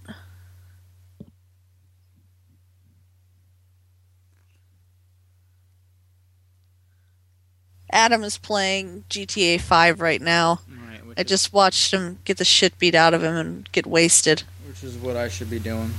Adam 7.91 8.23
is 8.25 8.39
playing 8.39 9.05
GTA 9.09 9.61
5 9.61 10.01
right 10.01 10.21
now. 10.21 10.61
Right. 10.69 11.01
I 11.17 11.23
just 11.23 11.53
watched 11.53 11.93
him 11.93 12.19
get 12.25 12.37
the 12.39 12.45
shit 12.45 12.79
beat 12.79 12.95
out 12.95 13.15
of 13.15 13.23
him 13.23 13.35
and 13.37 13.73
get 13.73 13.87
wasted. 13.87 14.43
which 14.69 14.83
is 14.85 14.97
what 14.97 15.17
I 15.17 15.29
should 15.29 15.49
be 15.51 15.59
doing. 15.59 15.95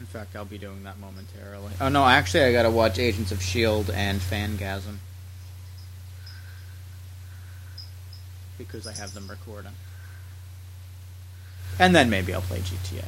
In 0.00 0.06
fact, 0.06 0.34
I'll 0.36 0.44
be 0.44 0.58
doing 0.58 0.82
that 0.82 0.98
momentarily. 0.98 1.72
Oh 1.80 1.88
no, 1.88 2.04
actually, 2.04 2.42
I 2.44 2.52
gotta 2.52 2.70
watch 2.70 2.98
Agents 2.98 3.32
of 3.32 3.40
Shield 3.42 3.88
and 3.90 4.20
Fangasm 4.20 4.96
because 8.58 8.86
I 8.86 8.92
have 8.92 9.14
them 9.14 9.28
recording. 9.28 9.72
And 11.78 11.94
then 11.96 12.10
maybe 12.10 12.34
I'll 12.34 12.42
play 12.42 12.58
GTA. 12.58 13.04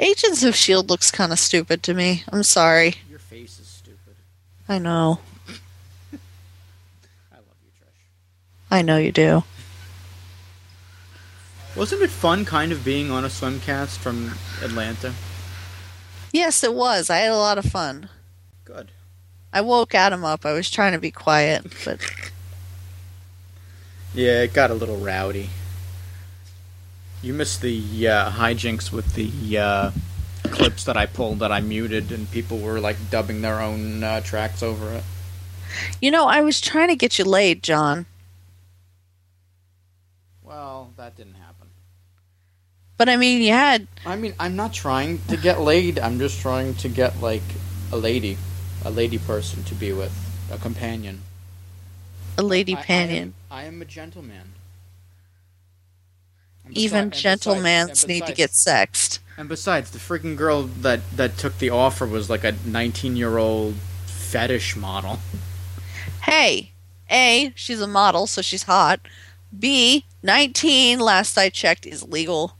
Agents 0.00 0.42
of 0.42 0.54
S.H.I.E.L.D. 0.54 0.88
Looks 0.88 1.10
kind 1.12 1.30
of 1.32 1.38
stupid 1.38 1.82
to 1.84 1.94
me. 1.94 2.24
I'm 2.32 2.42
sorry. 2.42 2.96
Your 3.08 3.20
face 3.20 3.60
is 3.60 3.68
stupid. 3.68 4.16
I 4.68 4.78
know. 4.78 5.20
I 7.32 7.36
love 7.36 7.56
you, 7.64 7.70
Trish. 7.80 7.86
I 8.70 8.82
know 8.82 8.98
you 8.98 9.12
do. 9.12 9.44
Wasn't 11.76 12.02
it 12.02 12.10
fun, 12.10 12.44
kind 12.44 12.72
of 12.72 12.84
being 12.84 13.10
on 13.10 13.24
a 13.24 13.28
swimcast 13.28 13.98
from 13.98 14.32
Atlanta? 14.62 15.14
Yes, 16.32 16.64
it 16.64 16.74
was. 16.74 17.08
I 17.08 17.18
had 17.18 17.30
a 17.30 17.36
lot 17.36 17.58
of 17.58 17.64
fun. 17.66 18.08
Good. 18.64 18.90
I 19.52 19.60
woke 19.60 19.94
Adam 19.94 20.24
up. 20.24 20.44
I 20.44 20.52
was 20.52 20.70
trying 20.70 20.92
to 20.92 20.98
be 20.98 21.10
quiet, 21.10 21.64
but 21.84 22.00
Yeah, 24.14 24.42
it 24.42 24.52
got 24.52 24.70
a 24.70 24.74
little 24.74 24.96
rowdy. 24.96 25.50
You 27.22 27.32
missed 27.34 27.62
the 27.62 28.08
uh, 28.08 28.30
hijinks 28.32 28.92
with 28.92 29.14
the 29.14 29.58
uh, 29.58 29.90
clips 30.44 30.84
that 30.84 30.96
I 30.96 31.06
pulled 31.06 31.38
that 31.40 31.52
I 31.52 31.60
muted, 31.60 32.10
and 32.12 32.30
people 32.30 32.58
were 32.58 32.80
like 32.80 32.96
dubbing 33.10 33.42
their 33.42 33.60
own 33.60 34.02
uh, 34.02 34.20
tracks 34.20 34.62
over 34.62 34.92
it. 34.92 35.04
you 36.00 36.10
know, 36.10 36.26
I 36.26 36.40
was 36.42 36.60
trying 36.60 36.88
to 36.88 36.96
get 36.96 37.18
you 37.18 37.24
laid, 37.24 37.62
John. 37.62 38.06
That 40.96 41.16
didn't 41.16 41.34
happen. 41.34 41.68
But 42.96 43.08
I 43.08 43.16
mean, 43.16 43.40
you 43.42 43.52
had 43.52 43.86
I 44.04 44.16
mean, 44.16 44.34
I'm 44.40 44.56
not 44.56 44.72
trying 44.72 45.20
to 45.28 45.36
get 45.36 45.60
laid. 45.60 45.98
I'm 45.98 46.18
just 46.18 46.40
trying 46.40 46.74
to 46.76 46.88
get 46.88 47.20
like 47.20 47.42
a 47.92 47.96
lady, 47.96 48.36
a 48.84 48.90
lady 48.90 49.18
person 49.18 49.62
to 49.64 49.74
be 49.74 49.92
with, 49.92 50.12
a 50.50 50.58
companion. 50.58 51.22
a 52.36 52.42
lady 52.42 52.74
I- 52.76 52.78
I 52.78 52.92
am- 52.92 53.34
I, 53.50 53.64
am 53.64 53.82
a 53.82 53.84
gentleman. 53.84 54.52
And 56.64 56.74
besi- 56.74 56.78
Even 56.78 57.08
besides- 57.08 57.44
gentlemans 57.44 58.06
need 58.06 58.26
to 58.26 58.32
get 58.32 58.54
sexed. 58.54 59.18
And 59.36 59.48
besides, 59.48 59.90
the 59.90 59.98
freaking 59.98 60.36
girl 60.36 60.64
that 60.64 61.00
that 61.16 61.36
took 61.38 61.58
the 61.58 61.70
offer 61.70 62.06
was 62.06 62.28
like 62.28 62.44
a 62.44 62.54
19 62.64 63.16
year 63.16 63.38
old 63.38 63.74
fetish 64.06 64.76
model. 64.76 65.20
Hey, 66.22 66.72
A, 67.10 67.52
she's 67.56 67.80
a 67.80 67.86
model, 67.86 68.26
so 68.26 68.42
she's 68.42 68.64
hot. 68.64 69.00
B, 69.56 70.04
19, 70.22 71.00
last 71.00 71.38
I 71.38 71.48
checked, 71.48 71.86
is 71.86 72.02
legal. 72.02 72.56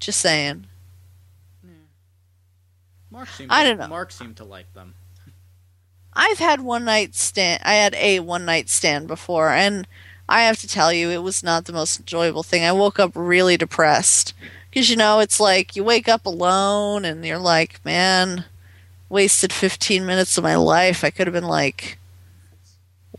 Just 0.00 0.20
saying. 0.20 0.66
Hmm. 1.64 1.84
Mark 3.10 3.28
seemed. 3.28 3.52
I 3.52 3.62
don't 3.62 3.78
know. 3.78 3.86
Mark 3.86 4.10
seemed 4.10 4.36
to 4.38 4.44
like 4.44 4.72
them. 4.74 4.94
I've 6.12 6.38
had 6.38 6.60
one 6.60 6.84
night 6.84 7.14
stand. 7.14 7.62
I 7.64 7.74
had 7.74 7.94
a 7.94 8.20
one 8.20 8.44
night 8.44 8.68
stand 8.68 9.06
before, 9.06 9.50
and 9.50 9.86
I 10.28 10.42
have 10.42 10.58
to 10.58 10.68
tell 10.68 10.92
you, 10.92 11.10
it 11.10 11.22
was 11.22 11.42
not 11.42 11.66
the 11.66 11.72
most 11.72 12.00
enjoyable 12.00 12.42
thing. 12.42 12.64
I 12.64 12.72
woke 12.72 12.98
up 12.98 13.12
really 13.14 13.56
depressed 13.56 14.34
because 14.70 14.90
you 14.90 14.96
know 14.96 15.20
it's 15.20 15.38
like 15.38 15.76
you 15.76 15.84
wake 15.84 16.08
up 16.08 16.26
alone, 16.26 17.04
and 17.04 17.24
you're 17.24 17.38
like, 17.38 17.82
man, 17.84 18.44
wasted 19.08 19.52
15 19.52 20.04
minutes 20.04 20.36
of 20.36 20.44
my 20.44 20.56
life. 20.56 21.04
I 21.04 21.10
could 21.10 21.28
have 21.28 21.34
been 21.34 21.44
like 21.44 21.96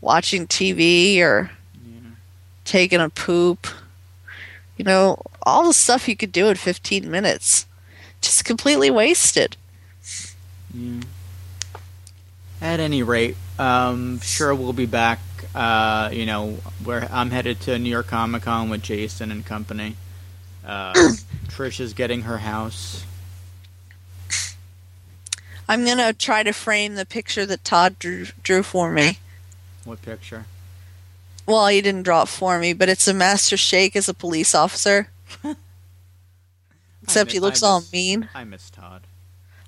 watching 0.04 0.46
TV 0.46 1.18
or 1.20 1.50
taking 2.64 3.00
a 3.00 3.08
poop. 3.08 3.66
You 4.76 4.84
know, 4.84 5.22
all 5.42 5.66
the 5.66 5.72
stuff 5.72 6.08
you 6.08 6.16
could 6.16 6.32
do 6.32 6.48
in 6.48 6.56
15 6.56 7.10
minutes, 7.10 7.66
just 8.20 8.44
completely 8.44 8.90
wasted. 8.90 9.56
At 12.60 12.80
any 12.80 13.02
rate, 13.02 13.36
um, 13.58 14.20
sure 14.20 14.54
we'll 14.54 14.72
be 14.72 14.86
back. 14.86 15.20
Uh, 15.54 16.10
you 16.12 16.26
know, 16.26 16.58
where 16.82 17.08
I'm 17.10 17.30
headed 17.30 17.60
to 17.62 17.78
New 17.78 17.90
York 17.90 18.08
Comic 18.08 18.42
Con 18.42 18.68
with 18.70 18.82
Jason 18.82 19.30
and 19.30 19.46
company. 19.46 19.96
Uh, 20.66 20.92
Trish 21.46 21.78
is 21.78 21.92
getting 21.92 22.22
her 22.22 22.38
house. 22.38 23.04
I'm 25.68 25.84
gonna 25.86 26.12
try 26.12 26.42
to 26.42 26.52
frame 26.52 26.96
the 26.96 27.06
picture 27.06 27.46
that 27.46 27.64
Todd 27.64 27.98
drew, 27.98 28.26
drew 28.42 28.62
for 28.62 28.90
me. 28.90 29.18
What 29.84 30.02
picture? 30.02 30.46
Well, 31.46 31.66
he 31.66 31.80
didn't 31.82 32.04
draw 32.04 32.22
it 32.22 32.28
for 32.28 32.58
me, 32.58 32.72
but 32.72 32.88
it's 32.88 33.06
a 33.06 33.14
Master 33.14 33.56
Shake 33.56 33.96
as 33.96 34.08
a 34.08 34.14
police 34.14 34.54
officer. 34.54 35.10
Except 37.02 37.32
he 37.32 37.40
looks 37.40 37.62
I 37.62 37.66
all 37.68 37.82
mean. 37.92 38.28
I 38.34 38.44
miss 38.44 38.70
Todd. 38.70 39.02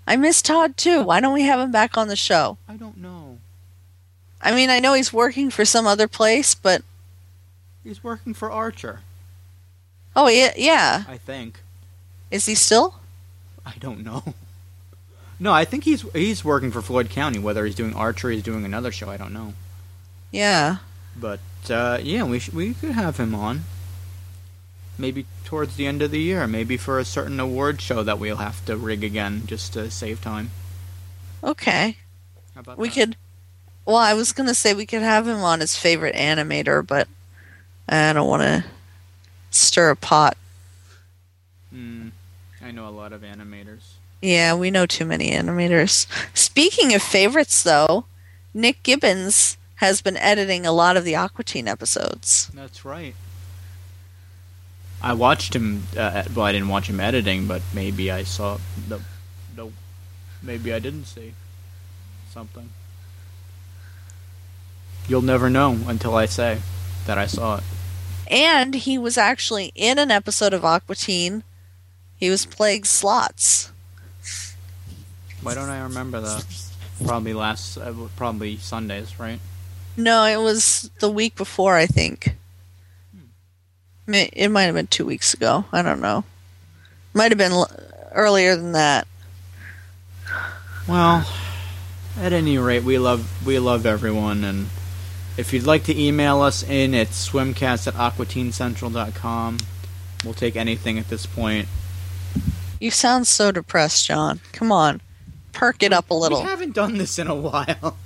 I 0.06 0.16
miss 0.16 0.40
Todd 0.40 0.76
too. 0.76 1.02
Why 1.02 1.20
don't 1.20 1.34
we 1.34 1.42
have 1.42 1.60
him 1.60 1.70
back 1.70 1.98
on 1.98 2.08
the 2.08 2.16
show? 2.16 2.56
I 2.68 2.76
don't 2.76 2.96
know. 2.96 3.38
I 4.40 4.54
mean, 4.54 4.70
I 4.70 4.78
know 4.78 4.94
he's 4.94 5.12
working 5.12 5.50
for 5.50 5.64
some 5.64 5.86
other 5.86 6.08
place, 6.08 6.54
but 6.54 6.82
He's 7.86 8.02
working 8.02 8.34
for 8.34 8.50
Archer, 8.50 9.00
oh 10.16 10.26
yeah, 10.26 10.52
yeah. 10.56 11.04
I 11.06 11.18
think. 11.18 11.60
Is 12.32 12.46
he 12.46 12.56
still? 12.56 12.96
I 13.64 13.74
don't 13.78 14.02
know. 14.02 14.22
No, 15.38 15.52
I 15.52 15.66
think 15.66 15.84
he's 15.84 16.00
he's 16.12 16.42
working 16.42 16.70
for 16.70 16.80
Floyd 16.80 17.10
County. 17.10 17.38
Whether 17.38 17.66
he's 17.66 17.74
doing 17.74 17.92
archery, 17.94 18.36
he's 18.36 18.42
doing 18.42 18.64
another 18.64 18.90
show. 18.90 19.10
I 19.10 19.18
don't 19.18 19.34
know. 19.34 19.52
Yeah. 20.30 20.78
But 21.16 21.40
uh, 21.70 21.98
yeah, 22.02 22.24
we 22.24 22.38
sh- 22.38 22.52
we 22.52 22.74
could 22.74 22.92
have 22.92 23.16
him 23.18 23.34
on. 23.34 23.64
Maybe 24.98 25.26
towards 25.44 25.76
the 25.76 25.86
end 25.86 26.00
of 26.02 26.10
the 26.10 26.20
year. 26.20 26.46
Maybe 26.46 26.76
for 26.76 26.98
a 26.98 27.04
certain 27.04 27.38
award 27.38 27.80
show 27.80 28.02
that 28.02 28.18
we'll 28.18 28.36
have 28.36 28.64
to 28.66 28.76
rig 28.76 29.04
again 29.04 29.42
just 29.46 29.72
to 29.74 29.90
save 29.90 30.20
time. 30.22 30.50
Okay. 31.44 31.98
How 32.54 32.60
about 32.60 32.78
We 32.78 32.88
that? 32.88 32.94
could. 32.94 33.16
Well, 33.84 33.96
I 33.96 34.14
was 34.14 34.32
gonna 34.32 34.54
say 34.54 34.74
we 34.74 34.86
could 34.86 35.02
have 35.02 35.28
him 35.28 35.40
on 35.40 35.60
his 35.60 35.76
favorite 35.76 36.14
animator, 36.16 36.84
but 36.86 37.08
I 37.88 38.12
don't 38.12 38.26
want 38.28 38.42
to 38.42 38.64
stir 39.50 39.90
a 39.90 39.96
pot. 39.96 40.36
Mm, 41.74 42.10
I 42.62 42.70
know 42.70 42.88
a 42.88 42.90
lot 42.90 43.12
of 43.12 43.20
animators. 43.22 43.82
Yeah, 44.22 44.54
we 44.54 44.70
know 44.70 44.86
too 44.86 45.04
many 45.04 45.30
animators. 45.30 46.06
Speaking 46.34 46.94
of 46.94 47.02
favorites, 47.02 47.62
though, 47.62 48.06
Nick 48.54 48.82
Gibbons 48.82 49.56
has 49.76 50.00
been 50.00 50.16
editing 50.16 50.66
a 50.66 50.72
lot 50.72 50.96
of 50.96 51.04
the 51.04 51.14
Aqua 51.14 51.44
Teen 51.44 51.68
episodes. 51.68 52.50
That's 52.54 52.84
right. 52.84 53.14
I 55.02 55.12
watched 55.12 55.54
him. 55.54 55.84
Uh, 55.96 56.24
well, 56.34 56.46
I 56.46 56.52
didn't 56.52 56.68
watch 56.68 56.88
him 56.88 57.00
editing, 57.00 57.46
but 57.46 57.62
maybe 57.72 58.10
I 58.10 58.22
saw 58.22 58.58
the. 58.88 59.00
No, 59.56 59.72
maybe 60.42 60.72
I 60.72 60.78
didn't 60.78 61.04
see 61.04 61.34
something. 62.32 62.70
You'll 65.08 65.22
never 65.22 65.48
know 65.48 65.78
until 65.86 66.16
I 66.16 66.26
say 66.26 66.58
that 67.06 67.18
I 67.18 67.26
saw 67.26 67.58
it. 67.58 67.64
And 68.28 68.74
he 68.74 68.98
was 68.98 69.16
actually 69.16 69.70
in 69.74 69.98
an 69.98 70.10
episode 70.10 70.52
of 70.52 70.64
Aqua 70.64 70.96
Teen. 70.96 71.44
He 72.16 72.28
was 72.30 72.44
playing 72.46 72.84
slots. 72.84 73.70
Why 75.42 75.54
don't 75.54 75.68
I 75.68 75.82
remember 75.82 76.20
that? 76.20 76.44
Probably 77.04 77.34
last, 77.34 77.76
uh, 77.78 77.92
probably 78.16 78.56
Sundays, 78.56 79.20
right? 79.20 79.38
No, 79.96 80.24
it 80.24 80.36
was 80.42 80.90
the 81.00 81.08
week 81.10 81.36
before, 81.36 81.74
I 81.76 81.86
think. 81.86 82.36
It 84.08 84.50
might 84.50 84.64
have 84.64 84.74
been 84.74 84.86
two 84.86 85.04
weeks 85.06 85.34
ago. 85.34 85.64
I 85.72 85.82
don't 85.82 86.00
know. 86.00 86.24
Might 87.14 87.32
have 87.32 87.38
been 87.38 87.52
l- 87.52 87.70
earlier 88.12 88.54
than 88.56 88.72
that. 88.72 89.08
Well, 90.86 91.26
at 92.20 92.32
any 92.32 92.58
rate, 92.58 92.84
we 92.84 92.98
love 92.98 93.44
we 93.44 93.58
love 93.58 93.84
everyone, 93.86 94.44
and 94.44 94.68
if 95.36 95.52
you'd 95.52 95.66
like 95.66 95.84
to 95.84 96.00
email 96.00 96.40
us 96.40 96.62
in, 96.62 96.94
it's 96.94 97.28
swimcast 97.28 97.88
at 97.88 97.94
aquateencentral.com. 97.94 99.58
We'll 100.24 100.34
take 100.34 100.54
anything 100.56 100.98
at 100.98 101.08
this 101.08 101.26
point. 101.26 101.66
You 102.80 102.90
sound 102.90 103.26
so 103.26 103.50
depressed, 103.50 104.06
John. 104.06 104.40
Come 104.52 104.70
on. 104.70 105.00
Perk 105.52 105.82
it 105.82 105.92
up 105.92 106.10
a 106.10 106.14
little. 106.14 106.42
We 106.42 106.48
haven't 106.48 106.74
done 106.74 106.98
this 106.98 107.18
in 107.18 107.26
a 107.26 107.34
while. 107.34 107.96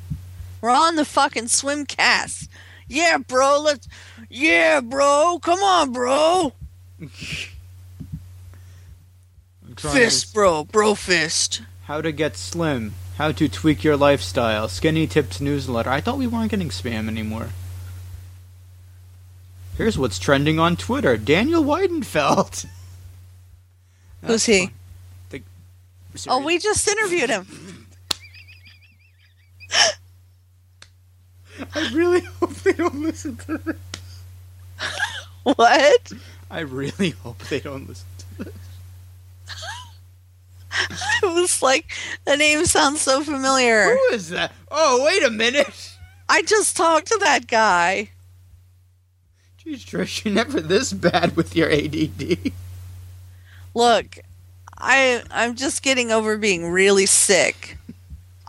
We're 0.60 0.70
on 0.70 0.96
the 0.96 1.04
fucking 1.04 1.48
swim 1.48 1.86
cast. 1.86 2.48
Yeah, 2.86 3.18
bro. 3.18 3.60
Let's. 3.60 3.88
Yeah, 4.28 4.80
bro. 4.80 5.38
Come 5.42 5.60
on, 5.62 5.92
bro. 5.92 6.52
Fist, 9.76 10.28
to- 10.28 10.34
bro. 10.34 10.64
Bro 10.64 10.96
fist. 10.96 11.62
How 11.84 12.00
to 12.00 12.12
get 12.12 12.36
slim. 12.36 12.92
How 13.16 13.32
to 13.32 13.48
tweak 13.48 13.84
your 13.84 13.96
lifestyle. 13.96 14.68
Skinny 14.68 15.06
tips 15.06 15.40
newsletter. 15.40 15.90
I 15.90 16.00
thought 16.00 16.18
we 16.18 16.26
weren't 16.26 16.50
getting 16.50 16.68
spam 16.70 17.08
anymore. 17.08 17.50
Here's 19.76 19.98
what's 19.98 20.18
trending 20.18 20.58
on 20.58 20.76
Twitter. 20.76 21.16
Daniel 21.16 21.62
Weidenfeld. 21.64 22.66
Who's 24.24 24.44
he? 24.46 24.70
The- 25.30 25.42
Oh, 26.28 26.44
we 26.44 26.58
just 26.58 26.86
interviewed 26.88 27.30
him. 27.30 27.86
I 31.74 31.90
really 31.92 32.20
hope 32.40 32.54
they 32.54 32.72
don't 32.72 33.02
listen 33.02 33.36
to 33.36 33.58
this. 33.58 33.76
What? 35.42 36.12
I 36.50 36.60
really 36.60 37.10
hope 37.10 37.38
they 37.44 37.60
don't 37.60 37.88
listen 37.88 38.06
to 38.18 38.44
this. 38.44 38.54
It 41.22 41.34
was 41.34 41.62
like 41.62 41.92
the 42.24 42.36
name 42.36 42.64
sounds 42.64 43.00
so 43.02 43.22
familiar. 43.22 43.84
Who 43.94 44.14
is 44.14 44.30
that? 44.30 44.52
Oh, 44.70 45.04
wait 45.04 45.22
a 45.22 45.30
minute. 45.30 45.96
I 46.28 46.42
just 46.42 46.76
talked 46.76 47.08
to 47.08 47.18
that 47.20 47.46
guy. 47.46 48.10
Jeez, 49.62 49.84
Trish, 49.84 50.24
you're 50.24 50.32
never 50.32 50.60
this 50.60 50.92
bad 50.92 51.36
with 51.36 51.54
your 51.54 51.70
ADD. 51.70 52.52
Look, 53.74 54.18
I 54.78 55.22
I'm 55.30 55.54
just 55.56 55.82
getting 55.82 56.10
over 56.10 56.38
being 56.38 56.70
really 56.70 57.06
sick. 57.06 57.76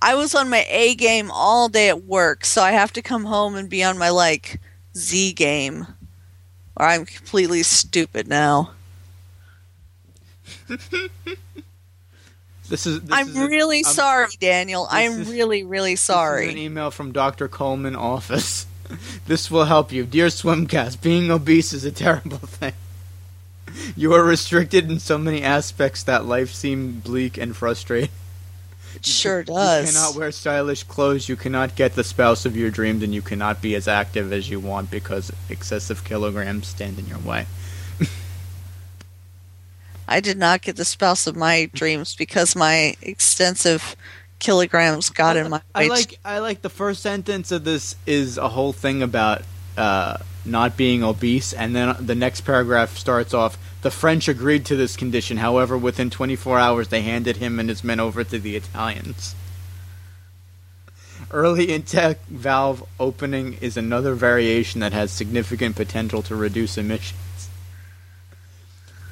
I 0.01 0.15
was 0.15 0.33
on 0.33 0.49
my 0.49 0.65
A 0.69 0.95
game 0.95 1.29
all 1.31 1.69
day 1.69 1.89
at 1.89 2.03
work, 2.05 2.43
so 2.45 2.61
I 2.61 2.71
have 2.71 2.91
to 2.93 3.01
come 3.01 3.25
home 3.25 3.55
and 3.55 3.69
be 3.69 3.83
on 3.83 3.97
my 3.97 4.09
like 4.09 4.59
Z 4.97 5.33
game. 5.33 5.85
Or 6.77 6.85
I'm 6.87 7.05
completely 7.05 7.63
stupid 7.63 8.27
now. 8.27 8.71
This 12.69 12.85
is. 12.85 13.01
This 13.01 13.09
I'm 13.11 13.27
is 13.27 13.35
really 13.35 13.83
I'm- 13.83 13.93
sorry, 13.93 14.27
Daniel. 14.39 14.87
I'm 14.89 15.21
is- 15.21 15.29
really, 15.29 15.63
really 15.65 15.95
This 15.95 16.03
is 16.09 16.09
an 16.53 16.57
email 16.57 16.89
from 16.89 17.11
Dr. 17.11 17.47
Coleman 17.49 17.95
office. 17.97 18.65
This 19.25 19.49
will 19.51 19.65
help 19.65 19.91
you. 19.93 20.05
Dear 20.05 20.27
Swimcast, 20.27 21.01
being 21.01 21.31
obese 21.31 21.71
is 21.71 21.85
a 21.85 21.91
terrible 21.93 22.37
thing. 22.45 22.73
You 23.95 24.13
are 24.13 24.23
restricted 24.23 24.89
in 24.91 24.99
so 24.99 25.17
many 25.17 25.43
aspects 25.43 26.03
that 26.03 26.25
life 26.25 26.51
seems 26.51 27.01
bleak 27.03 27.37
and 27.37 27.55
frustrating. 27.55 28.09
Sure 29.01 29.43
You 29.87 29.93
cannot 29.93 30.15
wear 30.15 30.31
stylish 30.31 30.83
clothes, 30.83 31.29
you 31.29 31.35
cannot 31.35 31.75
get 31.75 31.95
the 31.95 32.03
spouse 32.03 32.45
of 32.45 32.55
your 32.55 32.69
dreams, 32.69 33.03
and 33.03 33.13
you 33.13 33.21
cannot 33.21 33.61
be 33.61 33.75
as 33.75 33.87
active 33.87 34.31
as 34.33 34.49
you 34.49 34.59
want 34.59 34.91
because 34.91 35.31
excessive 35.49 36.03
kilograms 36.03 36.67
stand 36.67 36.99
in 36.99 37.07
your 37.07 37.19
way. 37.19 37.45
I 40.07 40.19
did 40.19 40.37
not 40.37 40.61
get 40.61 40.75
the 40.75 40.83
spouse 40.83 41.25
of 41.25 41.37
my 41.37 41.69
dreams 41.73 42.15
because 42.15 42.53
my 42.55 42.95
extensive 43.01 43.95
kilograms 44.39 45.09
got 45.09 45.37
in 45.37 45.49
my 45.49 45.61
I 45.73 45.83
way. 45.83 45.89
like 45.89 46.19
I 46.25 46.39
like 46.39 46.61
the 46.61 46.69
first 46.69 47.01
sentence 47.01 47.51
of 47.51 47.63
this 47.63 47.95
is 48.05 48.37
a 48.37 48.49
whole 48.49 48.73
thing 48.73 49.01
about 49.01 49.43
uh, 49.77 50.17
not 50.43 50.75
being 50.75 51.03
obese, 51.03 51.53
and 51.53 51.73
then 51.73 51.95
the 51.99 52.15
next 52.15 52.41
paragraph 52.41 52.97
starts 52.97 53.33
off. 53.33 53.57
The 53.81 53.91
French 53.91 54.27
agreed 54.27 54.65
to 54.65 54.75
this 54.75 54.95
condition. 54.95 55.37
However, 55.37 55.77
within 55.77 56.09
24 56.09 56.59
hours, 56.59 56.87
they 56.89 57.01
handed 57.01 57.37
him 57.37 57.59
and 57.59 57.67
his 57.67 57.83
men 57.83 57.99
over 57.99 58.23
to 58.23 58.37
the 58.37 58.55
Italians. 58.55 59.35
Early 61.31 61.71
intake 61.71 62.17
valve 62.27 62.83
opening 62.99 63.57
is 63.61 63.77
another 63.77 64.13
variation 64.13 64.81
that 64.81 64.93
has 64.93 65.11
significant 65.11 65.75
potential 65.75 66.21
to 66.23 66.35
reduce 66.35 66.77
emissions. 66.77 67.49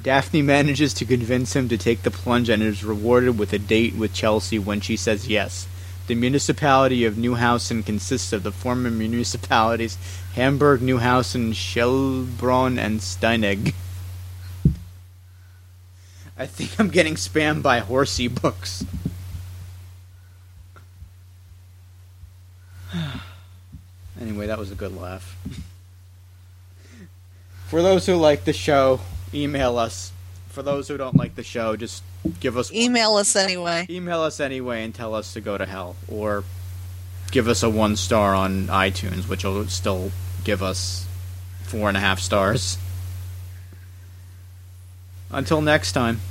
Daphne 0.01 0.41
manages 0.41 0.93
to 0.95 1.05
convince 1.05 1.55
him 1.55 1.67
to 1.69 1.77
take 1.77 2.03
the 2.03 2.11
plunge 2.11 2.49
and 2.49 2.61
is 2.61 2.83
rewarded 2.83 3.37
with 3.37 3.51
a 3.53 3.59
date 3.59 3.95
with 3.95 4.13
Chelsea 4.13 4.59
when 4.59 4.81
she 4.81 4.95
says 4.95 5.27
yes. 5.27 5.67
The 6.07 6.15
municipality 6.15 7.05
of 7.05 7.15
Neuhausen 7.15 7.85
consists 7.85 8.33
of 8.33 8.43
the 8.43 8.51
former 8.51 8.89
municipalities 8.89 9.97
Hamburg, 10.35 10.81
Neuhausen, 10.81 11.53
Schellbrunn, 11.53 12.79
and 12.79 12.99
Steinegg. 12.99 13.73
I 16.39 16.45
think 16.45 16.79
I'm 16.79 16.87
getting 16.87 17.15
spammed 17.15 17.61
by 17.63 17.79
horsey 17.79 18.29
books. 18.29 18.85
anyway, 24.21 24.47
that 24.47 24.57
was 24.57 24.71
a 24.71 24.75
good 24.75 24.95
laugh. 24.95 25.37
For 27.67 27.81
those 27.81 28.05
who 28.05 28.15
like 28.15 28.45
the 28.45 28.53
show, 28.53 29.01
email 29.33 29.77
us. 29.77 30.13
For 30.47 30.63
those 30.63 30.87
who 30.87 30.95
don't 30.95 31.17
like 31.17 31.35
the 31.35 31.43
show, 31.43 31.75
just 31.75 32.03
give 32.39 32.57
us 32.57 32.71
Email 32.73 33.15
us 33.15 33.35
anyway. 33.35 33.85
email 33.89 34.21
us 34.21 34.39
anyway 34.39 34.85
and 34.85 34.95
tell 34.95 35.13
us 35.13 35.33
to 35.33 35.41
go 35.41 35.57
to 35.57 35.65
hell, 35.65 35.97
or 36.07 36.45
give 37.31 37.49
us 37.49 37.63
a 37.63 37.69
one 37.69 37.97
star 37.97 38.33
on 38.33 38.67
iTunes, 38.67 39.27
which 39.27 39.43
will 39.43 39.67
still 39.67 40.11
give 40.45 40.63
us 40.63 41.05
four 41.63 41.89
and 41.89 41.97
a 41.97 41.99
half 41.99 42.19
stars. 42.19 42.77
Until 45.31 45.61
next 45.61 45.91
time, 45.91 46.21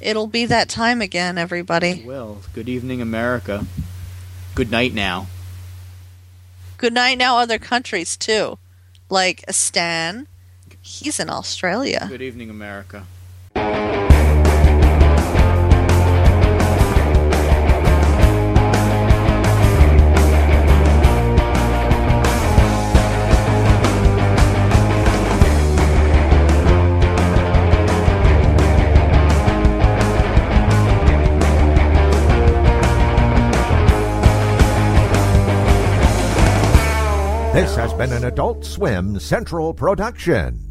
It'll 0.00 0.26
be 0.26 0.46
that 0.46 0.70
time 0.70 1.02
again, 1.02 1.36
everybody. 1.36 2.02
well, 2.06 2.38
good 2.54 2.70
evening, 2.70 3.02
America. 3.02 3.66
Good 4.54 4.70
night 4.70 4.94
now. 4.94 5.26
Good 6.78 6.94
night 6.94 7.18
now, 7.18 7.36
other 7.36 7.58
countries 7.58 8.16
too. 8.16 8.58
Like 9.10 9.44
Stan. 9.50 10.26
He's 10.80 11.20
in 11.20 11.28
Australia. 11.28 12.06
Good 12.08 12.22
evening, 12.22 12.48
America. 12.48 13.06
This 37.52 37.74
has 37.74 37.92
been 37.94 38.12
an 38.12 38.26
Adult 38.26 38.64
Swim 38.64 39.18
Central 39.18 39.74
production. 39.74 40.69